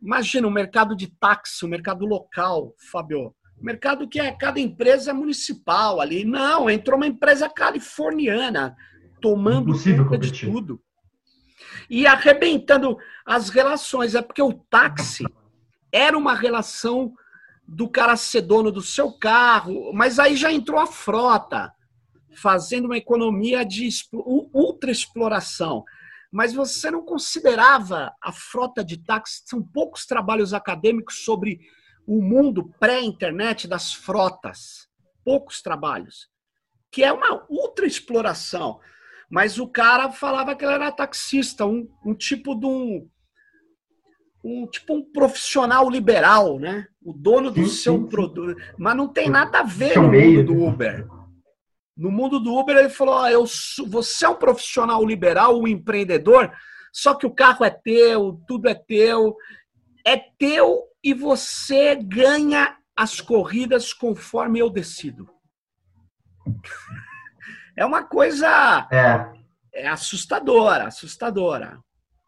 Imagina 0.00 0.46
um 0.46 0.50
mercado 0.50 0.96
de 0.96 1.08
táxi, 1.18 1.64
um 1.64 1.68
mercado 1.68 2.06
local, 2.06 2.74
Fábio 2.90 3.34
mercado 3.66 4.08
que 4.08 4.20
é 4.20 4.30
cada 4.30 4.60
empresa 4.60 5.12
municipal 5.12 6.00
ali. 6.00 6.24
Não, 6.24 6.70
entrou 6.70 6.96
uma 6.96 7.06
empresa 7.06 7.48
californiana 7.48 8.76
tomando 9.20 9.72
conta 10.04 10.18
de 10.18 10.32
tudo. 10.32 10.80
E 11.90 12.06
arrebentando 12.06 12.96
as 13.24 13.48
relações. 13.48 14.14
É 14.14 14.22
porque 14.22 14.40
o 14.40 14.52
táxi 14.52 15.24
era 15.90 16.16
uma 16.16 16.32
relação 16.32 17.12
do 17.66 17.88
cara 17.88 18.16
ser 18.16 18.42
dono 18.42 18.70
do 18.70 18.80
seu 18.80 19.10
carro, 19.18 19.92
mas 19.92 20.20
aí 20.20 20.36
já 20.36 20.52
entrou 20.52 20.78
a 20.78 20.86
frota, 20.86 21.72
fazendo 22.36 22.84
uma 22.84 22.96
economia 22.96 23.64
de 23.64 23.88
ultra 24.54 24.92
exploração. 24.92 25.82
Mas 26.30 26.54
você 26.54 26.88
não 26.88 27.02
considerava 27.02 28.14
a 28.22 28.30
frota 28.30 28.84
de 28.84 28.98
táxi, 28.98 29.42
são 29.44 29.60
poucos 29.60 30.06
trabalhos 30.06 30.54
acadêmicos 30.54 31.24
sobre 31.24 31.58
o 32.06 32.22
mundo 32.22 32.72
pré-internet 32.78 33.66
das 33.66 33.92
frotas. 33.92 34.88
Poucos 35.24 35.60
trabalhos. 35.60 36.28
Que 36.90 37.02
é 37.02 37.12
uma 37.12 37.44
ultra 37.50 37.86
exploração. 37.86 38.78
Mas 39.28 39.58
o 39.58 39.66
cara 39.66 40.12
falava 40.12 40.54
que 40.54 40.64
ele 40.64 40.74
era 40.74 40.92
taxista, 40.92 41.66
um, 41.66 41.88
um 42.04 42.14
tipo 42.14 42.54
de 42.54 42.66
um, 42.66 43.08
um 44.44 44.66
tipo 44.68 44.94
um 44.94 45.02
profissional 45.02 45.90
liberal, 45.90 46.60
né? 46.60 46.86
O 47.04 47.12
dono 47.12 47.50
do 47.50 47.66
sim, 47.66 47.82
seu 47.82 47.96
sim, 47.96 48.06
produto. 48.06 48.56
Mas 48.78 48.96
não 48.96 49.08
tem 49.08 49.28
nada 49.28 49.60
a 49.60 49.62
ver 49.64 49.96
no 49.96 50.12
mundo 50.12 50.44
do 50.44 50.64
Uber. 50.64 51.08
No 51.96 52.10
mundo 52.10 52.38
do 52.38 52.56
Uber, 52.56 52.76
ele 52.76 52.88
falou: 52.88 53.20
oh, 53.20 53.26
eu, 53.26 53.44
você 53.88 54.24
é 54.24 54.28
um 54.28 54.36
profissional 54.36 55.04
liberal, 55.04 55.58
um 55.58 55.66
empreendedor, 55.66 56.52
só 56.92 57.14
que 57.14 57.26
o 57.26 57.34
carro 57.34 57.64
é 57.64 57.70
teu, 57.70 58.40
tudo 58.46 58.68
é 58.68 58.74
teu. 58.74 59.34
É 60.06 60.16
teu 60.38 60.84
e 61.06 61.14
você 61.14 61.94
ganha 61.94 62.76
as 62.96 63.20
corridas 63.20 63.92
conforme 63.92 64.58
eu 64.58 64.68
decido. 64.68 65.30
É 67.78 67.84
uma 67.84 68.02
coisa 68.02 68.88
é. 68.90 69.82
é 69.82 69.86
assustadora, 69.86 70.86
assustadora. 70.86 71.78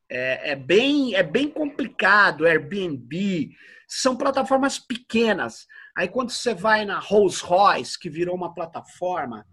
É, 0.07 0.51
é, 0.51 0.55
bem, 0.55 1.15
é 1.15 1.23
bem 1.23 1.51
complicado. 1.51 2.45
Airbnb 2.45 3.57
são 3.89 4.15
plataformas 4.15 4.79
pequenas. 4.79 5.67
Aí 5.97 6.07
quando 6.07 6.33
você 6.33 6.53
vai 6.53 6.85
na 6.85 6.99
Rolls 6.99 7.43
Royce, 7.43 7.99
que 7.99 8.11
virou 8.11 8.37
uma 8.37 8.55
plataforma 8.55 9.47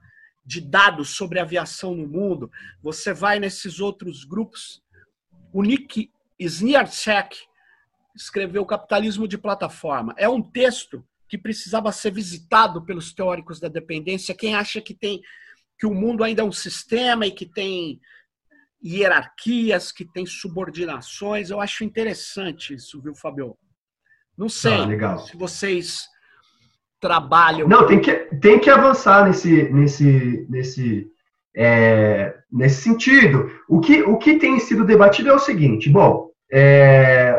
de 0.46 0.60
dados 0.60 1.16
sobre 1.16 1.40
aviação 1.40 1.96
no 1.96 2.06
mundo, 2.06 2.52
você 2.84 3.14
vai 3.14 3.40
nesses 3.40 3.80
outros 3.80 4.26
grupos. 4.26 4.84
O 5.54 5.64
Nick 5.64 6.12
Sniarczek, 6.38 7.38
escreveu 8.16 8.62
O 8.62 8.66
Capitalismo 8.66 9.28
de 9.28 9.38
Plataforma. 9.38 10.14
É 10.18 10.30
um 10.30 10.42
texto 10.42 11.04
que 11.28 11.38
precisava 11.38 11.92
ser 11.92 12.12
visitado 12.12 12.84
pelos 12.84 13.14
teóricos 13.14 13.60
da 13.60 13.68
dependência. 13.68 14.36
Quem 14.36 14.56
acha 14.56 14.80
que 14.82 14.94
tem 14.94 15.22
que 15.78 15.86
o 15.86 15.94
mundo 15.94 16.24
ainda 16.24 16.42
é 16.42 16.46
um 16.46 16.52
sistema 16.52 17.26
e 17.26 17.32
que 17.32 17.46
tem 17.46 18.00
hierarquias, 18.84 19.92
que 19.92 20.06
tem 20.06 20.26
subordinações, 20.26 21.50
eu 21.50 21.60
acho 21.60 21.84
interessante 21.84 22.74
isso, 22.74 23.02
viu, 23.02 23.16
Fabio? 23.16 23.58
Não 24.38 24.48
sei 24.48 24.74
ah, 25.04 25.18
se 25.18 25.36
vocês 25.36 26.08
trabalham. 27.00 27.68
Não, 27.68 27.86
tem 27.86 28.00
que, 28.00 28.14
tem 28.40 28.60
que 28.60 28.70
avançar 28.70 29.26
nesse, 29.26 29.70
nesse, 29.72 30.46
nesse, 30.50 31.08
é, 31.56 32.36
nesse 32.52 32.82
sentido. 32.82 33.50
O 33.68 33.80
que, 33.80 34.04
o 34.04 34.18
que 34.18 34.38
tem 34.38 34.60
sido 34.60 34.86
debatido 34.86 35.30
é 35.30 35.34
o 35.34 35.40
seguinte: 35.40 35.90
bom, 35.90 36.30
é, 36.52 37.35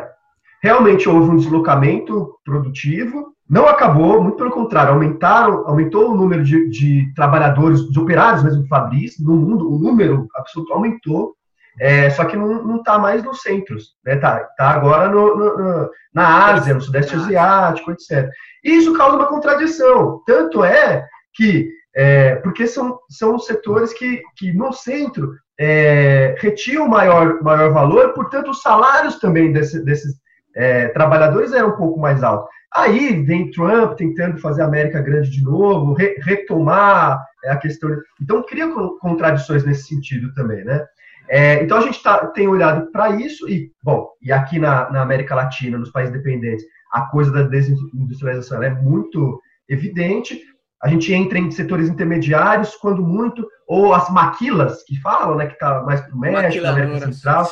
realmente 0.63 1.09
houve 1.09 1.31
um 1.31 1.37
deslocamento 1.37 2.39
produtivo, 2.45 3.35
não 3.49 3.69
acabou, 3.69 4.21
muito 4.23 4.37
pelo 4.37 4.51
contrário, 4.51 4.93
aumentaram, 4.93 5.67
aumentou 5.69 6.11
o 6.11 6.17
número 6.17 6.43
de, 6.43 6.69
de 6.69 7.13
trabalhadores, 7.15 7.89
de 7.89 7.99
operários 7.99 8.43
mesmo 8.43 8.67
fabris 8.67 9.19
no 9.21 9.37
mundo, 9.37 9.73
o 9.73 9.79
número 9.79 10.27
absoluto 10.35 10.73
aumentou, 10.73 11.37
é, 11.79 12.09
só 12.11 12.25
que 12.25 12.37
não 12.37 12.77
está 12.77 12.99
mais 12.99 13.23
nos 13.23 13.43
centros, 13.43 13.97
né? 14.05 14.17
Tá, 14.17 14.39
tá 14.57 14.71
agora 14.71 15.09
no, 15.11 15.37
no, 15.37 15.91
na 16.13 16.47
Ásia, 16.47 16.75
no 16.75 16.81
Sudeste 16.81 17.15
Asiático, 17.15 17.93
etc. 17.93 18.31
E 18.65 18.79
isso 18.79 18.95
causa 18.95 19.17
uma 19.17 19.27
contradição. 19.27 20.23
Tanto 20.27 20.65
é 20.65 21.07
que, 21.35 21.71
é, 21.95 22.37
porque 22.37 22.67
são, 22.67 22.99
são 23.11 23.39
setores 23.39 23.93
que, 23.93 24.23
que 24.37 24.55
no 24.55 24.73
centro 24.73 25.35
é, 25.61 26.35
retiam 26.39 26.89
maior, 26.89 27.43
maior 27.43 27.71
valor, 27.71 28.15
portanto, 28.15 28.51
os 28.51 28.63
salários 28.63 29.19
também 29.19 29.53
desse, 29.53 29.85
desses 29.85 30.15
é, 30.57 30.89
trabalhadores 30.89 31.53
eram 31.53 31.69
um 31.69 31.77
pouco 31.77 32.01
mais 32.01 32.23
altos. 32.23 32.49
Aí 32.75 33.23
vem 33.23 33.51
Trump 33.51 33.95
tentando 33.97 34.39
fazer 34.39 34.63
a 34.63 34.67
América 34.67 35.01
grande 35.01 35.31
de 35.31 35.45
novo, 35.45 35.93
re, 35.93 36.17
retomar 36.21 37.23
a 37.45 37.57
questão. 37.57 37.91
Então, 38.21 38.43
cria 38.43 38.69
contradições 39.01 39.65
nesse 39.65 39.87
sentido 39.87 40.33
também, 40.35 40.65
né? 40.65 40.85
É, 41.29 41.63
então 41.63 41.79
a 41.79 41.81
gente 41.81 42.01
tá, 42.03 42.25
tem 42.29 42.47
olhado 42.47 42.91
para 42.93 43.11
isso 43.11 43.49
e, 43.49 43.73
bom, 43.83 44.09
e 44.23 44.31
aqui 44.31 44.61
na, 44.61 44.91
na, 44.91 45.03
América 45.03 45.35
Latina, 45.35 45.77
nos 45.77 45.91
países 45.91 46.13
dependentes, 46.13 46.65
a 46.93 47.03
coisa 47.03 47.33
da 47.33 47.43
desindustrialização 47.43 48.63
é 48.63 48.71
muito 48.71 49.41
evidente. 49.69 50.41
A 50.81 50.89
gente 50.89 51.13
entra 51.13 51.39
em 51.39 51.51
setores 51.51 51.89
intermediários, 51.89 52.77
quando 52.77 53.03
muito, 53.03 53.47
ou 53.67 53.93
as 53.93 54.09
maquilas, 54.09 54.85
que 54.85 55.01
falam, 55.01 55.37
né, 55.37 55.47
que 55.47 55.55
está 55.55 55.83
mais 55.83 56.01
para 56.01 56.15
o 56.15 56.19
México, 56.19 56.63
na 56.63 56.71
América 56.71 57.13
Central. 57.13 57.51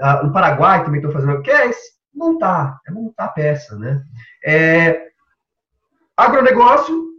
Ah, 0.00 0.22
no 0.22 0.32
Paraguai 0.32 0.84
também 0.84 1.00
estão 1.00 1.12
fazendo. 1.12 1.42
Que 1.42 1.50
é 1.50 1.70
montar, 2.14 2.80
é 2.86 2.90
montar 2.90 3.28
peça, 3.28 3.76
né? 3.76 4.02
É, 4.44 5.08
agronegócio 6.16 7.10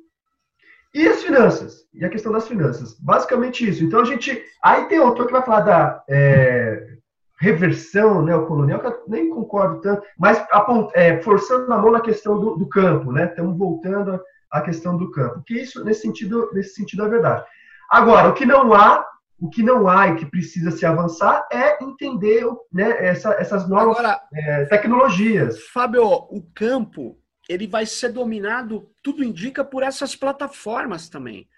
e 0.94 1.08
as 1.08 1.24
finanças, 1.24 1.88
e 1.94 2.04
a 2.04 2.10
questão 2.10 2.32
das 2.32 2.48
finanças. 2.48 3.00
Basicamente 3.00 3.68
isso. 3.68 3.84
Então 3.84 4.02
a 4.02 4.06
gente. 4.06 4.44
Aí 4.64 4.86
tem 4.86 5.00
outro 5.00 5.26
que 5.26 5.32
vai 5.32 5.44
falar 5.44 5.62
da 5.62 6.04
é, 6.10 6.98
reversão 7.40 8.22
neocolonial, 8.22 8.80
que 8.80 8.88
eu 8.88 9.04
nem 9.08 9.30
concordo 9.30 9.82
tanto, 9.82 10.06
mas 10.18 10.46
é, 10.94 11.20
forçando 11.22 11.72
a 11.74 11.78
mão 11.78 11.92
na 11.92 12.02
questão 12.02 12.40
do, 12.40 12.56
do 12.56 12.68
campo, 12.68 13.12
né? 13.12 13.26
Estamos 13.26 13.58
voltando 13.58 14.22
à 14.52 14.62
questão 14.62 14.98
do 14.98 15.10
campo. 15.12 15.42
Que 15.46 15.62
isso, 15.62 15.84
nesse 15.84 16.02
sentido, 16.02 16.50
nesse 16.54 16.76
sentido, 16.76 17.06
é 17.06 17.10
verdade. 17.10 17.44
Agora, 17.90 18.30
o 18.30 18.34
que 18.34 18.46
não 18.46 18.74
há, 18.74 19.06
o 19.42 19.50
que 19.50 19.64
não 19.64 19.88
há 19.88 20.10
e 20.10 20.18
que 20.18 20.26
precisa 20.28 20.70
se 20.70 20.86
avançar 20.86 21.48
é 21.52 21.84
entender 21.84 22.46
né, 22.72 23.08
essa, 23.08 23.34
essas 23.34 23.68
novas 23.68 23.98
Agora, 23.98 24.22
é, 24.32 24.66
tecnologias. 24.66 25.60
Fábio, 25.66 26.06
o 26.06 26.44
campo 26.54 27.20
ele 27.50 27.66
vai 27.66 27.88
ser 27.88 28.10
dominado, 28.10 28.92
tudo 29.02 29.24
indica, 29.24 29.66
por 29.66 29.82
essas 29.82 30.16
plataformas 30.16 31.10
também. 31.10 31.50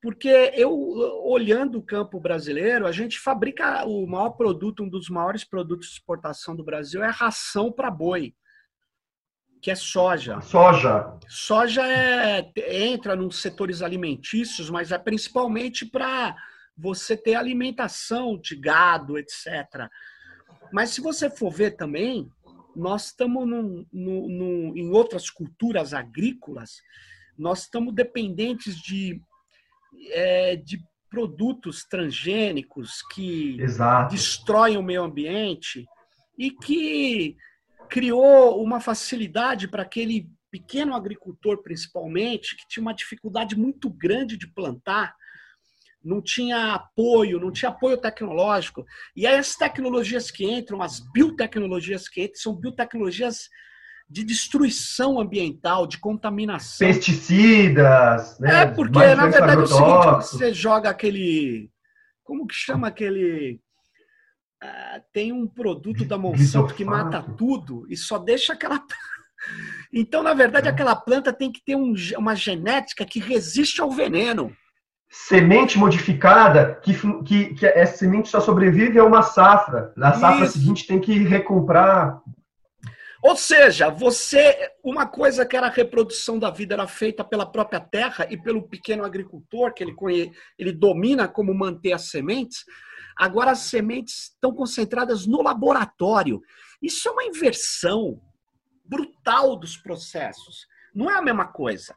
Porque 0.00 0.52
eu, 0.54 0.72
olhando 1.24 1.78
o 1.78 1.82
campo 1.82 2.18
brasileiro, 2.18 2.86
a 2.86 2.92
gente 2.92 3.18
fabrica 3.18 3.84
o 3.84 4.06
maior 4.06 4.30
produto, 4.30 4.82
um 4.82 4.88
dos 4.88 5.10
maiores 5.10 5.44
produtos 5.44 5.88
de 5.88 5.94
exportação 5.94 6.56
do 6.56 6.64
Brasil 6.64 7.04
é 7.04 7.10
ração 7.10 7.70
para 7.70 7.90
boi, 7.90 8.34
que 9.60 9.70
é 9.70 9.74
soja. 9.74 10.40
Soja. 10.40 11.18
Soja 11.28 11.86
é, 11.86 12.50
entra 12.86 13.14
nos 13.14 13.42
setores 13.42 13.82
alimentícios, 13.82 14.70
mas 14.70 14.92
é 14.92 14.98
principalmente 14.98 15.84
para 15.84 16.34
você 16.78 17.16
ter 17.16 17.34
alimentação 17.34 18.38
de 18.38 18.54
gado, 18.54 19.18
etc. 19.18 19.88
Mas 20.72 20.90
se 20.90 21.00
você 21.00 21.28
for 21.28 21.50
ver 21.50 21.72
também, 21.72 22.30
nós 22.76 23.06
estamos 23.06 23.48
em 23.92 24.90
outras 24.90 25.28
culturas 25.28 25.92
agrícolas, 25.92 26.80
nós 27.36 27.62
estamos 27.62 27.92
dependentes 27.92 28.76
de, 28.80 29.20
é, 30.10 30.56
de 30.56 30.80
produtos 31.10 31.84
transgênicos 31.84 33.02
que 33.12 33.60
Exato. 33.60 34.14
destroem 34.14 34.76
o 34.76 34.82
meio 34.82 35.02
ambiente 35.02 35.84
e 36.36 36.50
que 36.50 37.36
criou 37.88 38.62
uma 38.62 38.80
facilidade 38.80 39.66
para 39.66 39.82
aquele 39.82 40.30
pequeno 40.50 40.94
agricultor, 40.94 41.62
principalmente, 41.62 42.56
que 42.56 42.68
tinha 42.68 42.82
uma 42.82 42.94
dificuldade 42.94 43.56
muito 43.56 43.90
grande 43.90 44.36
de 44.36 44.46
plantar 44.46 45.14
não 46.08 46.22
tinha 46.22 46.72
apoio, 46.72 47.38
não 47.38 47.52
tinha 47.52 47.70
apoio 47.70 47.98
tecnológico. 47.98 48.84
E 49.14 49.26
aí 49.26 49.36
as 49.36 49.54
tecnologias 49.54 50.30
que 50.30 50.44
entram, 50.44 50.80
as 50.80 51.00
biotecnologias 51.12 52.08
que 52.08 52.22
entram, 52.22 52.40
são 52.40 52.56
biotecnologias 52.56 53.48
de 54.08 54.24
destruição 54.24 55.20
ambiental, 55.20 55.86
de 55.86 55.98
contaminação. 55.98 56.88
Pesticidas, 56.88 58.40
né? 58.40 58.62
É, 58.62 58.66
porque 58.66 59.14
na 59.14 59.26
verdade 59.26 59.60
é 59.60 59.64
o 59.64 59.66
seguinte, 59.66 60.30
você 60.32 60.54
joga 60.54 60.88
aquele. 60.88 61.70
Como 62.24 62.46
que 62.46 62.54
chama 62.54 62.88
aquele. 62.88 63.60
Uh, 64.64 65.00
tem 65.12 65.30
um 65.30 65.46
produto 65.46 66.04
da 66.04 66.16
Monsanto 66.18 66.74
que 66.74 66.84
mata 66.84 67.22
tudo 67.36 67.86
e 67.90 67.96
só 67.96 68.18
deixa 68.18 68.54
aquela. 68.54 68.82
então, 69.92 70.22
na 70.22 70.32
verdade, 70.32 70.68
é. 70.68 70.70
aquela 70.70 70.96
planta 70.96 71.32
tem 71.32 71.52
que 71.52 71.62
ter 71.62 71.76
um, 71.76 71.94
uma 72.16 72.34
genética 72.34 73.04
que 73.04 73.20
resiste 73.20 73.82
ao 73.82 73.90
veneno 73.90 74.56
semente 75.10 75.78
modificada, 75.78 76.78
que, 76.82 76.94
que, 77.24 77.54
que 77.54 77.66
essa 77.66 77.98
semente 77.98 78.28
só 78.28 78.40
sobrevive 78.40 78.98
a 78.98 79.04
uma 79.04 79.22
safra. 79.22 79.92
Na 79.96 80.12
safra 80.12 80.44
Isso. 80.44 80.58
seguinte 80.58 80.86
tem 80.86 81.00
que 81.00 81.18
recomprar. 81.18 82.20
Ou 83.22 83.34
seja, 83.34 83.90
você, 83.90 84.70
uma 84.84 85.06
coisa 85.06 85.44
que 85.44 85.56
era 85.56 85.66
a 85.66 85.70
reprodução 85.70 86.38
da 86.38 86.50
vida 86.50 86.74
era 86.74 86.86
feita 86.86 87.24
pela 87.24 87.44
própria 87.44 87.80
terra 87.80 88.26
e 88.30 88.36
pelo 88.36 88.68
pequeno 88.68 89.04
agricultor, 89.04 89.72
que 89.72 89.82
ele, 89.82 89.94
ele 90.56 90.72
domina 90.72 91.26
como 91.26 91.52
manter 91.52 91.92
as 91.92 92.10
sementes, 92.10 92.64
agora 93.16 93.50
as 93.50 93.60
sementes 93.60 94.30
estão 94.34 94.54
concentradas 94.54 95.26
no 95.26 95.42
laboratório. 95.42 96.40
Isso 96.80 97.08
é 97.08 97.12
uma 97.12 97.24
inversão 97.24 98.20
brutal 98.84 99.56
dos 99.56 99.76
processos. 99.76 100.66
Não 100.94 101.10
é 101.10 101.16
a 101.18 101.22
mesma 101.22 101.46
coisa. 101.46 101.94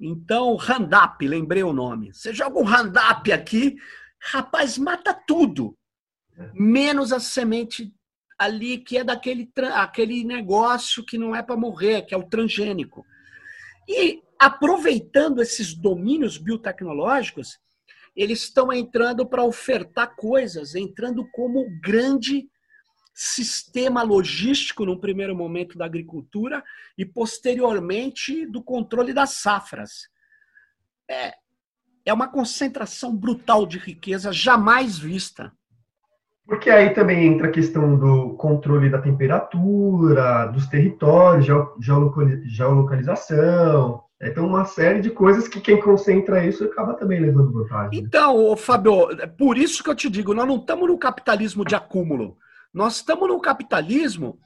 Então, 0.00 0.56
Randap, 0.56 1.26
lembrei 1.26 1.62
o 1.62 1.72
nome. 1.72 2.12
Você 2.14 2.32
joga 2.32 2.58
um 2.58 2.64
Randap 2.64 3.30
aqui, 3.30 3.76
rapaz, 4.18 4.78
mata 4.78 5.12
tudo. 5.12 5.76
Menos 6.54 7.12
a 7.12 7.20
semente 7.20 7.92
ali 8.38 8.78
que 8.78 8.96
é 8.96 9.04
daquele 9.04 9.52
aquele 9.74 10.24
negócio 10.24 11.04
que 11.04 11.18
não 11.18 11.36
é 11.36 11.42
para 11.42 11.56
morrer, 11.56 12.02
que 12.02 12.14
é 12.14 12.16
o 12.16 12.26
transgênico. 12.26 13.04
E 13.86 14.22
aproveitando 14.38 15.42
esses 15.42 15.74
domínios 15.74 16.38
biotecnológicos, 16.38 17.58
eles 18.16 18.44
estão 18.44 18.72
entrando 18.72 19.26
para 19.26 19.44
ofertar 19.44 20.16
coisas, 20.16 20.74
entrando 20.74 21.28
como 21.30 21.66
grande 21.82 22.48
sistema 23.22 24.02
logístico 24.02 24.86
num 24.86 24.96
primeiro 24.96 25.36
momento 25.36 25.76
da 25.76 25.84
agricultura 25.84 26.64
e 26.96 27.04
posteriormente 27.04 28.46
do 28.46 28.62
controle 28.62 29.12
das 29.12 29.32
safras. 29.32 30.08
É, 31.06 31.34
é 32.06 32.14
uma 32.14 32.28
concentração 32.28 33.14
brutal 33.14 33.66
de 33.66 33.76
riqueza 33.76 34.32
jamais 34.32 34.98
vista. 34.98 35.52
Porque 36.46 36.70
aí 36.70 36.94
também 36.94 37.26
entra 37.26 37.48
a 37.48 37.52
questão 37.52 37.94
do 37.94 38.30
controle 38.36 38.88
da 38.88 39.02
temperatura, 39.02 40.46
dos 40.46 40.66
territórios, 40.66 41.46
geolocalização. 42.46 44.02
Então, 44.18 44.46
uma 44.46 44.64
série 44.64 45.02
de 45.02 45.10
coisas 45.10 45.46
que 45.46 45.60
quem 45.60 45.78
concentra 45.78 46.42
isso 46.42 46.64
acaba 46.64 46.94
também 46.94 47.20
levando 47.20 47.52
vantagem. 47.52 48.00
Então, 48.00 48.56
Fábio, 48.56 49.10
é 49.20 49.26
por 49.26 49.58
isso 49.58 49.84
que 49.84 49.90
eu 49.90 49.94
te 49.94 50.08
digo, 50.08 50.32
nós 50.32 50.48
não 50.48 50.56
estamos 50.56 50.88
no 50.88 50.96
capitalismo 50.96 51.66
de 51.66 51.74
acúmulo. 51.74 52.38
Nós 52.72 52.96
estamos 52.96 53.28
num 53.28 53.40
capitalismo 53.40 54.38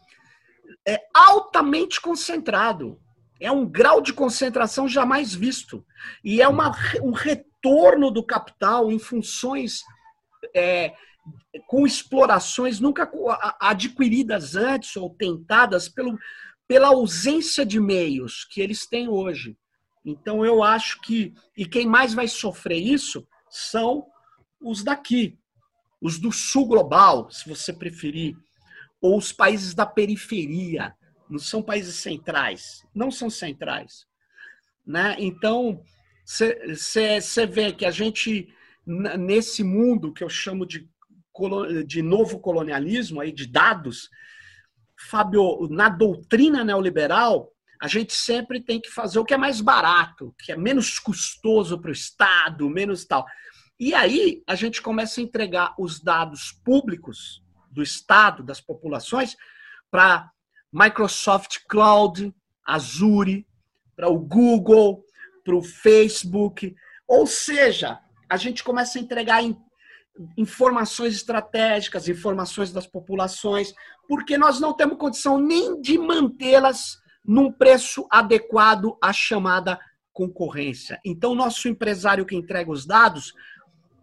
é, 0.87 1.01
altamente 1.15 2.01
concentrado. 2.01 3.01
É 3.41 3.51
um 3.51 3.67
grau 3.67 4.01
de 4.01 4.13
concentração 4.13 4.89
jamais 4.89 5.35
visto. 5.35 5.85
E 6.23 6.41
é 6.41 6.49
uma, 6.49 6.73
um 7.03 7.13
retorno 7.13 8.11
do 8.11 8.25
capital 8.25 8.91
em 8.91 8.99
funções 8.99 9.83
é, 10.55 10.95
com 11.67 11.87
explorações 11.87 12.81
nunca 12.81 13.11
adquiridas 13.61 14.57
antes 14.57 14.97
ou 14.97 15.11
tentadas 15.11 15.89
pelo, 15.89 16.19
pela 16.67 16.89
ausência 16.89 17.65
de 17.65 17.81
meios 17.81 18.45
que 18.45 18.61
eles 18.61 18.87
têm 18.87 19.09
hoje. 19.09 19.57
Então 20.05 20.45
eu 20.45 20.63
acho 20.63 21.01
que 21.01 21.33
e 21.57 21.65
quem 21.65 21.87
mais 21.87 22.13
vai 22.13 22.29
sofrer 22.29 22.81
isso 22.81 23.27
são 23.49 24.07
os 24.61 24.83
daqui, 24.83 25.39
os 26.05 26.19
do 26.19 26.31
sul 26.31 26.67
global, 26.67 27.31
se 27.31 27.49
você 27.49 27.73
preferir, 27.73 28.37
ou 29.01 29.17
os 29.17 29.33
países 29.33 29.73
da 29.73 29.87
periferia, 29.87 30.95
não 31.31 31.39
são 31.39 31.63
países 31.63 31.95
centrais, 31.95 32.87
não 32.95 33.11
são 33.11 33.31
centrais. 33.31 34.07
Né? 34.87 35.17
Então, 35.19 35.83
você 36.27 37.47
vê 37.47 37.73
que 37.73 37.87
a 37.87 37.91
gente, 37.91 38.53
nesse 38.87 39.65
mundo 39.65 40.13
que 40.13 40.23
eu 40.23 40.29
chamo 40.29 40.67
de, 40.67 40.87
de 41.87 42.03
novo 42.03 42.39
colonialismo, 42.39 43.23
aí, 43.23 43.33
de 43.33 43.47
dados, 43.47 44.11
Fábio, 45.09 45.67
na 45.71 45.89
doutrina 45.89 46.63
neoliberal, 46.63 47.51
a 47.81 47.89
gente 47.89 48.13
sempre 48.13 48.61
tem 48.61 48.79
que 48.79 48.91
fazer 48.91 49.19
o 49.19 49.25
que 49.25 49.33
é 49.33 49.39
mais 49.39 49.63
barato, 49.63 50.35
que 50.39 50.53
é 50.53 50.57
menos 50.57 50.99
custoso 50.99 51.81
para 51.81 51.89
o 51.89 51.93
Estado, 51.93 52.69
menos 52.69 53.07
tal. 53.07 53.25
E 53.79 53.93
aí 53.93 54.43
a 54.47 54.55
gente 54.55 54.81
começa 54.81 55.21
a 55.21 55.25
entregar 55.25 55.75
os 55.79 56.01
dados 56.01 56.53
públicos 56.65 57.43
do 57.71 57.83
Estado, 57.83 58.43
das 58.43 58.61
populações, 58.61 59.37
para 59.91 60.31
Microsoft 60.73 61.59
Cloud, 61.69 62.33
Azure, 62.65 63.47
para 63.97 64.09
o 64.09 64.19
Google, 64.19 65.05
para 65.45 65.57
o 65.57 65.63
Facebook. 65.63 66.75
Ou 67.07 67.27
seja, 67.27 68.01
a 68.29 68.37
gente 68.37 68.63
começa 68.63 68.99
a 68.99 69.03
entregar 69.03 69.43
informações 70.37 71.15
estratégicas, 71.15 72.09
informações 72.09 72.73
das 72.73 72.87
populações, 72.87 73.75
porque 74.09 74.39
nós 74.39 74.61
não 74.61 74.73
temos 74.73 74.99
condição 74.99 75.39
nem 75.39 75.81
de 75.81 75.99
mantê-las 75.99 76.99
num 77.25 77.51
preço 77.51 78.07
adequado 78.11 78.97
à 79.03 79.13
chamada 79.13 79.79
concorrência. 80.13 81.01
Então, 81.05 81.35
nosso 81.35 81.69
empresário 81.69 82.25
que 82.25 82.37
entrega 82.37 82.71
os 82.71 82.87
dados, 82.87 83.33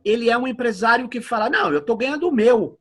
ele 0.04 0.30
é 0.30 0.38
um 0.38 0.48
empresário 0.48 1.10
que 1.10 1.22
fala: 1.22 1.50
não, 1.50 1.72
eu 1.72 1.80
estou 1.80 1.98
ganhando 1.98 2.28
o 2.28 2.32
meu. 2.32 2.78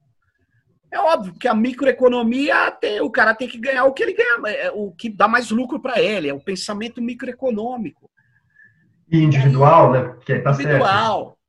É 0.93 0.99
óbvio 0.99 1.35
que 1.35 1.47
a 1.47 1.55
microeconomia 1.55 2.71
tem, 2.73 3.01
o 3.01 3.11
cara 3.11 3.35
tem 3.35 3.47
que 3.47 3.59
ganhar 3.59 3.85
o 3.85 3.93
que 3.93 4.03
ele 4.03 4.13
ganha, 4.13 4.41
é, 4.49 4.71
o 4.73 4.91
que 4.91 5.09
dá 5.09 5.29
mais 5.29 5.51
lucro 5.51 5.81
para 5.81 6.01
ele, 6.01 6.29
é 6.29 6.35
o 6.35 6.43
pensamento 6.43 7.01
microeconômico. 7.01 8.11
E 9.11 9.19
individual, 9.19 9.93
aí, 9.93 10.03
né? 10.03 10.17
Que 10.25 10.39
tá 10.41 10.51
individual. 10.51 11.27
Certo. 11.27 11.41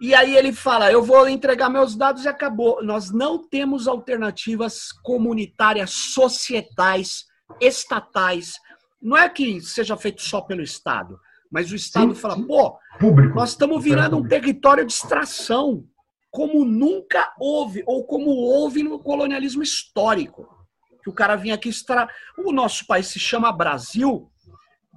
E 0.00 0.14
aí 0.14 0.36
ele 0.36 0.52
fala: 0.52 0.92
eu 0.92 1.02
vou 1.02 1.28
entregar 1.28 1.68
meus 1.68 1.96
dados 1.96 2.24
e 2.24 2.28
acabou. 2.28 2.84
Nós 2.84 3.10
não 3.10 3.38
temos 3.38 3.88
alternativas 3.88 4.92
comunitárias, 5.02 5.90
societais, 5.90 7.24
estatais. 7.60 8.54
Não 9.00 9.16
é 9.16 9.28
que 9.28 9.60
seja 9.60 9.96
feito 9.96 10.22
só 10.22 10.40
pelo 10.40 10.62
Estado, 10.62 11.18
mas 11.54 11.70
o 11.70 11.76
Estado 11.76 12.14
sim, 12.14 12.20
fala: 12.20 12.34
sim. 12.34 12.46
pô, 12.46 12.76
público. 12.98 13.36
nós 13.36 13.50
estamos 13.50 13.82
virando 13.82 14.16
um 14.16 14.26
território 14.26 14.84
de 14.84 14.92
extração, 14.92 15.84
como 16.30 16.64
nunca 16.64 17.32
houve, 17.38 17.84
ou 17.86 18.04
como 18.04 18.30
houve 18.30 18.82
no 18.82 18.98
colonialismo 18.98 19.62
histórico. 19.62 20.52
Que 21.02 21.08
o 21.08 21.14
cara 21.14 21.36
vinha 21.36 21.54
aqui 21.54 21.68
extrair. 21.68 22.08
O 22.36 22.50
nosso 22.50 22.86
país 22.86 23.06
se 23.06 23.20
chama 23.20 23.52
Brasil, 23.52 24.28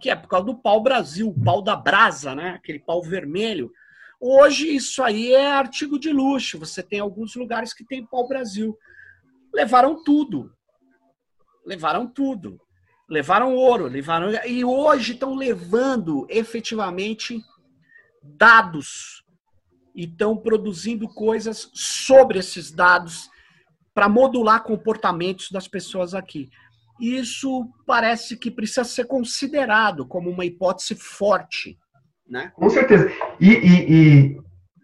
que 0.01 0.09
é 0.09 0.15
por 0.15 0.27
causa 0.27 0.47
do 0.47 0.55
pau 0.55 0.81
Brasil, 0.81 1.29
o 1.29 1.43
pau 1.43 1.61
da 1.61 1.75
brasa, 1.75 2.33
né? 2.33 2.55
Aquele 2.55 2.79
pau 2.79 3.03
vermelho 3.03 3.71
Hoje 4.19 4.75
isso 4.75 5.03
aí 5.03 5.31
é 5.31 5.51
artigo 5.51 5.99
de 5.99 6.11
luxo. 6.11 6.57
Você 6.57 6.81
tem 6.81 6.99
alguns 6.99 7.35
lugares 7.35 7.73
que 7.73 7.85
tem 7.85 8.05
pau-brasil. 8.05 8.75
Levaram 9.53 10.03
tudo. 10.03 10.51
Levaram 11.63 12.07
tudo. 12.07 12.59
Levaram 13.09 13.55
ouro, 13.55 13.87
levaram 13.87 14.29
e 14.45 14.65
hoje 14.65 15.13
estão 15.13 15.35
levando 15.35 16.27
efetivamente 16.29 17.41
dados 18.21 19.23
e 19.95 20.03
estão 20.03 20.35
produzindo 20.35 21.07
coisas 21.07 21.69
sobre 21.73 22.39
esses 22.39 22.71
dados 22.71 23.29
para 23.93 24.09
modular 24.09 24.63
comportamentos 24.63 25.49
das 25.51 25.67
pessoas 25.67 26.13
aqui. 26.13 26.49
Isso 26.99 27.69
parece 27.85 28.35
que 28.35 28.51
precisa 28.51 28.83
ser 28.83 29.05
considerado 29.05 30.05
como 30.05 30.29
uma 30.29 30.45
hipótese 30.45 30.95
forte 30.95 31.77
né? 32.29 32.51
Com 32.55 32.69
certeza. 32.69 33.09
E, 33.39 33.49
e, 33.49 33.93
e 33.93 34.37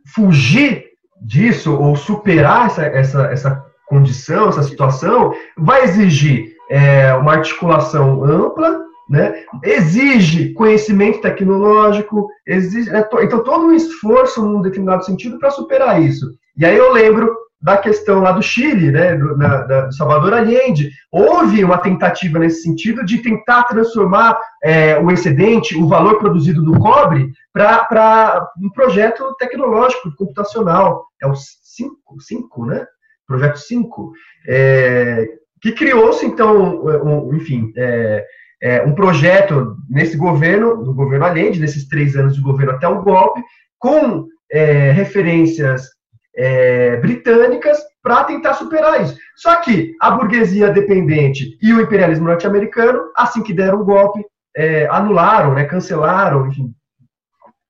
fugir 0.08 0.86
disso 1.22 1.76
ou 1.76 1.96
superar 1.96 2.68
essa, 2.68 2.86
essa, 2.86 3.26
essa 3.28 3.66
condição, 3.88 4.50
essa 4.50 4.64
situação, 4.64 5.34
vai 5.58 5.84
exigir 5.84 6.53
é, 6.74 7.14
uma 7.14 7.34
articulação 7.34 8.24
ampla, 8.24 8.82
né? 9.08 9.44
exige 9.64 10.54
conhecimento 10.54 11.22
tecnológico, 11.22 12.28
exige, 12.48 12.90
é, 12.90 13.08
então 13.22 13.44
todo 13.44 13.68
um 13.68 13.74
esforço 13.74 14.44
num 14.44 14.60
determinado 14.60 15.06
sentido 15.06 15.38
para 15.38 15.52
superar 15.52 16.02
isso. 16.02 16.26
E 16.58 16.66
aí 16.66 16.76
eu 16.76 16.92
lembro 16.92 17.32
da 17.62 17.78
questão 17.78 18.22
lá 18.22 18.32
do 18.32 18.42
Chile, 18.42 18.92
né, 18.92 19.16
do, 19.16 19.38
na, 19.38 19.58
da, 19.62 19.82
do 19.86 19.94
Salvador 19.94 20.34
Allende. 20.34 20.90
Houve 21.12 21.64
uma 21.64 21.78
tentativa 21.78 22.40
nesse 22.40 22.64
sentido 22.64 23.06
de 23.06 23.20
tentar 23.20 23.64
transformar 23.64 24.38
é, 24.64 24.98
o 24.98 25.12
excedente, 25.12 25.78
o 25.78 25.88
valor 25.88 26.18
produzido 26.18 26.64
do 26.64 26.78
cobre, 26.80 27.32
para 27.54 28.50
um 28.60 28.70
projeto 28.72 29.34
tecnológico, 29.38 30.12
computacional. 30.18 31.06
É 31.22 31.28
o 31.28 31.36
5, 31.36 31.96
5 32.20 32.66
né? 32.66 32.86
Projeto 33.28 33.58
5. 33.60 34.12
É, 34.50 35.26
que 35.64 35.72
criou-se, 35.72 36.26
então, 36.26 36.84
um, 36.84 37.34
enfim, 37.34 37.72
é, 37.78 38.26
é, 38.61 38.82
um 38.84 38.93
projeto 38.93 39.78
nesse 39.89 40.18
governo, 40.18 40.84
do 40.84 40.93
governo 40.93 41.26
Allende, 41.26 41.57
nesses 41.57 41.88
três 41.88 42.18
anos 42.18 42.36
de 42.36 42.41
governo 42.41 42.74
até 42.74 42.86
o 42.86 43.01
golpe, 43.01 43.41
com 43.80 44.28
é, 44.51 44.91
referências 44.91 45.88
é, 46.36 46.97
britânicas 46.97 47.80
para 48.01 48.26
tentar 48.26 48.55
superar 48.55 49.01
isso. 49.03 49.18
Só 49.38 49.55
que 49.61 49.95
a 50.01 50.11
burguesia 50.11 50.70
dependente 50.70 51.57
e 51.61 51.72
o 51.72 51.80
imperialismo 51.80 52.28
norte-americano, 52.28 53.09
assim 53.16 53.41
que 53.41 53.53
deram 53.53 53.80
o 53.80 53.86
golpe, 53.86 54.22
é, 54.57 54.86
anularam, 54.88 55.53
né, 55.53 55.64
cancelaram, 55.64 56.45
enfim. 56.47 56.76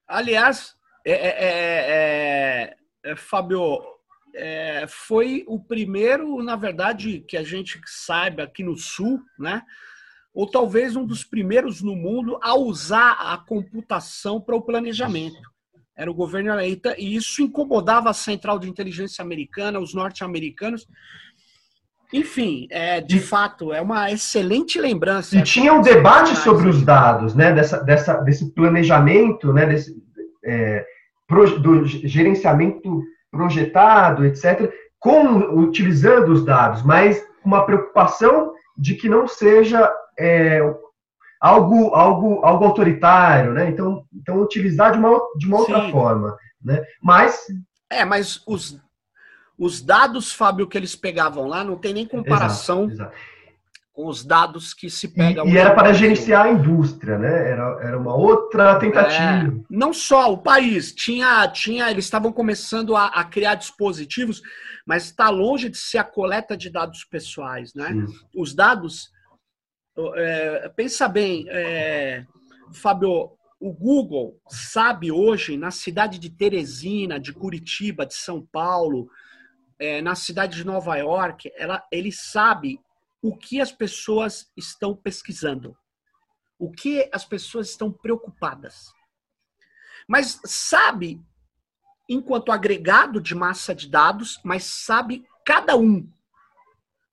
Aliás, 0.08 0.74
é, 1.06 2.74
é, 3.06 3.16
é, 4.36 4.86
foi 4.88 5.44
o 5.48 5.60
primeiro, 5.60 6.42
na 6.44 6.56
verdade, 6.56 7.24
que 7.28 7.38
a 7.38 7.44
gente 7.44 7.80
saiba 7.86 8.44
aqui 8.44 8.64
no 8.64 8.78
Sul, 8.78 9.20
né? 9.38 9.62
ou 10.34 10.50
talvez 10.50 10.96
um 10.96 11.06
dos 11.06 11.24
primeiros 11.24 11.82
no 11.82 11.96
mundo 11.96 12.40
a 12.42 12.56
usar 12.56 13.12
a 13.20 13.38
computação 13.38 14.42
para 14.42 14.56
o 14.56 14.62
planejamento 14.62 15.54
era 15.96 16.10
o 16.10 16.14
governo 16.14 16.52
eleita, 16.52 16.96
e 16.98 17.16
isso 17.16 17.42
incomodava 17.42 18.10
a 18.10 18.14
central 18.14 18.58
de 18.58 18.70
inteligência 18.70 19.24
americana, 19.24 19.80
os 19.80 19.94
norte-americanos. 19.94 20.88
Enfim, 22.12 22.68
é, 22.70 23.00
de 23.00 23.20
fato, 23.20 23.74
é 23.74 23.82
uma 23.82 24.12
excelente 24.12 24.80
lembrança. 24.80 25.38
E 25.38 25.44
tinha 25.44 25.74
um 25.74 25.82
debate 25.82 26.36
sobre 26.36 26.68
os 26.68 26.84
dados, 26.84 27.36
né, 27.36 27.54
dessa, 27.54 27.80
dessa, 27.84 28.16
desse 28.22 28.52
planejamento, 28.54 29.54
né, 29.54 29.66
desse, 29.66 29.96
é, 30.44 30.86
pro, 31.28 31.60
do 31.60 31.86
gerenciamento 31.86 33.04
projetado, 33.34 34.24
etc., 34.26 34.72
com, 35.00 35.60
utilizando 35.60 36.32
os 36.32 36.46
dados, 36.46 36.84
mas 36.84 37.22
uma 37.44 37.66
preocupação 37.66 38.54
de 38.78 38.94
que 38.94 39.10
não 39.10 39.28
seja 39.28 39.92
é, 40.18 40.62
algo, 41.42 41.94
algo, 41.96 42.46
algo 42.46 42.66
autoritário, 42.66 43.52
né? 43.54 43.70
Então, 43.70 44.06
então 44.14 44.40
utilizar 44.40 44.92
de 44.92 45.00
uma, 45.00 45.20
de 45.36 45.48
uma 45.48 45.58
outra 45.58 45.90
forma, 45.90 46.38
né? 46.64 46.82
Mas 47.02 47.48
é, 47.90 48.06
mas 48.06 48.42
os, 48.48 48.80
os 49.58 49.82
dados, 49.82 50.32
Fábio, 50.32 50.68
que 50.68 50.78
eles 50.78 50.96
pegavam 50.96 51.48
lá 51.48 51.64
não 51.64 51.78
tem 51.78 51.94
nem 51.94 52.08
comparação 52.08 52.86
exato, 52.86 52.94
exato. 52.94 53.33
Com 53.94 54.08
os 54.08 54.26
dados 54.26 54.74
que 54.74 54.90
se 54.90 55.08
pegam. 55.08 55.48
E, 55.48 55.54
e 55.54 55.58
era 55.58 55.74
para 55.74 55.94
gerenciar 55.94 56.48
a 56.48 56.52
indústria, 56.52 57.18
né? 57.20 57.52
Era, 57.52 57.80
era 57.82 57.98
uma 57.98 58.16
outra 58.16 58.78
tentativa. 58.80 59.48
É, 59.48 59.64
não 59.70 59.94
só 59.94 60.34
o 60.34 60.38
país 60.40 60.92
tinha, 60.92 61.48
tinha, 61.48 61.90
eles 61.92 62.06
estavam 62.06 62.34
começando 62.34 62.96
a, 62.96 63.06
a 63.06 63.24
criar 63.24 63.54
dispositivos, 63.54 64.42
mas 64.86 65.06
está 65.06 65.30
longe 65.30 65.70
de 65.70 65.78
ser 65.78 66.00
a 66.00 66.04
coleta 66.04 66.58
de 66.58 66.72
dados 66.72 67.04
pessoais, 67.06 67.76
né? 67.76 67.90
Sim. 67.90 68.08
Os 68.36 68.56
dados 68.56 69.12
é, 70.16 70.72
pensa 70.76 71.08
bem, 71.08 71.46
é, 71.50 72.26
Fábio, 72.74 73.32
o 73.60 73.72
Google 73.72 74.42
sabe 74.50 75.12
hoje, 75.12 75.56
na 75.56 75.70
cidade 75.70 76.18
de 76.18 76.32
Teresina, 76.32 77.20
de 77.20 77.32
Curitiba, 77.32 78.08
de 78.08 78.16
São 78.16 78.42
Paulo, 78.52 79.08
é, 79.78 80.02
na 80.02 80.16
cidade 80.16 80.58
de 80.58 80.66
Nova 80.66 80.96
York, 80.96 81.52
ela, 81.56 81.84
ele 81.92 82.12
sabe 82.12 82.80
o 83.24 83.38
que 83.38 83.62
as 83.62 83.72
pessoas 83.72 84.52
estão 84.58 84.94
pesquisando, 84.94 85.78
o 86.60 86.70
que 86.70 87.10
as 87.14 87.24
pessoas 87.24 87.70
estão 87.70 87.90
preocupadas. 87.90 88.94
Mas 90.06 90.42
sabe, 90.44 91.24
enquanto 92.10 92.52
agregado 92.52 93.22
de 93.22 93.34
massa 93.34 93.74
de 93.74 93.90
dados, 93.90 94.42
mas 94.44 94.66
sabe 94.66 95.26
cada 95.46 95.78
um. 95.78 96.12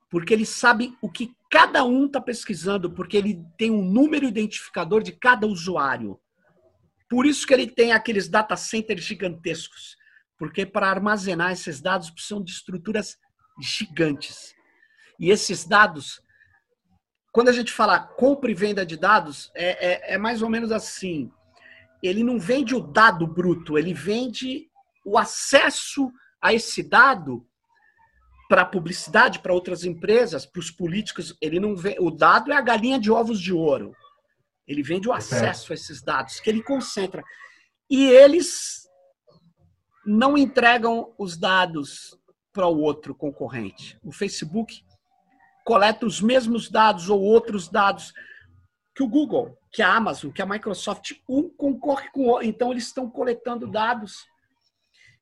Porque 0.09 0.33
ele 0.33 0.45
sabe 0.45 0.93
o 1.01 1.09
que 1.09 1.33
cada 1.49 1.85
um 1.85 2.07
está 2.07 2.19
pesquisando, 2.19 2.91
porque 2.91 3.15
ele 3.15 3.41
tem 3.57 3.71
um 3.71 3.81
número 3.81 4.25
identificador 4.27 5.01
de 5.01 5.13
cada 5.13 5.47
usuário. 5.47 6.19
Por 7.09 7.25
isso 7.25 7.47
que 7.47 7.53
ele 7.53 7.71
tem 7.71 7.93
aqueles 7.93 8.27
data 8.27 8.57
centers 8.57 9.05
gigantescos. 9.05 9.95
Porque 10.37 10.65
para 10.65 10.89
armazenar 10.89 11.53
esses 11.53 11.79
dados 11.79 12.11
precisam 12.11 12.43
de 12.43 12.51
estruturas 12.51 13.17
gigantes. 13.61 14.53
E 15.21 15.31
esses 15.31 15.65
dados 15.65 16.21
quando 17.31 17.47
a 17.47 17.53
gente 17.53 17.71
fala 17.71 17.99
compra 17.99 18.51
e 18.51 18.53
venda 18.53 18.85
de 18.85 18.97
dados, 18.97 19.51
é, 19.55 20.11
é, 20.11 20.13
é 20.15 20.17
mais 20.17 20.41
ou 20.41 20.49
menos 20.49 20.71
assim. 20.71 21.31
Ele 22.03 22.23
não 22.23 22.39
vende 22.39 22.75
o 22.75 22.81
dado 22.81 23.25
bruto, 23.25 23.77
ele 23.77 23.93
vende 23.93 24.69
o 25.05 25.17
acesso 25.17 26.11
a 26.41 26.53
esse 26.53 26.83
dado 26.83 27.45
para 28.49 28.65
publicidade, 28.65 29.39
para 29.39 29.53
outras 29.53 29.85
empresas, 29.85 30.45
para 30.45 30.59
os 30.59 30.69
políticos. 30.69 31.37
Ele 31.39 31.59
não 31.59 31.75
vê, 31.75 31.95
o 31.99 32.11
dado 32.11 32.51
é 32.51 32.55
a 32.55 32.61
galinha 32.61 32.99
de 32.99 33.09
ovos 33.09 33.39
de 33.39 33.53
ouro. 33.53 33.95
Ele 34.67 34.83
vende 34.83 35.07
o 35.07 35.13
acesso 35.13 35.71
a 35.71 35.75
esses 35.75 36.01
dados 36.01 36.39
que 36.39 36.49
ele 36.49 36.61
concentra. 36.61 37.23
E 37.89 38.09
eles 38.09 38.89
não 40.05 40.37
entregam 40.37 41.13
os 41.17 41.37
dados 41.37 42.17
para 42.51 42.67
o 42.67 42.79
outro 42.79 43.15
concorrente. 43.15 43.97
O 44.03 44.11
Facebook 44.11 44.83
coleta 45.65 46.05
os 46.05 46.21
mesmos 46.21 46.69
dados 46.69 47.09
ou 47.09 47.21
outros 47.21 47.69
dados 47.69 48.13
que 48.95 49.03
o 49.03 49.07
Google, 49.07 49.55
que 49.71 49.81
a 49.81 49.93
Amazon, 49.93 50.31
que 50.31 50.41
a 50.41 50.45
Microsoft, 50.45 51.13
um 51.27 51.49
concorre 51.49 52.09
com 52.11 52.21
o 52.21 52.27
outro. 52.27 52.47
Então, 52.47 52.71
eles 52.71 52.85
estão 52.85 53.09
coletando 53.09 53.67
dados 53.67 54.25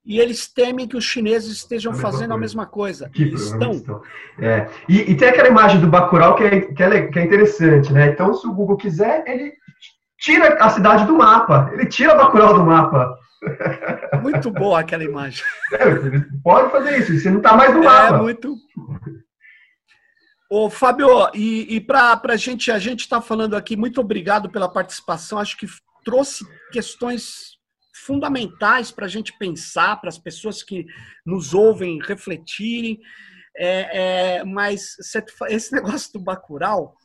e 0.05 0.19
eles 0.19 0.51
temem 0.51 0.87
que 0.87 0.97
os 0.97 1.03
chineses 1.03 1.57
estejam 1.57 1.91
a 1.91 1.95
fazendo 1.95 2.29
coisa. 2.29 2.33
a 2.33 2.37
mesma 2.37 2.65
coisa. 2.65 3.09
Que 3.09 3.23
estão. 3.25 3.71
estão. 3.71 4.01
É. 4.39 4.67
E, 4.87 5.11
e, 5.11 5.15
tem 5.15 5.29
aquela 5.29 5.49
imagem 5.49 5.79
do 5.79 5.87
Bacurau 5.87 6.35
que 6.35 6.43
é, 6.43 6.61
que, 6.61 6.83
é, 6.83 7.07
que 7.07 7.19
é 7.19 7.23
interessante, 7.23 7.93
né? 7.93 8.07
Então, 8.07 8.33
se 8.33 8.47
o 8.47 8.53
Google 8.53 8.77
quiser, 8.77 9.23
ele 9.27 9.53
tira 10.17 10.55
a 10.55 10.69
cidade 10.69 11.05
do 11.05 11.17
mapa. 11.17 11.69
Ele 11.73 11.85
tira 11.85 12.15
Bacurau 12.15 12.55
do 12.55 12.63
mapa. 12.63 13.15
Muito 14.21 14.51
boa 14.51 14.79
aquela 14.79 15.03
imagem. 15.03 15.43
É, 15.71 15.85
pode 16.43 16.71
fazer 16.71 16.97
isso, 16.97 17.19
você 17.19 17.29
não 17.29 17.37
está 17.37 17.55
mais 17.55 17.71
no 17.73 17.83
mapa. 17.83 18.15
É 18.15 18.19
muito. 18.19 18.55
Ô, 20.49 20.67
Fábio, 20.67 21.07
e, 21.35 21.75
e 21.75 21.79
para 21.79 22.19
a 22.23 22.35
gente, 22.35 22.71
a 22.71 22.79
gente 22.79 23.01
está 23.01 23.21
falando 23.21 23.55
aqui, 23.55 23.77
muito 23.77 24.01
obrigado 24.01 24.49
pela 24.49 24.67
participação. 24.67 25.37
Acho 25.37 25.55
que 25.55 25.67
trouxe 26.03 26.43
questões 26.71 27.59
fundamentais 27.93 28.91
para 28.91 29.05
a 29.05 29.09
gente 29.09 29.37
pensar, 29.37 30.01
para 30.01 30.09
as 30.09 30.17
pessoas 30.17 30.63
que 30.63 30.87
nos 31.23 31.53
ouvem 31.53 31.99
refletirem. 32.01 32.99
É, 33.55 34.37
é, 34.39 34.43
mas 34.43 34.95
esse 35.49 35.71
negócio 35.75 36.13
do 36.13 36.19
Bacurau 36.19 36.95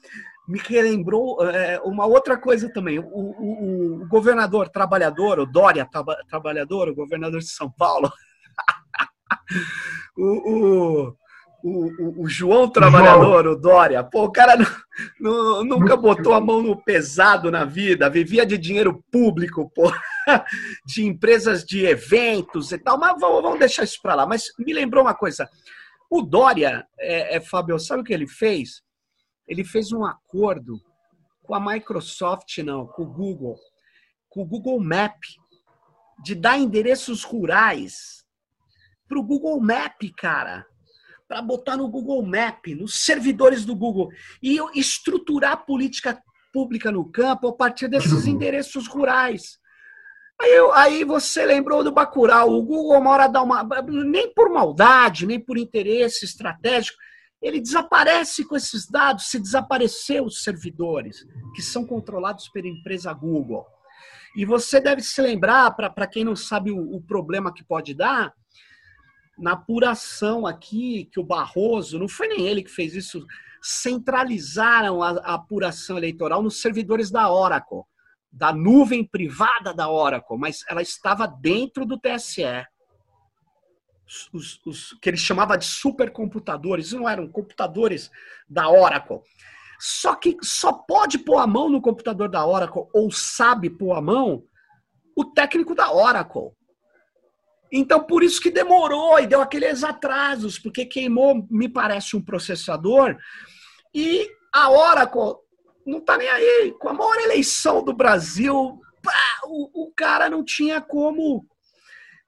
me 0.48 0.58
relembrou 0.58 1.46
é, 1.46 1.78
uma 1.82 2.06
outra 2.06 2.38
coisa 2.38 2.72
também. 2.72 2.98
O, 2.98 3.04
o, 3.04 4.02
o, 4.04 4.08
governador 4.08 4.70
trabalhador, 4.70 5.38
o 5.38 5.46
Dória 5.46 5.86
trabalhador, 6.30 6.88
o 6.88 6.94
governador 6.94 7.40
de 7.40 7.50
São 7.50 7.70
Paulo, 7.70 8.10
o, 10.16 11.08
o, 11.08 11.16
o, 11.66 12.28
João 12.28 12.68
Trabalhador, 12.68 13.44
João. 13.44 13.54
o 13.54 13.58
Dória, 13.58 14.04
pô, 14.04 14.24
o 14.24 14.30
cara 14.30 14.54
não, 15.18 15.64
nunca 15.64 15.96
botou 15.96 16.34
a 16.34 16.40
mão 16.40 16.62
no 16.62 16.76
pesado 16.76 17.50
na 17.50 17.64
vida, 17.64 18.10
vivia 18.10 18.44
de 18.44 18.58
dinheiro 18.58 19.02
público, 19.10 19.70
pô, 19.74 19.90
de 20.84 21.06
empresas 21.06 21.64
de 21.64 21.86
eventos 21.86 22.70
e 22.70 22.78
tal, 22.78 22.98
mas 22.98 23.18
vamos, 23.18 23.42
vamos 23.42 23.58
deixar 23.58 23.84
isso 23.84 23.98
para 24.02 24.14
lá. 24.14 24.26
Mas 24.26 24.52
me 24.58 24.74
lembrou 24.74 25.02
uma 25.02 25.14
coisa: 25.14 25.48
o 26.10 26.20
Dória, 26.20 26.86
é, 26.98 27.36
é, 27.36 27.40
Fábio, 27.40 27.78
sabe 27.78 28.02
o 28.02 28.04
que 28.04 28.12
ele 28.12 28.28
fez? 28.28 28.82
Ele 29.48 29.64
fez 29.64 29.90
um 29.90 30.04
acordo 30.04 30.78
com 31.42 31.54
a 31.54 31.60
Microsoft, 31.60 32.58
não, 32.58 32.86
com 32.86 33.04
o 33.04 33.10
Google, 33.10 33.56
com 34.28 34.42
o 34.42 34.46
Google 34.46 34.80
Map, 34.80 35.16
de 36.22 36.34
dar 36.34 36.58
endereços 36.58 37.24
rurais 37.24 38.22
para 39.08 39.18
o 39.18 39.22
Google 39.22 39.58
Map, 39.62 40.02
cara 40.14 40.66
para 41.34 41.42
botar 41.42 41.76
no 41.76 41.88
Google 41.88 42.24
Map, 42.24 42.64
nos 42.76 43.04
servidores 43.04 43.64
do 43.64 43.74
Google, 43.74 44.08
e 44.40 44.56
estruturar 44.78 45.52
a 45.52 45.56
política 45.56 46.16
pública 46.52 46.92
no 46.92 47.10
campo 47.10 47.48
a 47.48 47.52
partir 47.52 47.88
desses 47.88 48.24
endereços 48.24 48.86
rurais. 48.86 49.58
Aí, 50.40 50.52
aí 50.74 51.04
você 51.04 51.44
lembrou 51.44 51.82
do 51.82 51.90
Bacurau, 51.90 52.52
o 52.52 52.62
Google 52.62 53.00
uma 53.00 53.10
hora 53.10 53.26
dá 53.26 53.42
uma. 53.42 53.64
Nem 53.82 54.32
por 54.32 54.48
maldade, 54.48 55.26
nem 55.26 55.40
por 55.40 55.58
interesse 55.58 56.24
estratégico, 56.24 56.96
ele 57.42 57.60
desaparece 57.60 58.44
com 58.44 58.54
esses 58.54 58.86
dados, 58.86 59.26
se 59.26 59.40
desaparecer 59.40 60.22
os 60.22 60.44
servidores, 60.44 61.26
que 61.56 61.62
são 61.62 61.84
controlados 61.84 62.48
pela 62.48 62.68
empresa 62.68 63.12
Google. 63.12 63.66
E 64.36 64.44
você 64.44 64.80
deve 64.80 65.02
se 65.02 65.20
lembrar, 65.20 65.72
para 65.72 66.06
quem 66.06 66.22
não 66.22 66.36
sabe 66.36 66.70
o, 66.70 66.94
o 66.94 67.02
problema 67.02 67.52
que 67.52 67.64
pode 67.64 67.92
dar, 67.92 68.32
na 69.38 69.52
apuração 69.52 70.46
aqui, 70.46 71.06
que 71.12 71.20
o 71.20 71.24
Barroso, 71.24 71.98
não 71.98 72.08
foi 72.08 72.28
nem 72.28 72.46
ele 72.46 72.62
que 72.62 72.70
fez 72.70 72.94
isso, 72.94 73.24
centralizaram 73.62 75.02
a, 75.02 75.10
a 75.10 75.34
apuração 75.34 75.96
eleitoral 75.96 76.42
nos 76.42 76.60
servidores 76.60 77.10
da 77.10 77.30
Oracle, 77.32 77.82
da 78.30 78.52
nuvem 78.52 79.04
privada 79.04 79.72
da 79.72 79.88
Oracle, 79.88 80.36
mas 80.36 80.64
ela 80.68 80.82
estava 80.82 81.26
dentro 81.26 81.86
do 81.86 81.98
TSE. 81.98 82.42
Os, 84.32 84.60
os, 84.66 84.92
que 85.00 85.08
ele 85.08 85.16
chamava 85.16 85.56
de 85.56 85.64
supercomputadores, 85.64 86.92
não 86.92 87.08
eram 87.08 87.26
computadores 87.26 88.10
da 88.48 88.68
Oracle. 88.68 89.20
Só 89.80 90.14
que 90.14 90.36
só 90.42 90.72
pode 90.72 91.18
pôr 91.18 91.38
a 91.38 91.46
mão 91.46 91.68
no 91.70 91.80
computador 91.80 92.28
da 92.28 92.46
Oracle, 92.46 92.86
ou 92.92 93.10
sabe 93.10 93.70
pôr 93.70 93.94
a 93.94 94.00
mão, 94.00 94.44
o 95.16 95.24
técnico 95.24 95.74
da 95.74 95.92
Oracle. 95.92 96.52
Então, 97.76 98.04
por 98.04 98.22
isso 98.22 98.40
que 98.40 98.52
demorou 98.52 99.18
e 99.18 99.26
deu 99.26 99.42
aqueles 99.42 99.82
atrasos, 99.82 100.60
porque 100.60 100.86
queimou, 100.86 101.44
me 101.50 101.68
parece, 101.68 102.16
um 102.16 102.22
processador. 102.22 103.16
E 103.92 104.30
a 104.52 104.70
Oracle 104.70 105.34
não 105.84 105.98
está 105.98 106.16
nem 106.16 106.28
aí. 106.28 106.72
Com 106.78 106.90
a 106.90 106.92
maior 106.92 107.16
eleição 107.16 107.82
do 107.82 107.92
Brasil, 107.92 108.80
pá, 109.02 109.40
o, 109.42 109.86
o, 109.86 109.92
cara 109.92 110.30
não 110.30 110.44
tinha 110.44 110.80
como. 110.80 111.44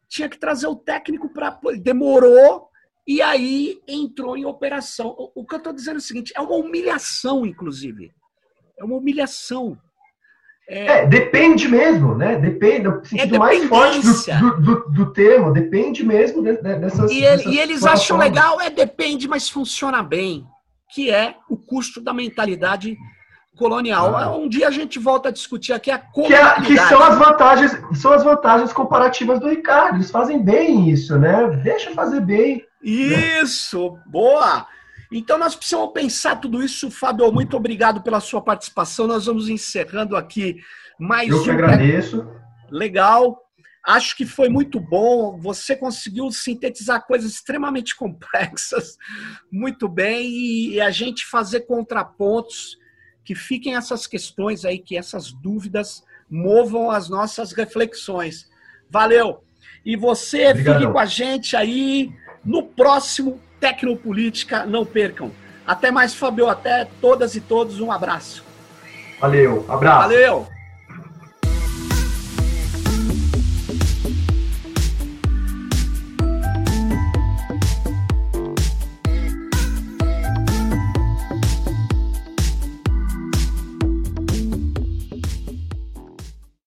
Tinha 0.08 0.28
que 0.28 0.36
trazer 0.36 0.66
o 0.66 0.74
técnico 0.74 1.32
para. 1.32 1.56
Demorou 1.80 2.68
e 3.06 3.22
aí 3.22 3.80
entrou 3.86 4.36
em 4.36 4.44
operação. 4.44 5.14
O, 5.16 5.42
o 5.42 5.46
que 5.46 5.54
eu 5.54 5.58
estou 5.58 5.72
dizendo 5.72 5.94
é 5.94 5.98
o 5.98 6.02
seguinte: 6.02 6.32
é 6.34 6.40
uma 6.40 6.56
humilhação, 6.56 7.46
inclusive. 7.46 8.12
É 8.76 8.84
uma 8.84 8.96
humilhação. 8.96 9.78
É, 10.68 10.86
é, 10.86 11.06
depende 11.06 11.68
mesmo, 11.68 12.16
né? 12.16 12.36
Depende, 12.36 12.88
no 12.88 13.04
sentido 13.04 13.36
é 13.36 13.38
mais 13.38 13.64
forte 13.64 14.00
do, 14.00 14.60
do, 14.60 14.90
do, 14.90 15.12
termo, 15.12 15.52
depende 15.52 16.04
mesmo 16.04 16.42
de, 16.42 16.56
de, 16.56 16.74
dessas. 16.74 17.10
E, 17.12 17.22
ele, 17.22 17.50
e 17.50 17.58
eles 17.60 17.84
acham 17.84 18.16
legal, 18.16 18.60
é 18.60 18.68
depende, 18.68 19.28
mas 19.28 19.48
funciona 19.48 20.02
bem, 20.02 20.44
que 20.92 21.08
é 21.08 21.36
o 21.48 21.56
custo 21.56 22.00
da 22.00 22.12
mentalidade 22.12 22.96
colonial. 23.56 24.16
Ah. 24.16 24.36
Um 24.36 24.48
dia 24.48 24.66
a 24.66 24.70
gente 24.72 24.98
volta 24.98 25.28
a 25.28 25.32
discutir 25.32 25.72
aqui 25.72 25.90
a 25.90 25.98
que, 25.98 26.34
é, 26.34 26.60
que 26.60 26.76
são 26.76 27.00
as 27.00 27.16
vantagens, 27.16 27.78
são 27.94 28.12
as 28.12 28.24
vantagens 28.24 28.72
comparativas 28.72 29.38
do 29.38 29.48
Ricardo. 29.48 29.96
Eles 29.96 30.10
fazem 30.10 30.42
bem 30.42 30.90
isso, 30.90 31.16
né? 31.16 31.48
Deixa 31.62 31.92
fazer 31.92 32.20
bem. 32.20 32.64
Isso, 32.82 33.96
boa. 34.06 34.66
Então 35.10 35.38
nós 35.38 35.54
precisamos 35.54 35.92
pensar 35.92 36.36
tudo 36.36 36.62
isso. 36.62 36.90
Fábio, 36.90 37.30
muito 37.32 37.56
obrigado 37.56 38.02
pela 38.02 38.20
sua 38.20 38.40
participação. 38.40 39.06
Nós 39.06 39.26
vamos 39.26 39.48
encerrando 39.48 40.16
aqui 40.16 40.56
mais 40.98 41.28
Eu 41.28 41.36
um. 41.36 41.38
Eu 41.38 41.44
que 41.44 41.50
agradeço. 41.50 42.26
Legal. 42.70 43.38
Acho 43.86 44.16
que 44.16 44.26
foi 44.26 44.48
muito 44.48 44.80
bom. 44.80 45.38
Você 45.38 45.76
conseguiu 45.76 46.30
sintetizar 46.32 47.06
coisas 47.06 47.32
extremamente 47.32 47.94
complexas 47.96 48.96
muito 49.50 49.88
bem 49.88 50.28
e 50.72 50.80
a 50.80 50.90
gente 50.90 51.24
fazer 51.24 51.60
contrapontos 51.60 52.76
que 53.24 53.34
fiquem 53.34 53.74
essas 53.74 54.06
questões 54.06 54.64
aí, 54.64 54.78
que 54.78 54.96
essas 54.96 55.32
dúvidas 55.32 56.02
movam 56.30 56.90
as 56.90 57.08
nossas 57.08 57.52
reflexões. 57.52 58.48
Valeu! 58.90 59.42
E 59.84 59.96
você 59.96 60.48
Obrigadão. 60.48 60.80
fique 60.80 60.92
com 60.92 60.98
a 60.98 61.06
gente 61.06 61.56
aí 61.56 62.12
no 62.44 62.64
próximo 62.64 63.40
Tecnopolítica, 63.66 64.64
não 64.64 64.84
percam. 64.84 65.32
Até 65.66 65.90
mais, 65.90 66.14
Fabio. 66.14 66.48
Até 66.48 66.86
todas 67.00 67.34
e 67.34 67.40
todos. 67.40 67.80
Um 67.80 67.90
abraço. 67.90 68.44
Valeu, 69.20 69.64
abraço. 69.68 70.02
Valeu. 70.02 70.55